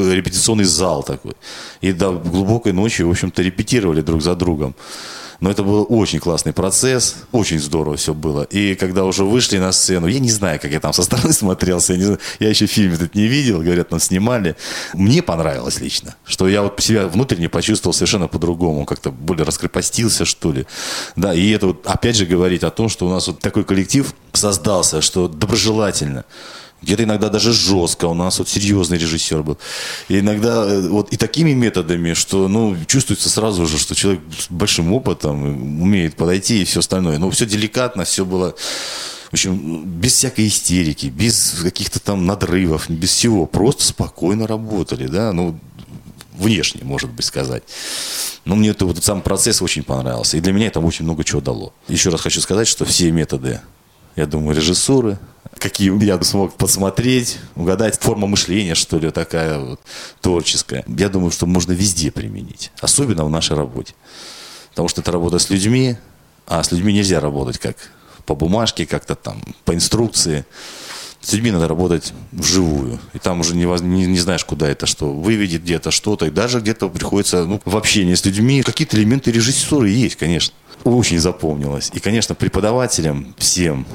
зал 0.64 1.02
такой. 1.02 1.34
И 1.80 1.92
до 1.92 2.12
глубокой 2.12 2.72
ночи, 2.72 3.02
в 3.02 3.10
общем-то, 3.10 3.42
репетировали 3.42 4.00
друг 4.00 4.22
за 4.22 4.36
другом. 4.36 4.74
Но 5.40 5.50
это 5.50 5.62
был 5.62 5.86
очень 5.88 6.20
классный 6.20 6.52
процесс, 6.52 7.16
очень 7.32 7.60
здорово 7.60 7.96
все 7.96 8.14
было. 8.14 8.42
И 8.42 8.74
когда 8.74 9.04
уже 9.04 9.24
вышли 9.24 9.58
на 9.58 9.72
сцену, 9.72 10.06
я 10.06 10.18
не 10.18 10.30
знаю, 10.30 10.60
как 10.60 10.70
я 10.70 10.80
там 10.80 10.92
со 10.92 11.02
стороны 11.02 11.32
смотрелся, 11.32 11.92
я, 11.92 11.98
не 11.98 12.04
знаю, 12.04 12.20
я 12.38 12.48
еще 12.48 12.66
фильм 12.66 12.94
этот 12.94 13.14
не 13.14 13.26
видел, 13.26 13.60
говорят, 13.60 13.90
нас 13.90 14.04
снимали. 14.04 14.56
Мне 14.94 15.22
понравилось 15.22 15.80
лично, 15.80 16.14
что 16.24 16.48
я 16.48 16.62
вот 16.62 16.80
себя 16.80 17.06
внутренне 17.06 17.48
почувствовал 17.48 17.94
совершенно 17.94 18.28
по-другому, 18.28 18.84
как-то 18.84 19.10
более 19.10 19.44
раскрепостился, 19.44 20.24
что 20.24 20.52
ли. 20.52 20.66
Да, 21.16 21.34
и 21.34 21.50
это 21.50 21.68
вот 21.68 21.86
опять 21.86 22.16
же 22.16 22.26
говорить 22.26 22.62
о 22.62 22.70
том, 22.70 22.88
что 22.88 23.06
у 23.06 23.10
нас 23.10 23.26
вот 23.26 23.40
такой 23.40 23.64
коллектив 23.64 24.14
создался, 24.32 25.00
что 25.00 25.28
доброжелательно 25.28 26.24
где-то 26.84 27.04
иногда 27.04 27.28
даже 27.28 27.52
жестко. 27.52 28.06
У 28.06 28.14
нас 28.14 28.38
вот 28.38 28.48
серьезный 28.48 28.98
режиссер 28.98 29.42
был. 29.42 29.58
И 30.08 30.20
иногда 30.20 30.64
э, 30.64 30.88
вот 30.88 31.12
и 31.12 31.16
такими 31.16 31.52
методами, 31.52 32.14
что 32.14 32.48
ну, 32.48 32.76
чувствуется 32.86 33.28
сразу 33.28 33.66
же, 33.66 33.78
что 33.78 33.94
человек 33.94 34.22
с 34.38 34.50
большим 34.50 34.92
опытом 34.92 35.82
умеет 35.82 36.16
подойти 36.16 36.62
и 36.62 36.64
все 36.64 36.80
остальное. 36.80 37.18
Но 37.18 37.30
все 37.30 37.46
деликатно, 37.46 38.04
все 38.04 38.24
было 38.24 38.54
В 39.30 39.32
общем, 39.32 39.84
без 39.84 40.12
всякой 40.12 40.46
истерики, 40.46 41.06
без 41.06 41.60
каких-то 41.62 42.00
там 42.00 42.26
надрывов, 42.26 42.88
без 42.88 43.10
всего. 43.10 43.46
Просто 43.46 43.84
спокойно 43.84 44.46
работали, 44.46 45.06
да, 45.06 45.32
ну, 45.32 45.58
внешне, 46.36 46.82
может 46.84 47.10
быть, 47.10 47.24
сказать. 47.24 47.62
Но 48.44 48.56
мне 48.56 48.70
это, 48.70 48.84
вот 48.84 49.02
сам 49.02 49.22
процесс 49.22 49.62
очень 49.62 49.82
понравился. 49.82 50.36
И 50.36 50.40
для 50.40 50.52
меня 50.52 50.66
это 50.66 50.80
очень 50.80 51.04
много 51.04 51.24
чего 51.24 51.40
дало. 51.40 51.72
Еще 51.88 52.10
раз 52.10 52.20
хочу 52.20 52.40
сказать, 52.40 52.68
что 52.68 52.84
все 52.84 53.10
методы, 53.10 53.60
я 54.16 54.26
думаю, 54.26 54.56
режиссуры, 54.56 55.18
какие 55.58 55.92
я 56.04 56.20
смог 56.22 56.54
посмотреть, 56.56 57.38
угадать, 57.56 57.98
форма 58.00 58.26
мышления, 58.26 58.74
что 58.74 58.98
ли, 58.98 59.10
такая 59.10 59.58
вот 59.58 59.80
творческая. 60.20 60.84
Я 60.86 61.08
думаю, 61.08 61.30
что 61.30 61.46
можно 61.46 61.72
везде 61.72 62.10
применить, 62.10 62.70
особенно 62.80 63.24
в 63.24 63.30
нашей 63.30 63.56
работе. 63.56 63.94
Потому 64.70 64.88
что 64.88 65.00
это 65.00 65.12
работа 65.12 65.38
с 65.38 65.50
людьми, 65.50 65.96
а 66.46 66.62
с 66.62 66.72
людьми 66.72 66.92
нельзя 66.92 67.20
работать 67.20 67.58
как 67.58 67.76
по 68.26 68.34
бумажке, 68.34 68.86
как-то 68.86 69.14
там, 69.14 69.40
по 69.64 69.74
инструкции. 69.74 70.44
С 71.20 71.32
людьми 71.32 71.50
надо 71.50 71.68
работать 71.68 72.12
вживую. 72.32 72.98
И 73.14 73.18
там 73.18 73.40
уже 73.40 73.56
не, 73.56 73.64
не, 73.64 74.06
не 74.06 74.18
знаешь, 74.18 74.44
куда 74.44 74.68
это 74.68 74.84
что. 74.84 75.10
Выведет 75.10 75.62
где-то 75.62 75.90
что-то. 75.90 76.26
И 76.26 76.30
даже 76.30 76.60
где-то 76.60 76.90
приходится 76.90 77.46
ну, 77.46 77.62
в 77.64 77.76
общении 77.76 78.14
с 78.14 78.24
людьми. 78.26 78.62
Какие-то 78.62 78.98
элементы 78.98 79.32
режиссуры 79.32 79.88
есть, 79.88 80.16
конечно. 80.16 80.54
Очень 80.82 81.20
запомнилось. 81.20 81.90
И, 81.94 82.00
конечно, 82.00 82.34
преподавателям 82.34 83.34
всем 83.38 83.86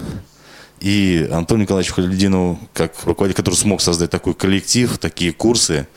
и 0.80 1.28
Антону 1.32 1.64
Николаевичу 1.64 1.94
Халидинову, 1.94 2.60
как 2.74 2.94
руководитель, 3.04 3.38
который 3.38 3.56
смог 3.56 3.82
создать 3.82 4.10
такой 4.10 4.34
коллектив, 4.34 4.98
такие 4.98 5.34
курсы. 5.34 5.88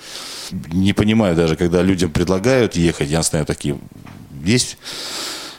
Не 0.51 0.93
понимаю 0.93 1.37
даже, 1.37 1.57
когда 1.57 1.83
людям 1.83 2.11
предлагают 2.11 2.75
ехать, 2.77 3.09
я 3.09 3.23
знаю, 3.23 3.47
такие 3.47 3.79
есть 4.45 4.77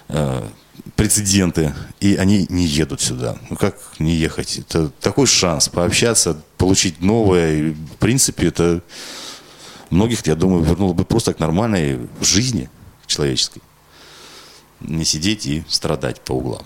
э, 0.09 0.43
прецеденты, 0.95 1.73
и 1.99 2.15
они 2.15 2.45
не 2.49 2.65
едут 2.65 3.01
сюда. 3.01 3.37
Ну 3.49 3.55
как 3.55 3.77
не 3.99 4.13
ехать? 4.13 4.57
Это 4.57 4.89
такой 4.89 5.25
шанс 5.25 5.69
пообщаться, 5.69 6.37
получить 6.57 7.01
новое. 7.01 7.55
И, 7.55 7.71
в 7.71 7.97
принципе, 7.99 8.47
это 8.47 8.81
многих, 9.89 10.25
я 10.27 10.35
думаю, 10.35 10.63
вернуло 10.63 10.93
бы 10.93 11.05
просто 11.05 11.33
к 11.33 11.39
нормальной 11.39 12.07
жизни 12.21 12.69
человеческой. 13.07 13.61
Не 14.83 15.05
сидеть 15.05 15.45
и 15.45 15.63
страдать 15.67 16.21
по 16.21 16.33
углам. 16.33 16.63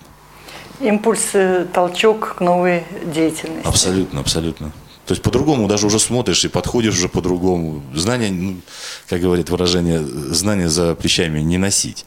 Импульс, 0.80 1.32
толчок 1.72 2.36
к 2.36 2.40
новой 2.40 2.84
деятельности. 3.04 3.66
Абсолютно, 3.66 4.20
абсолютно. 4.20 4.72
То 5.08 5.12
есть 5.12 5.22
по-другому 5.22 5.68
даже 5.68 5.86
уже 5.86 5.98
смотришь 5.98 6.44
и 6.44 6.48
подходишь 6.48 6.94
уже 6.94 7.08
по-другому. 7.08 7.82
Знания, 7.94 8.30
ну, 8.30 8.60
как 9.08 9.22
говорит 9.22 9.48
выражение, 9.48 10.04
знания 10.04 10.68
за 10.68 10.94
плечами 10.94 11.40
не 11.40 11.56
носить 11.56 12.04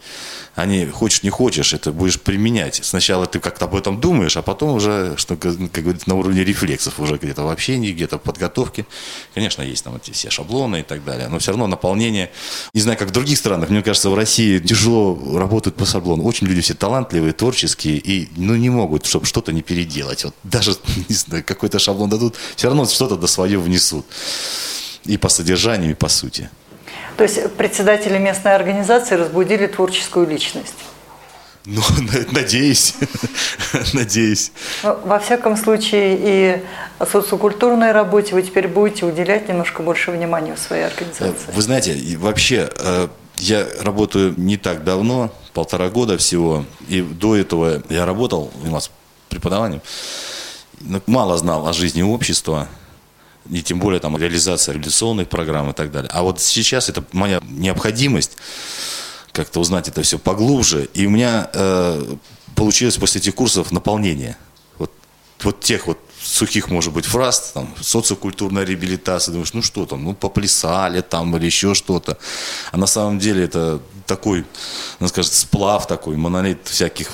они 0.56 0.86
хочешь 0.86 1.24
не 1.24 1.30
хочешь, 1.30 1.74
это 1.74 1.92
будешь 1.92 2.20
применять. 2.20 2.82
Сначала 2.84 3.26
ты 3.26 3.40
как-то 3.40 3.66
об 3.66 3.76
этом 3.76 4.00
думаешь, 4.02 4.36
а 4.36 4.42
потом 4.42 4.72
уже, 4.72 5.16
что, 5.18 5.38
как 5.38 5.56
говорится, 5.56 6.10
на 6.10 6.16
уровне 6.16 6.44
рефлексов, 6.44 7.00
уже 7.00 7.18
где-то 7.18 7.44
в 7.44 7.50
общении, 7.50 7.92
где-то 7.92 8.18
в 8.18 8.22
подготовке. 8.22 8.86
Конечно, 9.34 9.62
есть 9.62 9.84
там 9.84 9.96
эти 9.96 10.12
все 10.12 10.30
шаблоны 10.30 10.82
и 10.82 10.84
так 10.84 11.06
далее, 11.06 11.30
но 11.30 11.40
все 11.40 11.52
равно 11.52 11.68
наполнение, 11.68 12.32
не 12.74 12.82
знаю, 12.82 12.98
как 12.98 13.10
в 13.10 13.12
других 13.12 13.38
странах, 13.38 13.70
мне 13.70 13.82
кажется, 13.82 14.10
в 14.10 14.16
России 14.16 14.60
тяжело 14.60 15.38
работают 15.38 15.78
по 15.78 15.86
шаблону. 15.86 16.24
Очень 16.24 16.48
люди 16.48 16.62
все 16.62 16.74
талантливые, 16.74 17.32
творческие, 17.32 17.98
и 17.98 18.30
ну, 18.36 18.56
не 18.56 18.70
могут, 18.70 19.06
чтобы 19.06 19.26
что-то 19.26 19.54
не 19.54 19.62
переделать. 19.62 20.26
Вот 20.26 20.36
даже, 20.44 20.76
не 21.10 21.16
знаю, 21.16 21.44
какой-то 21.46 21.80
шаблон 21.80 22.10
дадут, 22.10 22.36
все 22.58 22.68
равно 22.68 22.84
что-то 22.92 23.16
до 23.16 23.28
свое 23.28 23.60
внесут. 23.60 24.06
И 25.06 25.18
по 25.18 25.30
содержанию, 25.30 25.92
и 25.92 25.96
по 25.96 26.10
сути. 26.10 26.50
То 27.18 27.24
есть 27.24 27.52
председатели 27.54 28.18
местной 28.18 28.56
организации 28.56 29.16
разбудили 29.16 29.68
творческую 29.68 30.28
личность. 30.28 30.74
Ну, 31.66 31.82
надеюсь, 32.32 32.96
надеюсь. 33.94 34.52
Но, 34.82 35.00
во 35.06 35.20
всяком 35.20 35.56
случае, 35.58 36.18
и 36.20 36.64
социокультурной 37.06 37.92
работе 37.92 38.34
вы 38.34 38.42
теперь 38.42 38.68
будете 38.68 39.06
уделять 39.06 39.48
немножко 39.48 39.84
больше 39.84 40.10
внимания 40.10 40.56
в 40.56 40.60
своей 40.60 40.86
организации. 40.86 41.52
Вы 41.54 41.62
знаете, 41.62 42.18
вообще, 42.18 42.70
э, 42.80 43.08
я 43.38 43.68
работаю 43.82 44.34
не 44.38 44.58
так 44.58 44.84
давно, 44.84 45.32
полтора 45.54 45.90
года 45.90 46.18
всего, 46.18 46.66
и 46.88 47.02
до 47.02 47.36
этого 47.36 47.84
я 47.90 48.06
работал, 48.08 48.52
занимался 48.62 48.90
преподаванием, 49.30 49.82
но 50.80 51.00
мало 51.06 51.38
знал 51.38 51.68
о 51.68 51.74
жизни 51.74 52.02
общества, 52.02 52.68
и 53.50 53.62
тем 53.62 53.80
более 53.80 54.00
там 54.00 54.18
реализация 54.18 54.74
реализационных 54.74 55.30
программ 55.30 55.70
и 55.70 55.74
так 55.74 55.92
далее. 55.92 56.10
А 56.14 56.24
вот 56.24 56.40
сейчас 56.40 56.90
это 56.90 57.04
моя 57.12 57.42
необходимость 57.50 58.38
как-то 59.32 59.60
узнать 59.60 59.88
это 59.88 60.02
все 60.02 60.20
поглубже. 60.20 60.90
И 60.94 61.06
у 61.06 61.10
меня 61.10 61.50
э, 61.54 62.16
получилось 62.56 62.98
после 62.98 63.22
этих 63.22 63.36
курсов 63.36 63.72
наполнение. 63.72 64.38
Вот, 64.78 64.92
вот 65.44 65.62
тех 65.62 65.88
вот 65.88 65.98
сухих, 66.22 66.70
может 66.70 66.94
быть, 66.94 67.06
фраз, 67.06 67.52
там, 67.54 67.74
социокультурная 67.82 68.64
реабилитация, 68.64 69.32
думаешь, 69.32 69.54
ну 69.54 69.62
что 69.62 69.86
там, 69.86 70.04
ну 70.04 70.14
поплясали 70.14 71.02
там 71.02 71.36
или 71.36 71.46
еще 71.46 71.74
что-то. 71.74 72.18
А 72.72 72.78
на 72.78 72.88
самом 72.88 73.20
деле 73.20 73.44
это 73.44 73.82
такой, 74.06 74.46
ну 75.00 75.08
скажем, 75.08 75.32
сплав 75.32 75.88
такой, 75.88 76.18
монолит 76.18 76.68
всяких 76.68 77.10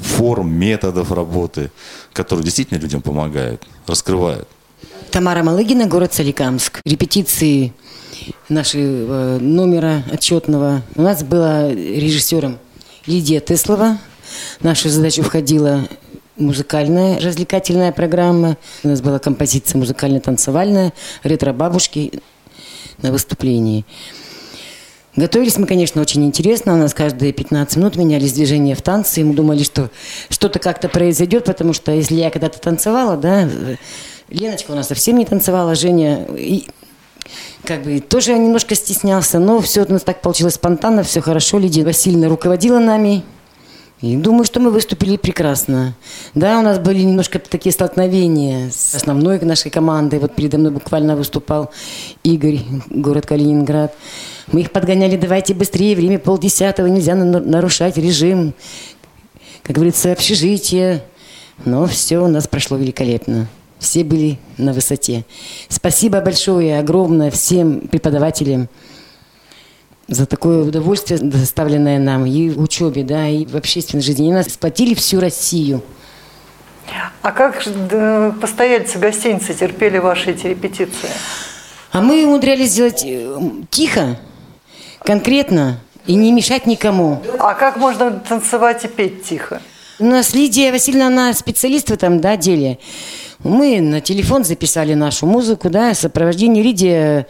форм, 0.00 0.52
методов 0.52 1.12
работы, 1.12 1.70
которые 2.12 2.44
действительно 2.44 2.78
людям 2.78 3.02
помогают, 3.02 3.66
раскрывают. 3.86 4.48
Тамара 5.12 5.42
Малыгина, 5.42 5.86
город 5.88 6.14
Соликамск. 6.14 6.80
Репетиции 6.86 7.74
нашего 8.48 9.36
номера 9.38 10.02
отчетного. 10.10 10.80
У 10.94 11.02
нас 11.02 11.22
была 11.22 11.68
режиссером 11.68 12.58
Лидия 13.04 13.40
Теслова. 13.40 13.98
В 14.58 14.64
нашу 14.64 14.88
входила 15.22 15.86
музыкальная 16.38 17.20
развлекательная 17.20 17.92
программа. 17.92 18.56
У 18.84 18.88
нас 18.88 19.02
была 19.02 19.18
композиция 19.18 19.78
музыкально-танцевальная, 19.80 20.94
ретро-бабушки 21.24 22.22
на 23.02 23.12
выступлении. 23.12 23.84
Готовились 25.14 25.58
мы, 25.58 25.66
конечно, 25.66 26.00
очень 26.00 26.24
интересно. 26.24 26.72
У 26.72 26.78
нас 26.78 26.94
каждые 26.94 27.34
15 27.34 27.76
минут 27.76 27.96
менялись 27.96 28.32
движения 28.32 28.74
в 28.74 28.80
танце. 28.80 29.20
И 29.20 29.24
мы 29.24 29.34
думали, 29.34 29.62
что 29.62 29.90
что-то 30.30 30.58
как-то 30.58 30.88
произойдет, 30.88 31.44
потому 31.44 31.74
что 31.74 31.92
если 31.92 32.14
я 32.14 32.30
когда-то 32.30 32.58
танцевала, 32.58 33.18
да, 33.18 33.46
Леночка 34.28 34.70
у 34.70 34.74
нас 34.74 34.88
совсем 34.88 35.18
не 35.18 35.24
танцевала, 35.24 35.74
Женя 35.74 36.26
и, 36.36 36.64
как 37.64 37.82
бы 37.82 38.00
тоже 38.00 38.36
немножко 38.36 38.74
стеснялся, 38.74 39.38
но 39.38 39.60
все 39.60 39.84
у 39.84 39.92
нас 39.92 40.02
так 40.02 40.20
получилось 40.20 40.54
спонтанно, 40.54 41.02
все 41.02 41.20
хорошо. 41.20 41.58
Лидия 41.58 41.84
Васильевна 41.84 42.28
руководила 42.28 42.78
нами. 42.78 43.22
И 44.00 44.16
думаю, 44.16 44.44
что 44.44 44.58
мы 44.58 44.70
выступили 44.70 45.16
прекрасно. 45.16 45.94
Да, 46.34 46.58
у 46.58 46.62
нас 46.62 46.80
были 46.80 47.02
немножко 47.02 47.38
такие 47.38 47.72
столкновения 47.72 48.68
с 48.70 48.96
основной 48.96 49.38
нашей 49.40 49.70
командой. 49.70 50.18
Вот 50.18 50.34
передо 50.34 50.58
мной 50.58 50.72
буквально 50.72 51.14
выступал 51.14 51.70
Игорь, 52.24 52.58
город 52.90 53.26
Калининград. 53.26 53.94
Мы 54.50 54.62
их 54.62 54.72
подгоняли, 54.72 55.16
давайте 55.16 55.54
быстрее, 55.54 55.94
время 55.94 56.18
полдесятого, 56.18 56.88
нельзя 56.88 57.14
нарушать 57.14 57.96
режим. 57.96 58.54
Как 59.62 59.76
говорится, 59.76 60.10
общежитие. 60.10 61.04
Но 61.64 61.86
все 61.86 62.18
у 62.18 62.26
нас 62.26 62.48
прошло 62.48 62.76
великолепно 62.76 63.46
все 63.82 64.04
были 64.04 64.38
на 64.56 64.72
высоте. 64.72 65.24
Спасибо 65.68 66.20
большое, 66.20 66.78
огромное 66.78 67.30
всем 67.30 67.80
преподавателям 67.80 68.68
за 70.08 70.26
такое 70.26 70.64
удовольствие, 70.64 71.18
доставленное 71.18 71.98
нам 71.98 72.24
и 72.24 72.50
в 72.50 72.62
учебе, 72.62 73.02
да, 73.02 73.28
и 73.28 73.44
в 73.44 73.56
общественной 73.56 74.02
жизни. 74.02 74.22
Они 74.22 74.32
нас 74.32 74.46
сплотили 74.46 74.94
всю 74.94 75.20
Россию. 75.20 75.82
А 77.22 77.32
как 77.32 77.62
постояльцы 78.40 78.98
гостиницы 78.98 79.54
терпели 79.54 79.98
ваши 79.98 80.30
эти 80.30 80.46
репетиции? 80.46 81.10
А 81.90 82.00
мы 82.00 82.24
умудрялись 82.26 82.70
сделать 82.72 83.02
э, 83.04 83.38
тихо, 83.70 84.16
конкретно 85.04 85.78
и 86.06 86.14
не 86.14 86.32
мешать 86.32 86.66
никому. 86.66 87.20
А 87.38 87.54
как 87.54 87.76
можно 87.76 88.10
танцевать 88.12 88.84
и 88.84 88.88
петь 88.88 89.24
тихо? 89.24 89.60
У 89.98 90.04
нас 90.04 90.34
Лидия 90.34 90.72
Васильевна, 90.72 91.06
она 91.06 91.32
специалист 91.32 91.88
в 91.88 91.92
этом 91.92 92.20
да, 92.20 92.36
деле. 92.36 92.78
Мы 93.44 93.80
на 93.80 94.00
телефон 94.00 94.44
записали 94.44 94.94
нашу 94.94 95.26
музыку, 95.26 95.68
да, 95.68 95.94
сопровождение 95.94 96.62
Лидия 96.62 97.26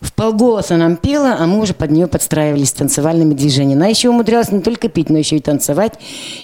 в 0.00 0.12
полголоса 0.12 0.76
нам 0.76 0.96
пела, 0.96 1.36
а 1.38 1.46
мы 1.46 1.60
уже 1.60 1.72
под 1.72 1.90
нее 1.90 2.06
подстраивались 2.06 2.72
танцевальными 2.72 3.32
движениями. 3.32 3.80
Она 3.80 3.86
еще 3.86 4.08
умудрялась 4.08 4.50
не 4.50 4.60
только 4.60 4.88
петь, 4.88 5.08
но 5.08 5.18
еще 5.18 5.36
и 5.36 5.40
танцевать, 5.40 5.94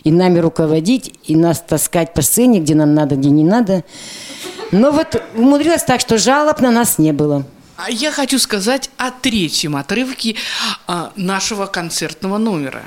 и 0.05 0.11
нами 0.11 0.39
руководить, 0.39 1.15
и 1.25 1.37
нас 1.37 1.61
таскать 1.61 2.15
по 2.15 2.23
сцене, 2.23 2.61
где 2.61 2.75
нам 2.75 2.95
надо, 2.95 3.17
где 3.17 3.31
не 3.31 3.45
надо. 3.45 3.85
Но 4.71 4.91
вот 4.91 5.21
умудрилась 5.35 5.83
так, 5.83 6.01
что 6.01 6.17
жалоб 6.17 6.61
на 6.61 6.71
нас 6.71 6.99
не 6.99 7.13
было. 7.13 7.45
А 7.77 7.91
я 7.91 8.13
хочу 8.13 8.39
сказать 8.39 8.91
о 8.97 9.11
третьем 9.11 9.77
отрывке 9.77 10.37
а, 10.87 11.13
нашего 11.17 11.67
концертного 11.67 12.39
номера 12.39 12.83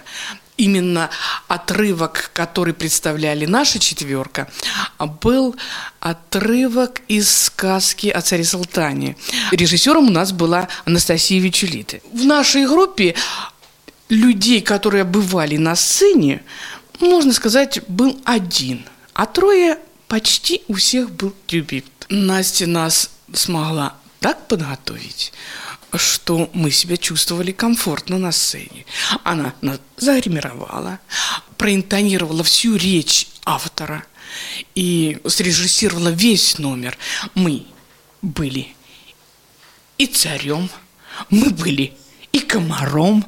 именно 0.58 1.10
отрывок, 1.48 2.32
который 2.34 2.74
представляли 2.74 3.46
наша 3.46 3.80
четверка, 3.80 4.50
был 5.22 5.56
отрывок 6.00 7.02
из 7.08 7.32
сказки 7.32 8.08
о 8.08 8.22
царе 8.22 8.44
Салтане. 8.44 9.18
Режиссером 9.52 10.08
у 10.08 10.12
нас 10.12 10.32
была 10.32 10.68
Анастасия 10.86 11.40
Вечулиты. 11.42 12.02
В 12.14 12.26
нашей 12.26 12.66
группе 12.68 13.16
людей, 14.10 14.62
которые 14.62 15.04
бывали 15.04 15.58
на 15.58 15.76
сцене, 15.76 16.44
можно 17.00 17.34
сказать, 17.34 17.82
был 17.88 18.20
один, 18.24 18.86
а 19.14 19.26
трое 19.26 19.80
почти 20.08 20.64
у 20.68 20.76
всех 20.76 21.12
был 21.12 21.34
дебют. 21.48 21.86
Настя 22.10 22.68
нас 22.68 23.10
смогла 23.34 23.96
так 24.20 24.48
подготовить, 24.48 25.34
что 25.94 26.50
мы 26.54 26.72
себя 26.72 26.98
чувствовали 26.98 27.52
комфортно 27.52 28.18
на 28.18 28.32
сцене. 28.32 28.86
Она 29.24 29.54
нас 29.62 29.80
загримировала, 29.98 31.00
проинтонировала 31.58 32.44
всю 32.44 32.76
речь 32.76 33.28
автора 33.46 34.06
и 34.74 35.20
срежиссировала 35.26 36.10
весь 36.10 36.58
номер. 36.58 36.98
Мы 37.34 37.66
были 38.22 38.76
и 39.98 40.08
царем, 40.08 40.70
мы 41.30 41.50
были 41.50 41.94
и 42.32 42.40
комаром, 42.40 43.26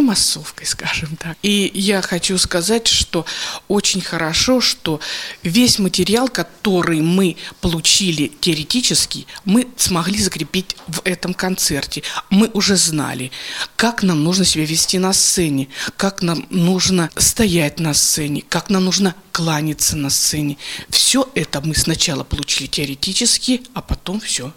и 0.00 0.02
массовкой, 0.02 0.66
скажем 0.66 1.16
так. 1.16 1.36
И 1.42 1.70
я 1.74 2.02
хочу 2.02 2.36
сказать, 2.38 2.88
что 2.88 3.24
очень 3.68 4.00
хорошо, 4.00 4.60
что 4.60 5.00
весь 5.42 5.78
материал, 5.78 6.28
который 6.28 7.00
мы 7.00 7.36
получили 7.60 8.32
теоретически, 8.40 9.26
мы 9.44 9.68
смогли 9.76 10.18
закрепить 10.18 10.76
в 10.88 11.00
этом 11.04 11.34
концерте. 11.34 12.02
Мы 12.30 12.50
уже 12.52 12.76
знали, 12.76 13.30
как 13.76 14.02
нам 14.02 14.24
нужно 14.24 14.44
себя 14.44 14.64
вести 14.64 14.98
на 14.98 15.12
сцене, 15.12 15.68
как 15.96 16.22
нам 16.22 16.46
нужно 16.50 17.10
стоять 17.16 17.78
на 17.78 17.94
сцене, 17.94 18.42
как 18.48 18.70
нам 18.70 18.84
нужно 18.84 19.14
кланяться 19.32 19.96
на 19.96 20.10
сцене. 20.10 20.56
Все 20.88 21.28
это 21.34 21.60
мы 21.60 21.74
сначала 21.74 22.24
получили 22.24 22.66
теоретически, 22.66 23.62
а 23.74 23.82
потом 23.82 24.20
все 24.20 24.52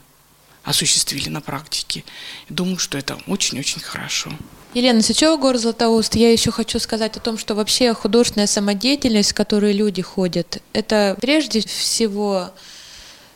осуществили 0.64 1.30
на 1.30 1.42
практике. 1.42 2.04
Думаю, 2.50 2.78
что 2.78 2.98
это 2.98 3.20
очень-очень 3.28 3.82
хорошо. 3.82 4.32
Елена 4.74 5.04
Сычева, 5.04 5.38
город 5.38 5.62
Златоуст. 5.62 6.16
Я 6.16 6.32
еще 6.32 6.50
хочу 6.50 6.80
сказать 6.80 7.16
о 7.16 7.20
том, 7.20 7.38
что 7.38 7.54
вообще 7.54 7.94
художественная 7.94 8.48
самодеятельность, 8.48 9.32
в 9.32 9.36
которой 9.36 9.72
люди 9.72 10.02
ходят, 10.02 10.64
это 10.74 11.16
прежде 11.22 11.62
всего 11.62 12.50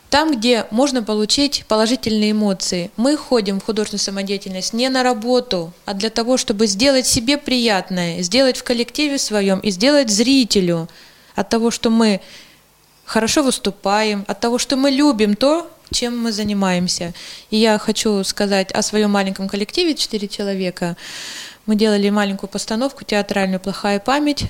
там, 0.10 0.36
где 0.36 0.66
можно 0.72 1.04
получить 1.04 1.64
положительные 1.68 2.32
эмоции. 2.32 2.90
Мы 2.98 3.16
ходим 3.18 3.60
в 3.60 3.66
художественную 3.66 4.02
самодеятельность 4.02 4.74
не 4.74 4.90
на 4.90 5.04
работу, 5.04 5.72
а 5.86 5.94
для 5.94 6.10
того, 6.10 6.38
чтобы 6.38 6.66
сделать 6.66 7.06
себе 7.06 7.38
приятное, 7.38 8.24
сделать 8.24 8.58
в 8.58 8.64
коллективе 8.64 9.20
своем 9.20 9.60
и 9.60 9.70
сделать 9.70 10.10
зрителю 10.10 10.90
от 11.36 11.50
того, 11.50 11.70
что 11.70 11.92
мы 11.92 12.20
хорошо 13.06 13.44
выступаем, 13.44 14.26
от 14.28 14.40
того, 14.40 14.58
что 14.58 14.76
мы 14.76 14.90
любим 14.90 15.36
то, 15.36 15.70
чем 15.92 16.18
мы 16.18 16.32
занимаемся. 16.32 17.14
И 17.50 17.58
я 17.58 17.78
хочу 17.78 18.24
сказать 18.24 18.72
о 18.72 18.82
своем 18.82 19.12
маленьком 19.12 19.48
коллективе 19.48 19.96
«Четыре 19.96 20.28
человека». 20.28 20.98
Мы 21.66 21.76
делали 21.76 22.10
маленькую 22.10 22.50
постановку 22.50 23.04
театральную 23.04 23.60
«Плохая 23.60 24.00
память». 24.00 24.46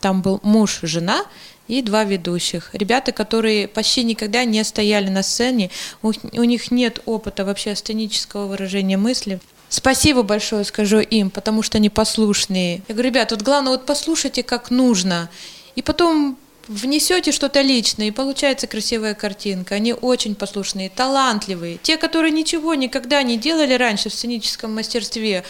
Там 0.00 0.22
был 0.22 0.40
муж, 0.42 0.80
жена 0.82 1.24
и 1.68 1.82
два 1.82 2.04
ведущих. 2.04 2.70
Ребята, 2.72 3.12
которые 3.12 3.68
почти 3.68 4.02
никогда 4.02 4.44
не 4.44 4.62
стояли 4.64 5.08
на 5.08 5.22
сцене, 5.22 5.70
у, 6.02 6.12
них 6.42 6.70
нет 6.70 7.00
опыта 7.06 7.44
вообще 7.44 7.76
сценического 7.76 8.46
выражения 8.46 8.96
мысли. 8.96 9.40
Спасибо 9.68 10.22
большое 10.24 10.64
скажу 10.64 10.98
им, 10.98 11.30
потому 11.30 11.62
что 11.62 11.78
они 11.78 11.88
послушные. 11.88 12.82
Я 12.88 12.94
говорю, 12.94 13.10
ребят, 13.10 13.30
вот 13.30 13.42
главное 13.42 13.72
вот 13.72 13.86
послушайте 13.86 14.42
как 14.42 14.70
нужно. 14.70 15.30
И 15.76 15.82
потом 15.82 16.36
внесете 16.68 17.32
что-то 17.32 17.60
личное, 17.60 18.08
и 18.08 18.10
получается 18.10 18.66
красивая 18.66 19.14
картинка. 19.14 19.74
Они 19.74 19.92
очень 19.92 20.34
послушные, 20.34 20.90
талантливые. 20.90 21.78
Те, 21.82 21.96
которые 21.96 22.32
ничего 22.32 22.74
никогда 22.74 23.22
не 23.22 23.36
делали 23.36 23.74
раньше 23.74 24.08
в 24.08 24.14
сценическом 24.14 24.74
мастерстве, 24.74 25.44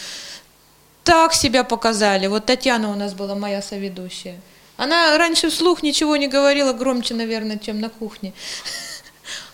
так 1.05 1.35
себя 1.35 1.65
показали. 1.65 2.27
Вот 2.27 2.47
Татьяна 2.47 2.91
у 2.91 2.95
нас 2.95 3.15
была 3.15 3.35
моя 3.35 3.63
соведущая. 3.63 4.41
Она 4.77 5.19
раньше 5.19 5.51
вслух 5.51 5.83
ничего 5.83 6.17
не 6.17 6.27
говорила, 6.27 6.73
громче, 6.73 7.15
наверное, 7.15 7.59
чем 7.59 7.81
на 7.81 7.91
кухне. 7.91 8.33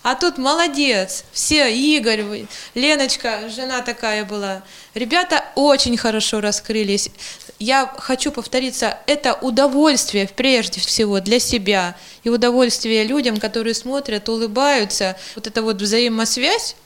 А 0.07 0.15
тут 0.15 0.39
молодец. 0.39 1.25
Все, 1.33 1.69
Игорь, 1.69 2.47
Леночка, 2.77 3.49
жена 3.49 3.83
такая 3.83 4.25
была. 4.25 4.63
Ребята 4.95 5.45
очень 5.57 5.97
хорошо 5.97 6.41
раскрылись. 6.41 7.11
Я 7.59 7.93
хочу 7.99 8.31
повториться, 8.31 8.99
это 9.09 9.35
удовольствие 9.35 10.29
прежде 10.29 10.81
всего 10.81 11.19
для 11.19 11.41
себя 11.41 11.97
и 12.23 12.29
удовольствие 12.29 13.03
людям, 13.03 13.39
которые 13.39 13.75
смотрят, 13.75 14.29
улыбаются. 14.29 15.17
Вот 15.35 15.49
эта 15.49 15.61
вот 15.61 15.83
взаимосвязь, 15.83 16.77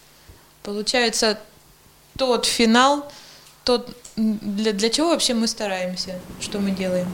получается 0.62 1.39
тот 2.16 2.47
финал, 2.47 3.07
тот 3.64 3.95
для, 4.16 4.73
для 4.73 4.89
чего 4.89 5.11
вообще 5.11 5.35
мы 5.35 5.47
стараемся, 5.47 6.14
что 6.41 6.59
мы 6.59 6.71
делаем? 6.71 7.07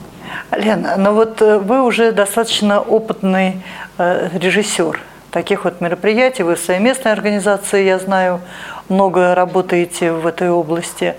Лена, 0.55 0.95
ну 0.95 1.13
вот 1.13 1.41
э, 1.41 1.57
вы 1.57 1.83
уже 1.83 2.13
достаточно 2.13 2.79
опытный 2.79 3.61
э, 3.97 4.29
режиссер 4.37 5.03
таких 5.37 5.65
вот 5.65 5.81
мероприятий. 5.81 6.41
Вы 6.41 6.55
в 6.55 6.59
своей 6.59 6.79
местной 6.79 7.11
организации, 7.11 7.85
я 7.85 7.99
знаю, 7.99 8.41
много 8.89 9.35
работаете 9.35 10.11
в 10.11 10.25
этой 10.25 10.49
области. 10.49 11.13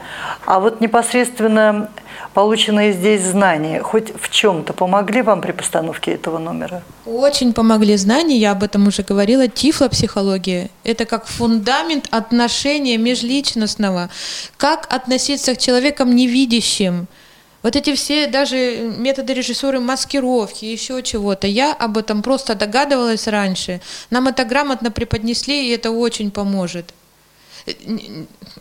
А 0.44 0.58
вот 0.58 0.80
непосредственно 0.80 1.88
полученные 2.34 2.92
здесь 2.92 3.22
знания 3.22 3.80
хоть 3.80 4.12
в 4.20 4.28
чем-то 4.28 4.72
помогли 4.72 5.22
вам 5.22 5.40
при 5.40 5.52
постановке 5.52 6.14
этого 6.14 6.38
номера? 6.38 6.82
Очень 7.06 7.52
помогли 7.52 7.96
знания, 7.96 8.36
я 8.38 8.52
об 8.52 8.64
этом 8.64 8.88
уже 8.88 9.02
говорила. 9.04 9.46
Тифлопсихология– 9.46 10.68
это 10.84 11.04
как 11.04 11.26
фундамент 11.26 12.08
отношения 12.10 12.98
межличностного. 12.98 14.08
Как 14.56 14.92
относиться 14.92 15.54
к 15.54 15.58
человекам 15.58 16.16
невидящим– 16.16 17.06
вот 17.62 17.76
эти 17.76 17.94
все 17.94 18.26
даже 18.26 18.94
методы 18.98 19.34
режиссуры 19.34 19.80
маскировки, 19.80 20.64
еще 20.64 21.02
чего-то, 21.02 21.46
я 21.46 21.72
об 21.72 21.98
этом 21.98 22.22
просто 22.22 22.54
догадывалась 22.54 23.26
раньше. 23.26 23.80
Нам 24.10 24.28
это 24.28 24.44
грамотно 24.44 24.90
преподнесли, 24.90 25.68
и 25.68 25.74
это 25.74 25.90
очень 25.90 26.30
поможет. 26.30 26.94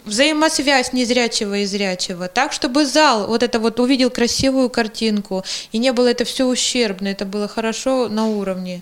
Взаимосвязь 0.04 0.94
незрячего 0.94 1.60
и 1.60 1.66
зрячего, 1.66 2.28
так, 2.28 2.52
чтобы 2.52 2.86
зал 2.86 3.28
вот 3.28 3.44
это 3.44 3.60
вот 3.60 3.80
увидел 3.80 4.10
красивую 4.10 4.70
картинку, 4.70 5.44
и 5.72 5.78
не 5.78 5.94
было 5.94 6.08
это 6.08 6.26
все 6.26 6.46
ущербно, 6.46 7.08
это 7.08 7.26
было 7.26 7.48
хорошо 7.48 8.10
на 8.10 8.28
уровне. 8.28 8.82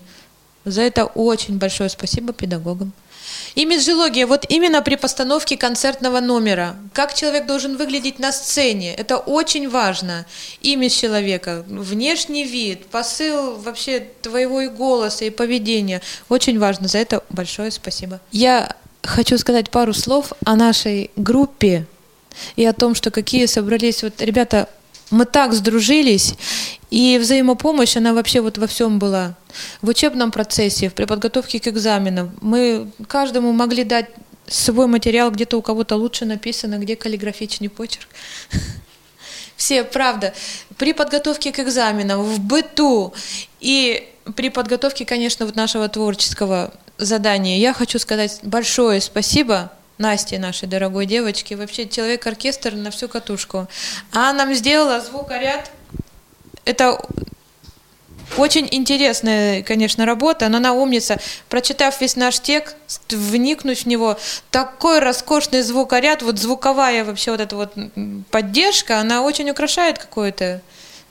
За 0.63 0.81
это 0.81 1.05
очень 1.05 1.59
большое 1.59 1.89
спасибо 1.89 2.33
педагогам. 2.33 2.91
Имиджология, 3.55 4.27
вот 4.27 4.45
именно 4.49 4.81
при 4.81 4.95
постановке 4.95 5.57
концертного 5.57 6.19
номера. 6.19 6.75
Как 6.93 7.13
человек 7.13 7.45
должен 7.45 7.77
выглядеть 7.77 8.19
на 8.19 8.31
сцене, 8.31 8.93
это 8.93 9.17
очень 9.17 9.69
важно. 9.69 10.25
Имидж 10.61 10.99
человека, 10.99 11.63
внешний 11.67 12.43
вид, 12.43 12.87
посыл 12.87 13.55
вообще 13.55 14.07
твоего 14.21 14.61
и 14.61 14.67
голоса, 14.67 15.25
и 15.25 15.29
поведения. 15.29 16.01
Очень 16.29 16.59
важно, 16.59 16.87
за 16.87 16.97
это 16.97 17.23
большое 17.29 17.71
спасибо. 17.71 18.19
Я 18.31 18.75
хочу 19.03 19.37
сказать 19.37 19.69
пару 19.69 19.93
слов 19.93 20.33
о 20.45 20.55
нашей 20.55 21.11
группе 21.15 21.85
и 22.55 22.65
о 22.65 22.73
том, 22.73 22.95
что 22.95 23.11
какие 23.11 23.45
собрались 23.45 24.03
вот 24.03 24.21
ребята 24.21 24.69
мы 25.11 25.25
так 25.25 25.53
сдружились, 25.53 26.35
и 26.89 27.17
взаимопомощь, 27.17 27.97
она 27.97 28.13
вообще 28.13 28.41
вот 28.41 28.57
во 28.57 28.67
всем 28.67 28.99
была. 28.99 29.35
В 29.81 29.89
учебном 29.89 30.31
процессе, 30.31 30.89
при 30.89 31.05
подготовке 31.05 31.59
к 31.59 31.67
экзаменам 31.67 32.31
мы 32.41 32.89
каждому 33.07 33.51
могли 33.51 33.83
дать 33.83 34.07
свой 34.47 34.87
материал, 34.87 35.31
где-то 35.31 35.57
у 35.57 35.61
кого-то 35.61 35.95
лучше 35.95 36.25
написано, 36.25 36.77
где 36.77 36.95
каллиграфичный 36.95 37.69
почерк. 37.69 38.07
Все, 39.55 39.83
правда, 39.83 40.33
при 40.77 40.93
подготовке 40.93 41.51
к 41.51 41.59
экзаменам, 41.59 42.23
в 42.23 42.39
быту 42.39 43.13
и 43.59 44.07
при 44.35 44.49
подготовке, 44.49 45.05
конечно, 45.05 45.45
вот 45.45 45.55
нашего 45.55 45.87
творческого 45.87 46.73
задания, 46.97 47.57
я 47.57 47.73
хочу 47.73 47.99
сказать 47.99 48.39
большое 48.43 49.01
спасибо 49.01 49.71
Насте, 49.97 50.39
нашей 50.39 50.67
дорогой 50.67 51.05
девочке, 51.05 51.55
вообще 51.55 51.87
человек-оркестр 51.87 52.73
на 52.73 52.91
всю 52.91 53.07
катушку. 53.07 53.67
А 54.11 54.33
нам 54.33 54.53
сделала 54.53 54.99
звукоряд. 54.99 55.71
Это 56.65 56.99
очень 58.37 58.67
интересная, 58.71 59.63
конечно, 59.63 60.05
работа, 60.05 60.49
но 60.49 60.57
она 60.57 60.73
умница. 60.73 61.19
Прочитав 61.47 62.01
весь 62.01 62.15
наш 62.15 62.39
текст, 62.39 62.77
вникнуть 63.09 63.83
в 63.83 63.87
него, 63.87 64.17
такой 64.51 64.99
роскошный 64.99 65.61
звукоряд, 65.61 66.21
вот 66.21 66.39
звуковая 66.39 67.05
вообще 67.05 67.31
вот 67.31 67.39
эта 67.39 67.55
вот 67.55 67.73
поддержка, 68.31 68.99
она 68.99 69.21
очень 69.21 69.49
украшает 69.49 69.97
какое-то 69.97 70.61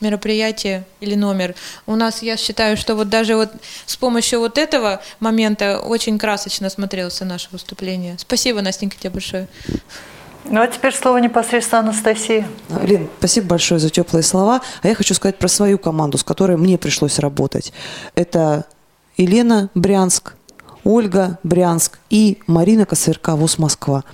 мероприятие 0.04 0.84
или 1.00 1.14
номер. 1.16 1.54
У 1.86 1.96
нас, 1.96 2.22
я 2.22 2.36
считаю, 2.36 2.76
что 2.76 2.94
вот 2.94 3.08
даже 3.08 3.34
вот 3.34 3.50
с 3.86 3.96
помощью 3.96 4.38
вот 4.38 4.58
этого 4.58 5.02
момента 5.18 5.80
очень 5.80 6.18
красочно 6.18 6.70
смотрелось 6.70 7.20
наше 7.20 7.48
выступление. 7.50 8.16
Спасибо, 8.18 8.60
Настенька, 8.60 8.96
тебе 8.96 9.10
большое. 9.10 9.48
Ну 10.44 10.60
а 10.60 10.66
теперь 10.66 10.94
слово 10.94 11.18
непосредственно 11.18 11.80
Анастасии. 11.80 12.46
Лин, 12.82 13.08
спасибо 13.18 13.48
большое 13.48 13.80
за 13.80 13.88
теплые 13.88 14.22
слова. 14.22 14.60
А 14.82 14.88
я 14.88 14.94
хочу 14.94 15.14
сказать 15.14 15.38
про 15.38 15.48
свою 15.48 15.78
команду, 15.78 16.18
с 16.18 16.22
которой 16.22 16.56
мне 16.58 16.76
пришлось 16.76 17.18
работать. 17.18 17.72
Это 18.14 18.66
Елена 19.16 19.70
Брянск, 19.74 20.34
Ольга 20.84 21.38
Брянск 21.42 21.98
и 22.10 22.38
Марина 22.46 22.84
Косырка, 22.84 23.36
ВУЗ 23.36 23.58
Москва 23.58 24.04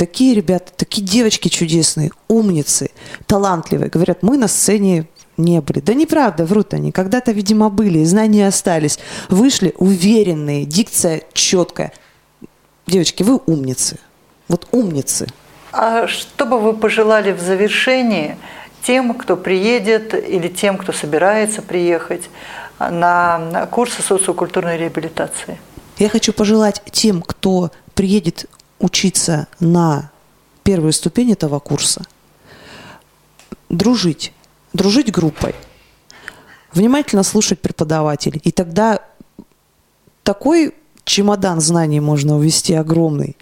такие 0.00 0.34
ребята, 0.34 0.72
такие 0.74 1.06
девочки 1.06 1.48
чудесные, 1.48 2.10
умницы, 2.26 2.90
талантливые. 3.26 3.90
Говорят, 3.90 4.22
мы 4.22 4.38
на 4.38 4.48
сцене 4.48 5.04
не 5.36 5.60
были. 5.60 5.80
Да 5.80 5.92
неправда, 5.92 6.46
врут 6.46 6.72
они. 6.72 6.90
Когда-то, 6.90 7.32
видимо, 7.32 7.68
были, 7.68 8.02
знания 8.04 8.48
остались. 8.48 8.98
Вышли 9.28 9.74
уверенные, 9.76 10.64
дикция 10.64 11.20
четкая. 11.34 11.92
Девочки, 12.86 13.22
вы 13.22 13.40
умницы. 13.44 13.98
Вот 14.48 14.68
умницы. 14.72 15.26
А 15.70 16.06
что 16.08 16.46
бы 16.46 16.58
вы 16.58 16.72
пожелали 16.72 17.32
в 17.32 17.40
завершении 17.42 18.38
тем, 18.82 19.12
кто 19.12 19.36
приедет 19.36 20.14
или 20.14 20.48
тем, 20.48 20.78
кто 20.78 20.92
собирается 20.92 21.60
приехать 21.60 22.30
на 22.78 23.68
курсы 23.70 24.00
социокультурной 24.00 24.78
реабилитации? 24.78 25.58
Я 25.98 26.08
хочу 26.08 26.32
пожелать 26.32 26.80
тем, 26.90 27.20
кто 27.20 27.70
приедет 27.94 28.46
учиться 28.80 29.46
на 29.60 30.10
первую 30.64 30.92
ступень 30.92 31.32
этого 31.32 31.60
курса, 31.60 32.02
дружить, 33.68 34.32
дружить 34.72 35.12
группой, 35.12 35.54
внимательно 36.72 37.22
слушать 37.22 37.60
преподавателей. 37.60 38.40
И 38.42 38.50
тогда 38.50 39.00
такой 40.22 40.74
чемодан 41.04 41.60
знаний 41.60 42.00
можно 42.00 42.36
увести 42.36 42.74
огромный. 42.74 43.36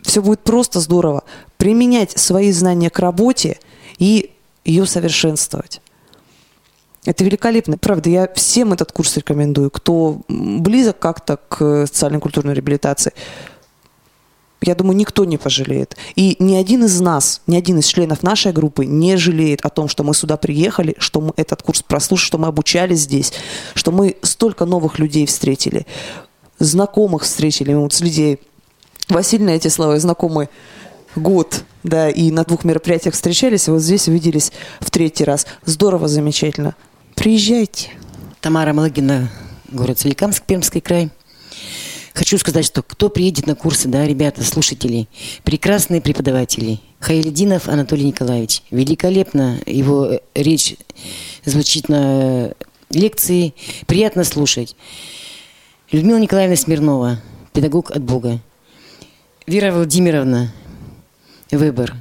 Все 0.00 0.22
будет 0.22 0.40
просто 0.40 0.80
здорово. 0.80 1.24
Применять 1.56 2.18
свои 2.18 2.52
знания 2.52 2.90
к 2.90 2.98
работе 2.98 3.58
и 3.98 4.32
ее 4.64 4.86
совершенствовать. 4.86 5.80
Это 7.04 7.24
великолепно. 7.24 7.78
Правда, 7.78 8.10
я 8.10 8.28
всем 8.34 8.72
этот 8.72 8.92
курс 8.92 9.16
рекомендую. 9.16 9.70
Кто 9.70 10.20
близок 10.28 10.98
как-то 10.98 11.36
к 11.36 11.86
социальной 11.86 12.20
культурной 12.20 12.54
реабилитации, 12.54 13.12
я 14.64 14.74
думаю, 14.74 14.96
никто 14.96 15.24
не 15.24 15.38
пожалеет. 15.38 15.96
И 16.16 16.36
ни 16.38 16.54
один 16.54 16.84
из 16.84 17.00
нас, 17.00 17.40
ни 17.46 17.56
один 17.56 17.78
из 17.78 17.86
членов 17.86 18.22
нашей 18.22 18.52
группы 18.52 18.86
не 18.86 19.16
жалеет 19.16 19.64
о 19.64 19.68
том, 19.68 19.88
что 19.88 20.04
мы 20.04 20.14
сюда 20.14 20.36
приехали, 20.36 20.94
что 20.98 21.20
мы 21.20 21.32
этот 21.36 21.62
курс 21.62 21.82
прослушали, 21.82 22.26
что 22.26 22.38
мы 22.38 22.48
обучались 22.48 23.00
здесь, 23.00 23.32
что 23.74 23.92
мы 23.92 24.16
столько 24.22 24.64
новых 24.64 24.98
людей 24.98 25.26
встретили, 25.26 25.86
знакомых 26.58 27.22
встретили. 27.22 27.74
Вот 27.74 27.92
с 27.92 28.00
Лидией 28.00 28.38
Васильевной 29.08 29.56
эти 29.56 29.68
слова 29.68 29.98
знакомые 29.98 30.48
год, 31.16 31.64
да, 31.82 32.08
и 32.08 32.30
на 32.30 32.44
двух 32.44 32.64
мероприятиях 32.64 33.14
встречались, 33.14 33.68
и 33.68 33.70
вот 33.70 33.80
здесь 33.80 34.08
увиделись 34.08 34.52
в 34.80 34.90
третий 34.90 35.24
раз. 35.24 35.46
Здорово, 35.64 36.08
замечательно. 36.08 36.74
Приезжайте. 37.14 37.90
Тамара 38.40 38.72
Малыгина, 38.72 39.30
город 39.70 39.98
Соликамск, 39.98 40.42
Пермский 40.44 40.80
край. 40.80 41.10
Хочу 42.14 42.36
сказать, 42.36 42.66
что 42.66 42.82
кто 42.82 43.08
приедет 43.08 43.46
на 43.46 43.54
курсы, 43.54 43.88
да, 43.88 44.06
ребята, 44.06 44.44
слушатели, 44.44 45.08
прекрасные 45.44 46.00
преподаватели. 46.00 46.80
Хайлединов 47.00 47.68
Анатолий 47.68 48.04
Николаевич. 48.04 48.62
Великолепно 48.70 49.58
его 49.66 50.06
э, 50.06 50.20
речь 50.34 50.76
звучит 51.44 51.88
на 51.88 52.52
лекции. 52.90 53.54
Приятно 53.86 54.24
слушать. 54.24 54.76
Людмила 55.90 56.18
Николаевна 56.18 56.56
Смирнова, 56.56 57.20
педагог 57.52 57.90
от 57.90 58.02
Бога. 58.02 58.40
Вера 59.46 59.72
Владимировна, 59.72 60.52
выбор. 61.50 61.94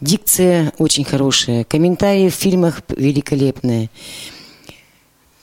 Дикция 0.00 0.72
очень 0.78 1.04
хорошая. 1.04 1.64
Комментарии 1.64 2.30
в 2.30 2.34
фильмах 2.34 2.82
великолепные. 2.88 3.90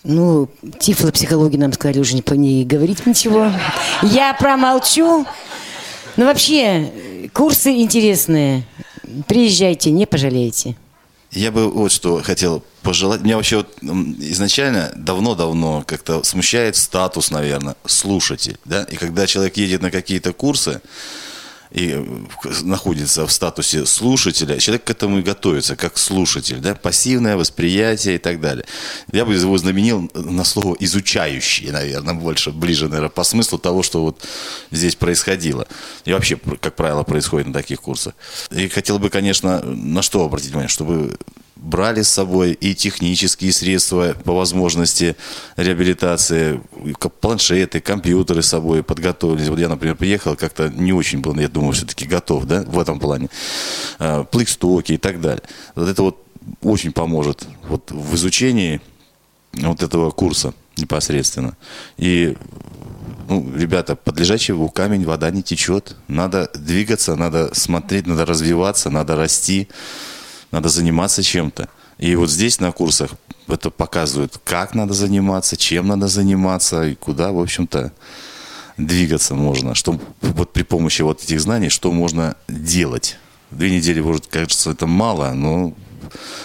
Ну, 0.09 0.47
тифлопсихологии 0.79 1.57
нам 1.57 1.73
сказали 1.73 1.99
уже 1.99 2.15
не, 2.15 2.23
не 2.37 2.63
говорить 2.63 3.05
ничего. 3.05 3.51
Я 4.01 4.33
промолчу. 4.33 5.25
Ну, 6.15 6.25
вообще, 6.25 7.29
курсы 7.33 7.71
интересные. 7.71 8.63
Приезжайте, 9.27 9.91
не 9.91 10.05
пожалеете. 10.05 10.77
Я 11.31 11.51
бы 11.51 11.69
вот 11.69 11.91
что 11.91 12.23
хотел 12.23 12.63
пожелать. 12.83 13.19
Меня 13.19 13.35
вообще 13.35 13.57
вот 13.57 13.77
изначально 13.81 14.93
давно-давно 14.95 15.83
как-то 15.85 16.23
смущает 16.23 16.77
статус, 16.77 17.29
наверное, 17.29 17.75
слушатель. 17.85 18.57
Да? 18.63 18.83
И 18.83 18.95
когда 18.95 19.27
человек 19.27 19.57
едет 19.57 19.81
на 19.81 19.91
какие-то 19.91 20.31
курсы, 20.31 20.81
и 21.71 22.05
находится 22.63 23.25
в 23.25 23.31
статусе 23.31 23.85
слушателя, 23.85 24.59
человек 24.59 24.85
к 24.85 24.89
этому 24.89 25.19
и 25.19 25.21
готовится, 25.21 25.75
как 25.75 25.97
слушатель, 25.97 26.59
да, 26.59 26.75
пассивное 26.75 27.35
восприятие 27.35 28.15
и 28.15 28.17
так 28.17 28.39
далее. 28.39 28.65
Я 29.11 29.25
бы 29.25 29.33
его 29.33 29.57
знаменил 29.57 30.09
на 30.13 30.43
слово 30.43 30.75
«изучающий», 30.79 31.71
наверное, 31.71 32.13
больше, 32.13 32.51
ближе, 32.51 32.87
наверное, 32.87 33.09
по 33.09 33.23
смыслу 33.23 33.57
того, 33.57 33.83
что 33.83 34.01
вот 34.01 34.23
здесь 34.71 34.95
происходило. 34.95 35.67
И 36.05 36.13
вообще, 36.13 36.37
как 36.61 36.75
правило, 36.75 37.03
происходит 37.03 37.47
на 37.47 37.53
таких 37.53 37.81
курсах. 37.81 38.13
И 38.51 38.67
хотел 38.67 38.99
бы, 38.99 39.09
конечно, 39.09 39.61
на 39.61 40.01
что 40.01 40.23
обратить 40.23 40.49
внимание, 40.49 40.69
чтобы 40.69 41.17
брали 41.59 42.01
с 42.01 42.09
собой 42.09 42.53
и 42.53 42.73
технические 42.75 43.51
средства 43.51 44.15
по 44.23 44.33
возможности 44.33 45.15
реабилитации, 45.55 46.61
планшеты, 47.21 47.79
компьютеры 47.79 48.41
с 48.41 48.47
собой 48.47 48.83
подготовились. 48.83 49.47
Вот 49.49 49.59
я, 49.59 49.69
например, 49.69 49.95
приехал, 49.95 50.35
как-то 50.35 50.69
не 50.69 50.93
очень 50.93 51.19
был, 51.19 51.35
я 51.35 51.49
думаю, 51.49 51.73
все-таки 51.73 52.05
готов, 52.05 52.45
да, 52.45 52.63
в 52.63 52.79
этом 52.79 52.99
плане. 52.99 53.29
А, 53.99 54.23
плейстоки 54.23 54.93
и 54.93 54.97
так 54.97 55.21
далее. 55.21 55.43
Вот 55.75 55.89
это 55.89 56.01
вот 56.03 56.23
очень 56.61 56.91
поможет 56.91 57.47
вот 57.67 57.91
в 57.91 58.15
изучении 58.15 58.81
вот 59.53 59.83
этого 59.83 60.11
курса 60.11 60.53
непосредственно. 60.77 61.57
И 61.97 62.37
ну, 63.27 63.51
ребята, 63.55 63.95
под 63.95 64.19
лежачий 64.19 64.53
камень 64.69 65.03
вода 65.05 65.29
не 65.31 65.43
течет. 65.43 65.95
Надо 66.07 66.49
двигаться, 66.53 67.15
надо 67.15 67.53
смотреть, 67.53 68.07
надо 68.07 68.25
развиваться, 68.25 68.89
надо 68.89 69.15
расти 69.15 69.67
надо 70.57 70.69
заниматься 70.69 71.21
чем-то. 71.21 71.69
И 71.99 72.15
вот 72.15 72.31
здесь 72.31 72.59
на 72.59 72.71
курсах 72.71 73.11
это 73.47 73.69
показывают, 73.69 74.39
как 74.43 74.73
надо 74.73 74.93
заниматься, 74.93 75.55
чем 75.55 75.87
надо 75.87 76.07
заниматься 76.07 76.83
и 76.83 76.95
куда, 76.95 77.31
в 77.31 77.39
общем-то, 77.39 77.91
двигаться 78.77 79.35
можно. 79.35 79.75
Что 79.75 79.99
вот 80.21 80.53
при 80.53 80.63
помощи 80.63 81.03
вот 81.03 81.23
этих 81.23 81.39
знаний, 81.39 81.69
что 81.69 81.91
можно 81.91 82.35
делать. 82.47 83.17
Две 83.51 83.69
недели, 83.69 84.01
может, 84.01 84.25
кажется, 84.25 84.71
это 84.71 84.87
мало, 84.87 85.31
но 85.33 85.73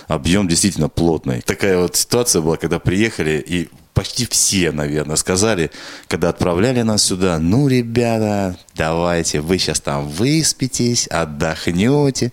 объем 0.08 0.46
действительно 0.46 0.90
плотный. 0.90 1.40
Такая 1.40 1.78
вот 1.78 1.96
ситуация 1.96 2.42
была, 2.42 2.58
когда 2.58 2.78
приехали, 2.78 3.42
и 3.44 3.70
почти 3.95 4.26
все, 4.26 4.72
наверное, 4.72 5.16
сказали, 5.16 5.70
когда 6.09 6.30
отправляли 6.30 6.82
нас 6.82 7.05
сюда, 7.05 7.38
ну, 7.38 7.68
ребята, 7.68 8.57
давайте, 8.74 9.40
вы 9.40 9.59
сейчас 9.59 9.80
там 9.80 10.09
выспитесь, 10.09 11.07
отдохнете. 11.09 12.32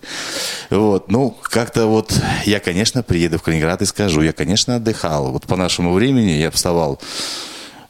Вот, 0.70 1.10
ну, 1.10 1.36
как-то 1.42 1.86
вот, 1.86 2.18
я, 2.44 2.60
конечно, 2.60 3.02
приеду 3.02 3.38
в 3.38 3.42
Калининград 3.42 3.82
и 3.82 3.86
скажу, 3.86 4.22
я, 4.22 4.32
конечно, 4.32 4.76
отдыхал. 4.76 5.32
Вот 5.32 5.46
по 5.46 5.56
нашему 5.56 5.92
времени 5.92 6.32
я 6.32 6.50
вставал 6.50 7.00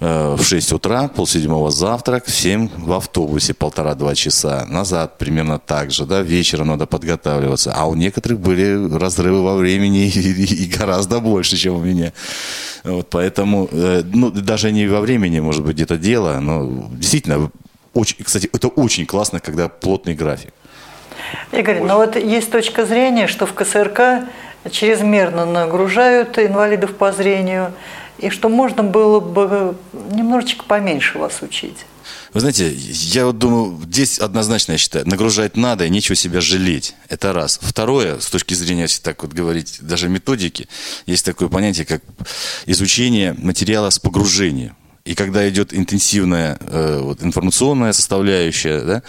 в 0.00 0.42
6 0.42 0.72
утра, 0.72 1.08
полседьмого 1.08 1.70
завтрак, 1.70 2.24
в 2.24 2.30
7 2.30 2.70
в 2.78 2.92
автобусе 2.92 3.52
полтора-два 3.52 4.14
часа. 4.14 4.64
Назад 4.66 5.18
примерно 5.18 5.58
так 5.58 5.90
же, 5.90 6.06
да, 6.06 6.22
вечером 6.22 6.68
надо 6.68 6.86
подготавливаться. 6.86 7.74
А 7.76 7.86
у 7.86 7.94
некоторых 7.94 8.40
были 8.40 8.96
разрывы 8.96 9.42
во 9.42 9.56
времени 9.56 10.06
и, 10.14 10.64
и 10.64 10.66
гораздо 10.66 11.20
больше, 11.20 11.56
чем 11.56 11.74
у 11.74 11.80
меня. 11.80 12.12
Вот, 12.82 13.10
поэтому, 13.10 13.68
э, 13.70 14.02
ну, 14.04 14.30
даже 14.30 14.72
не 14.72 14.86
во 14.86 15.00
времени, 15.00 15.40
может 15.40 15.62
быть, 15.62 15.74
где-то 15.74 15.98
дело, 15.98 16.40
но 16.40 16.88
действительно, 16.92 17.50
очень, 17.92 18.24
кстати, 18.24 18.48
это 18.52 18.68
очень 18.68 19.04
классно, 19.04 19.40
когда 19.40 19.68
плотный 19.68 20.14
график. 20.14 20.54
Игорь, 21.52 21.80
но 21.80 21.96
вот 21.96 22.16
есть 22.16 22.50
точка 22.50 22.86
зрения, 22.86 23.26
что 23.26 23.44
в 23.44 23.52
КСРК 23.52 24.28
чрезмерно 24.70 25.44
нагружают 25.44 26.38
инвалидов 26.38 26.94
по 26.94 27.12
зрению, 27.12 27.72
и 28.20 28.30
что 28.30 28.48
можно 28.48 28.82
было 28.82 29.20
бы 29.20 29.76
немножечко 30.12 30.64
поменьше 30.64 31.18
вас 31.18 31.42
учить. 31.42 31.86
Вы 32.32 32.40
знаете, 32.40 32.72
я 32.72 33.26
вот 33.26 33.38
думаю, 33.38 33.80
здесь 33.84 34.18
однозначно, 34.18 34.72
я 34.72 34.78
считаю, 34.78 35.08
нагружать 35.08 35.56
надо 35.56 35.84
и 35.84 35.90
нечего 35.90 36.14
себя 36.14 36.40
жалеть. 36.40 36.94
Это 37.08 37.32
раз. 37.32 37.58
Второе, 37.60 38.20
с 38.20 38.26
точки 38.26 38.54
зрения, 38.54 38.82
если 38.82 39.02
так 39.02 39.22
вот 39.22 39.32
говорить, 39.32 39.78
даже 39.80 40.08
методики, 40.08 40.68
есть 41.06 41.24
такое 41.24 41.48
понятие, 41.48 41.86
как 41.86 42.02
изучение 42.66 43.34
материала 43.36 43.90
с 43.90 43.98
погружением. 43.98 44.76
И 45.04 45.14
когда 45.14 45.48
идет 45.48 45.74
интенсивная 45.74 46.58
э, 46.60 47.00
вот, 47.02 47.22
информационная 47.22 47.92
составляющая, 47.92 48.80
да, 48.82 49.02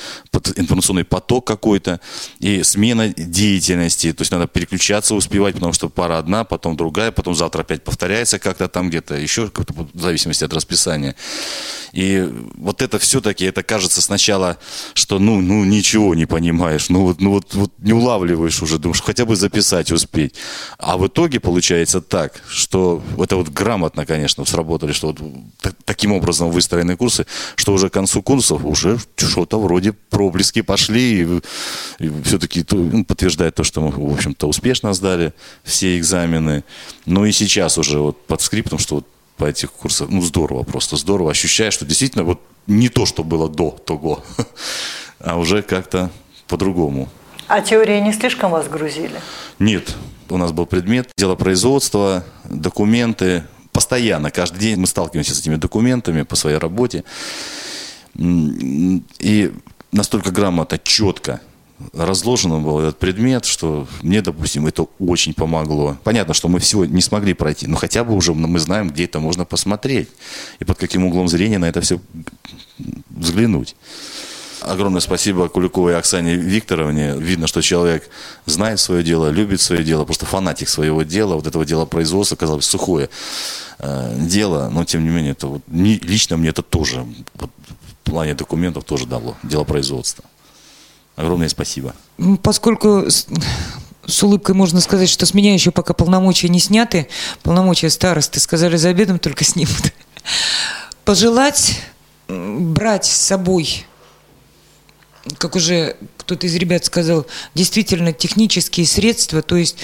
информационный 0.55 1.03
поток 1.03 1.45
какой-то, 1.45 1.99
и 2.39 2.63
смена 2.63 3.09
деятельности, 3.09 4.13
то 4.13 4.21
есть 4.21 4.31
надо 4.31 4.47
переключаться, 4.47 5.15
успевать, 5.15 5.55
потому 5.55 5.73
что 5.73 5.89
пара 5.89 6.17
одна, 6.17 6.43
потом 6.43 6.75
другая, 6.77 7.11
потом 7.11 7.35
завтра 7.35 7.61
опять 7.61 7.83
повторяется 7.83 8.39
как-то 8.39 8.67
там 8.67 8.89
где-то 8.89 9.15
еще, 9.15 9.49
как-то 9.49 9.73
в 9.93 9.99
зависимости 9.99 10.43
от 10.43 10.53
расписания. 10.53 11.15
И 11.93 12.27
вот 12.55 12.81
это 12.81 12.99
все-таки, 12.99 13.45
это 13.45 13.63
кажется 13.63 14.01
сначала, 14.01 14.57
что 14.93 15.19
ну, 15.19 15.41
ну 15.41 15.65
ничего 15.65 16.15
не 16.15 16.25
понимаешь, 16.25 16.89
ну 16.89 17.03
вот, 17.03 17.21
ну 17.21 17.31
вот, 17.31 17.53
вот 17.53 17.71
не 17.79 17.93
улавливаешь 17.93 18.61
уже, 18.61 18.77
думаешь, 18.77 19.01
хотя 19.01 19.25
бы 19.25 19.35
записать 19.35 19.91
успеть. 19.91 20.35
А 20.77 20.97
в 20.97 21.07
итоге 21.07 21.39
получается 21.39 22.01
так, 22.01 22.41
что 22.47 23.01
это 23.17 23.35
вот 23.35 23.49
грамотно, 23.49 24.05
конечно, 24.05 24.45
сработали, 24.45 24.93
что 24.93 25.07
вот 25.07 25.75
таким 25.85 26.13
образом 26.13 26.49
выстроены 26.49 26.95
курсы, 26.95 27.25
что 27.55 27.73
уже 27.73 27.89
к 27.89 27.93
концу 27.93 28.21
курсов 28.21 28.63
уже 28.65 28.97
что-то 29.17 29.59
вроде 29.59 29.91
про 29.91 30.29
проблески 30.31 30.61
пошли, 30.61 31.21
и, 31.21 32.05
и 32.05 32.11
все-таки 32.23 32.65
ну, 32.71 33.03
подтверждает 33.03 33.55
то, 33.55 33.63
что 33.63 33.81
мы, 33.81 33.91
в 33.91 34.13
общем-то, 34.13 34.47
успешно 34.47 34.93
сдали 34.93 35.33
все 35.63 35.99
экзамены. 35.99 36.63
Ну 37.05 37.25
и 37.25 37.33
сейчас 37.33 37.77
уже 37.77 37.99
вот 37.99 38.25
под 38.27 38.41
скриптом, 38.41 38.79
что 38.79 38.95
вот 38.95 39.07
по 39.35 39.45
этих 39.45 39.71
курсах, 39.71 40.07
ну 40.09 40.21
здорово, 40.21 40.63
просто 40.63 40.95
здорово, 40.95 41.31
ощущаешь, 41.31 41.73
что 41.73 41.85
действительно 41.85 42.23
вот 42.23 42.39
не 42.67 42.87
то, 42.87 43.05
что 43.05 43.23
было 43.23 43.49
до 43.49 43.71
того, 43.71 44.23
а 45.19 45.37
уже 45.37 45.61
как-то 45.61 46.09
по-другому. 46.47 47.09
А 47.47 47.61
теории 47.61 47.99
не 47.99 48.13
слишком 48.13 48.51
вас 48.51 48.69
грузили? 48.69 49.19
Нет. 49.59 49.95
У 50.29 50.37
нас 50.37 50.53
был 50.53 50.65
предмет 50.65 51.09
дело 51.17 51.35
производства, 51.35 52.23
документы. 52.45 53.43
Постоянно, 53.73 54.31
каждый 54.31 54.59
день 54.59 54.79
мы 54.79 54.87
сталкиваемся 54.87 55.35
с 55.35 55.39
этими 55.39 55.55
документами 55.57 56.21
по 56.21 56.37
своей 56.37 56.57
работе. 56.57 57.03
И 58.17 59.51
настолько 59.91 60.31
грамотно, 60.31 60.79
четко 60.83 61.41
разложено 61.93 62.59
был 62.59 62.79
этот 62.79 62.99
предмет, 62.99 63.45
что 63.45 63.87
мне, 64.01 64.21
допустим, 64.21 64.67
это 64.67 64.85
очень 64.99 65.33
помогло. 65.33 65.97
Понятно, 66.03 66.33
что 66.33 66.47
мы 66.47 66.59
всего 66.59 66.85
не 66.85 67.01
смогли 67.01 67.33
пройти, 67.33 67.67
но 67.67 67.75
хотя 67.75 68.03
бы 68.03 68.13
уже 68.13 68.33
мы 68.33 68.59
знаем, 68.59 68.89
где 68.89 69.05
это 69.05 69.19
можно 69.19 69.45
посмотреть 69.45 70.09
и 70.59 70.65
под 70.65 70.77
каким 70.77 71.05
углом 71.05 71.27
зрения 71.27 71.57
на 71.57 71.65
это 71.65 71.81
все 71.81 71.99
взглянуть. 73.09 73.75
Огромное 74.61 75.01
спасибо 75.01 75.49
Куликовой 75.49 75.97
Оксане 75.97 76.35
Викторовне. 76.35 77.15
Видно, 77.17 77.47
что 77.47 77.61
человек 77.61 78.07
знает 78.45 78.79
свое 78.79 79.03
дело, 79.03 79.29
любит 79.29 79.59
свое 79.59 79.83
дело, 79.83 80.05
просто 80.05 80.27
фанатик 80.27 80.69
своего 80.69 81.01
дела, 81.01 81.33
вот 81.33 81.47
этого 81.47 81.65
дела 81.65 81.85
производства, 81.85 82.35
казалось, 82.35 82.65
сухое 82.65 83.09
э, 83.79 84.15
дело, 84.19 84.69
но 84.71 84.85
тем 84.85 85.03
не 85.03 85.09
менее, 85.09 85.31
это 85.31 85.47
вот, 85.47 85.63
не, 85.67 85.95
лично 85.95 86.37
мне 86.37 86.49
это 86.49 86.61
тоже 86.61 87.07
вот, 87.33 87.49
плане 88.03 88.33
документов 88.33 88.83
тоже 88.83 89.05
дало, 89.05 89.35
дело 89.43 89.63
производства. 89.63 90.23
Огромное 91.15 91.49
спасибо. 91.49 91.93
Поскольку 92.41 93.09
с, 93.09 93.27
с 94.05 94.23
улыбкой 94.23 94.55
можно 94.55 94.81
сказать, 94.81 95.09
что 95.09 95.25
с 95.25 95.33
меня 95.33 95.53
еще 95.53 95.71
пока 95.71 95.93
полномочия 95.93 96.49
не 96.49 96.59
сняты, 96.59 97.07
полномочия 97.43 97.89
старосты, 97.89 98.39
сказали, 98.39 98.77
за 98.77 98.89
обедом 98.89 99.19
только 99.19 99.43
снимут. 99.43 99.93
Пожелать 101.05 101.81
брать 102.27 103.05
с 103.05 103.15
собой 103.15 103.85
как 105.37 105.55
уже 105.55 105.95
кто-то 106.17 106.47
из 106.47 106.55
ребят 106.55 106.85
сказал, 106.85 107.25
действительно 107.55 108.13
технические 108.13 108.85
средства, 108.85 109.41
то 109.41 109.55
есть 109.55 109.75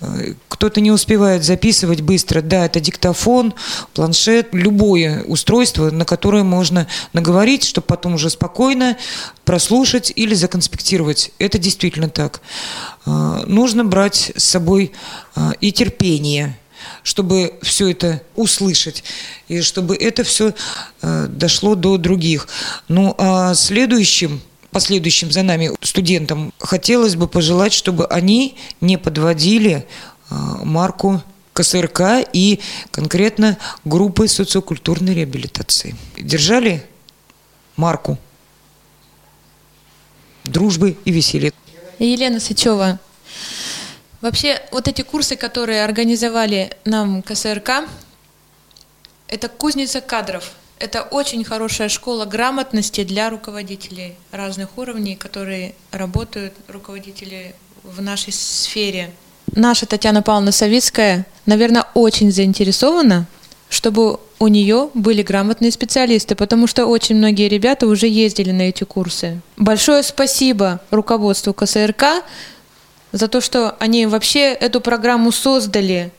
э, 0.00 0.34
кто-то 0.48 0.80
не 0.80 0.90
успевает 0.90 1.44
записывать 1.44 2.02
быстро, 2.02 2.40
да, 2.40 2.66
это 2.66 2.80
диктофон, 2.80 3.54
планшет, 3.94 4.48
любое 4.52 5.22
устройство, 5.24 5.90
на 5.90 6.04
которое 6.04 6.44
можно 6.44 6.86
наговорить, 7.12 7.64
чтобы 7.64 7.86
потом 7.86 8.14
уже 8.14 8.30
спокойно 8.30 8.96
прослушать 9.44 10.12
или 10.14 10.34
законспектировать. 10.34 11.32
Это 11.38 11.58
действительно 11.58 12.08
так. 12.08 12.40
Э, 13.06 13.44
нужно 13.46 13.84
брать 13.84 14.32
с 14.36 14.44
собой 14.44 14.92
э, 15.34 15.52
и 15.60 15.72
терпение, 15.72 16.58
чтобы 17.02 17.54
все 17.62 17.90
это 17.90 18.22
услышать 18.36 19.02
и 19.48 19.60
чтобы 19.60 19.96
это 19.96 20.22
все 20.22 20.54
дошло 21.00 21.74
до 21.74 21.96
других. 21.96 22.48
Ну 22.88 23.14
а 23.18 23.54
следующим 23.54 24.40
последующим 24.76 25.32
за 25.32 25.42
нами 25.42 25.70
студентам 25.80 26.52
хотелось 26.58 27.16
бы 27.16 27.28
пожелать, 27.28 27.72
чтобы 27.72 28.06
они 28.08 28.58
не 28.82 28.98
подводили 28.98 29.86
а, 30.28 30.34
марку 30.64 31.22
КСРК 31.54 32.28
и 32.34 32.60
конкретно 32.90 33.56
группы 33.86 34.28
социокультурной 34.28 35.14
реабилитации. 35.14 35.96
Держали 36.18 36.84
марку 37.76 38.18
дружбы 40.44 40.98
и 41.06 41.10
веселья. 41.10 41.54
Елена 41.98 42.38
Сычева. 42.38 43.00
Вообще, 44.20 44.60
вот 44.72 44.88
эти 44.88 45.00
курсы, 45.00 45.36
которые 45.36 45.84
организовали 45.84 46.76
нам 46.84 47.22
КСРК, 47.22 47.88
это 49.26 49.48
кузница 49.48 50.02
кадров– 50.02 50.50
это 50.78 51.02
очень 51.02 51.44
хорошая 51.44 51.88
школа 51.88 52.24
грамотности 52.24 53.04
для 53.04 53.30
руководителей 53.30 54.14
разных 54.30 54.76
уровней, 54.76 55.16
которые 55.16 55.74
работают, 55.90 56.54
руководители 56.68 57.54
в 57.82 58.02
нашей 58.02 58.32
сфере. 58.32 59.10
Наша 59.52 59.86
Татьяна 59.86 60.22
Павловна 60.22 60.52
Савицкая, 60.52 61.26
наверное, 61.46 61.84
очень 61.94 62.30
заинтересована, 62.30 63.26
чтобы 63.68 64.18
у 64.38 64.48
нее 64.48 64.90
были 64.92 65.22
грамотные 65.22 65.70
специалисты, 65.70 66.34
потому 66.34 66.66
что 66.66 66.86
очень 66.86 67.16
многие 67.16 67.48
ребята 67.48 67.86
уже 67.86 68.06
ездили 68.06 68.50
на 68.50 68.62
эти 68.62 68.84
курсы. 68.84 69.40
Большое 69.56 70.02
спасибо 70.02 70.80
руководству 70.90 71.54
КСРК 71.54 72.22
за 73.12 73.28
то, 73.28 73.40
что 73.40 73.76
они 73.78 74.06
вообще 74.06 74.52
эту 74.52 74.80
программу 74.80 75.32
создали. 75.32 76.12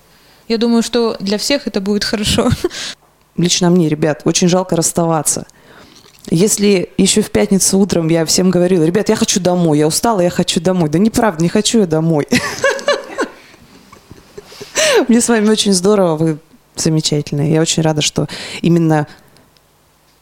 Я 0.48 0.58
думаю, 0.58 0.82
что 0.82 1.16
для 1.20 1.38
всех 1.38 1.68
это 1.68 1.80
будет 1.80 2.04
хорошо. 2.04 2.50
лично 3.38 3.70
мне, 3.70 3.90
ребят, 3.90 4.22
очень 4.26 4.48
жалко 4.48 4.76
расставаться. 4.76 5.46
Если 6.30 6.90
еще 6.98 7.22
в 7.22 7.32
пятницу 7.32 7.80
утром 7.80 8.10
я 8.10 8.26
всем 8.26 8.50
говорила, 8.50 8.84
ребят, 8.84 9.08
я 9.08 9.16
хочу 9.16 9.40
домой, 9.40 9.80
я 9.80 9.88
устала, 9.88 10.20
я 10.20 10.30
хочу 10.30 10.60
домой. 10.60 10.90
Да 10.90 11.00
неправда, 11.00 11.42
не 11.42 11.50
хочу 11.50 11.80
я 11.80 11.88
домой. 11.88 12.28
Мне 15.08 15.22
с 15.22 15.30
вами 15.30 15.50
очень 15.50 15.74
здорово, 15.74 16.18
вы 16.18 16.38
замечательные. 16.76 17.54
Я 17.54 17.62
очень 17.62 17.82
рада, 17.82 18.02
что 18.02 18.28
именно 18.62 19.08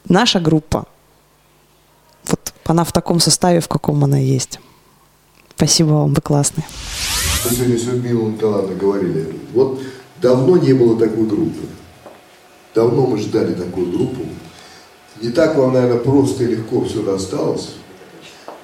наша 0.08 0.40
группа, 0.40 0.86
вот 2.28 2.54
она 2.66 2.84
в 2.84 2.92
таком 2.92 3.20
составе, 3.20 3.60
в 3.60 3.68
каком 3.68 4.04
она 4.04 4.20
есть. 4.20 4.60
Спасибо 5.56 5.90
вам, 5.90 6.14
вы 6.14 6.22
классные. 6.22 6.66
Мы 7.46 7.56
сегодня 7.56 7.80
с 7.80 7.84
Людмилой 7.86 8.34
Николаевной 8.34 8.76
говорили, 8.76 9.36
вот 9.54 9.82
давно 10.22 10.58
не 10.58 10.74
было 10.74 11.00
такой 11.00 11.26
группы. 11.26 11.66
Давно 12.76 13.08
мы 13.08 13.18
ждали 13.18 13.54
такую 13.54 13.90
группу. 13.90 14.22
Не 15.22 15.30
так 15.30 15.56
вам, 15.56 15.74
наверное, 15.74 15.98
просто 15.98 16.44
и 16.44 16.48
легко 16.48 16.84
все 16.84 17.02
досталось, 17.02 17.76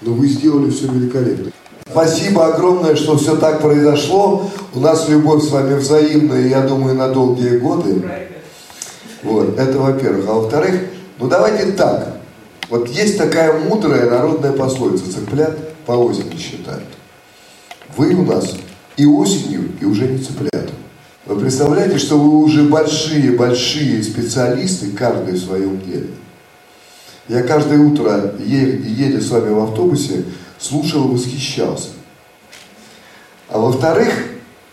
но 0.01 0.12
вы 0.12 0.28
сделали 0.28 0.70
все 0.70 0.88
великолепно. 0.88 1.51
Спасибо 1.89 2.53
огромное, 2.53 2.97
что 2.97 3.16
все 3.18 3.38
так 3.38 3.62
произошло. 3.62 4.49
У 4.76 4.82
нас 4.82 5.07
любовь 5.07 5.43
с 5.43 5.49
вами 5.49 5.76
взаимная, 5.76 6.45
я 6.45 6.62
думаю, 6.62 6.95
на 6.95 7.07
долгие 7.07 7.57
годы. 7.57 8.03
Вот, 9.24 9.57
это 9.57 9.80
во-первых. 9.80 10.26
А 10.28 10.34
во-вторых, 10.34 10.82
ну 11.18 11.28
давайте 11.28 11.72
так. 11.72 12.18
Вот 12.70 12.89
есть 12.89 13.18
такая 13.18 13.59
мудрая 13.59 14.09
народная 14.09 14.51
пословица. 14.51 15.09
Цыплят 15.12 15.57
по 15.86 15.93
осени 15.93 16.36
считают. 16.36 16.84
Вы 17.95 18.14
у 18.16 18.26
нас 18.26 18.55
и 18.97 19.05
осенью, 19.05 19.72
и 19.80 19.86
уже 19.86 20.07
не 20.07 20.18
цыплят. 20.18 20.70
Вы 21.32 21.39
представляете, 21.39 21.97
что 21.97 22.17
вы 22.17 22.43
уже 22.43 22.63
большие-большие 22.63 24.03
специалисты, 24.03 24.91
каждый 24.91 25.36
в 25.36 25.41
своем 25.41 25.79
деле. 25.79 26.09
Я 27.29 27.43
каждое 27.43 27.79
утро, 27.79 28.34
едя 28.38 29.21
с 29.21 29.29
вами 29.29 29.53
в 29.53 29.59
автобусе, 29.59 30.25
слушал 30.59 31.07
и 31.07 31.13
восхищался. 31.13 31.88
А 33.47 33.59
во-вторых, 33.59 34.13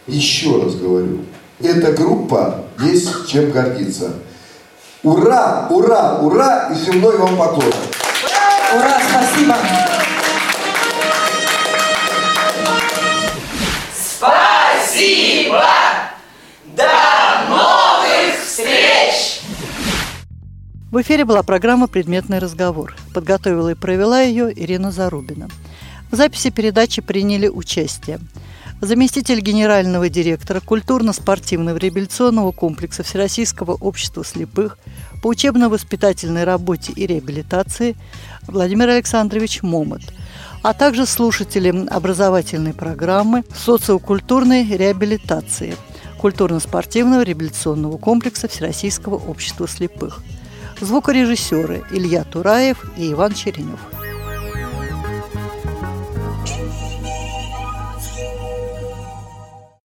еще 0.09 0.61
раз 0.61 0.74
говорю, 0.74 1.20
эта 1.61 1.92
группа 1.92 2.64
есть 2.80 3.28
чем 3.28 3.52
гордиться. 3.52 4.14
Ура, 5.04 5.68
ура, 5.70 6.18
ура 6.20 6.72
и 6.72 6.84
земной 6.84 7.18
вам 7.18 7.36
поклон. 7.36 7.72
Ура, 8.74 8.98
спасибо. 9.09 9.54
В 20.99 21.03
эфире 21.03 21.24
была 21.24 21.44
программа 21.44 21.86
«Предметный 21.86 22.40
разговор». 22.40 22.96
Подготовила 23.14 23.68
и 23.68 23.76
провела 23.76 24.20
ее 24.20 24.53
Ирина 24.53 24.90
Зарубина. 24.90 25.49
В 26.11 26.16
записи 26.16 26.51
передачи 26.51 27.01
приняли 27.01 27.46
участие 27.46 28.18
заместитель 28.80 29.38
генерального 29.38 30.09
директора 30.09 30.59
культурно-спортивного 30.59 31.76
реабилитационного 31.76 32.51
комплекса 32.51 33.05
Всероссийского 33.05 33.74
общества 33.74 34.24
слепых 34.24 34.76
по 35.22 35.28
учебно-воспитательной 35.28 36.42
работе 36.42 36.92
и 36.92 37.07
реабилитации 37.07 37.94
Владимир 38.49 38.88
Александрович 38.88 39.62
Момот, 39.62 40.03
а 40.64 40.74
также 40.74 41.07
слушатели 41.07 41.86
образовательной 41.86 42.74
программы 42.74 43.44
социокультурной 43.55 44.64
реабилитации– 44.64 45.76
культурно-спортивного 46.18 47.22
реабилитационного 47.22 47.99
комплекса 47.99 48.49
Всероссийского 48.49 49.14
общества 49.14 49.68
слепых. 49.68 50.24
Звукорежиссеры 50.81 51.85
Илья 51.91 52.24
Тураев 52.24 52.85
и 52.97 53.12
Иван 53.12 53.35
Черенев. 53.35 53.81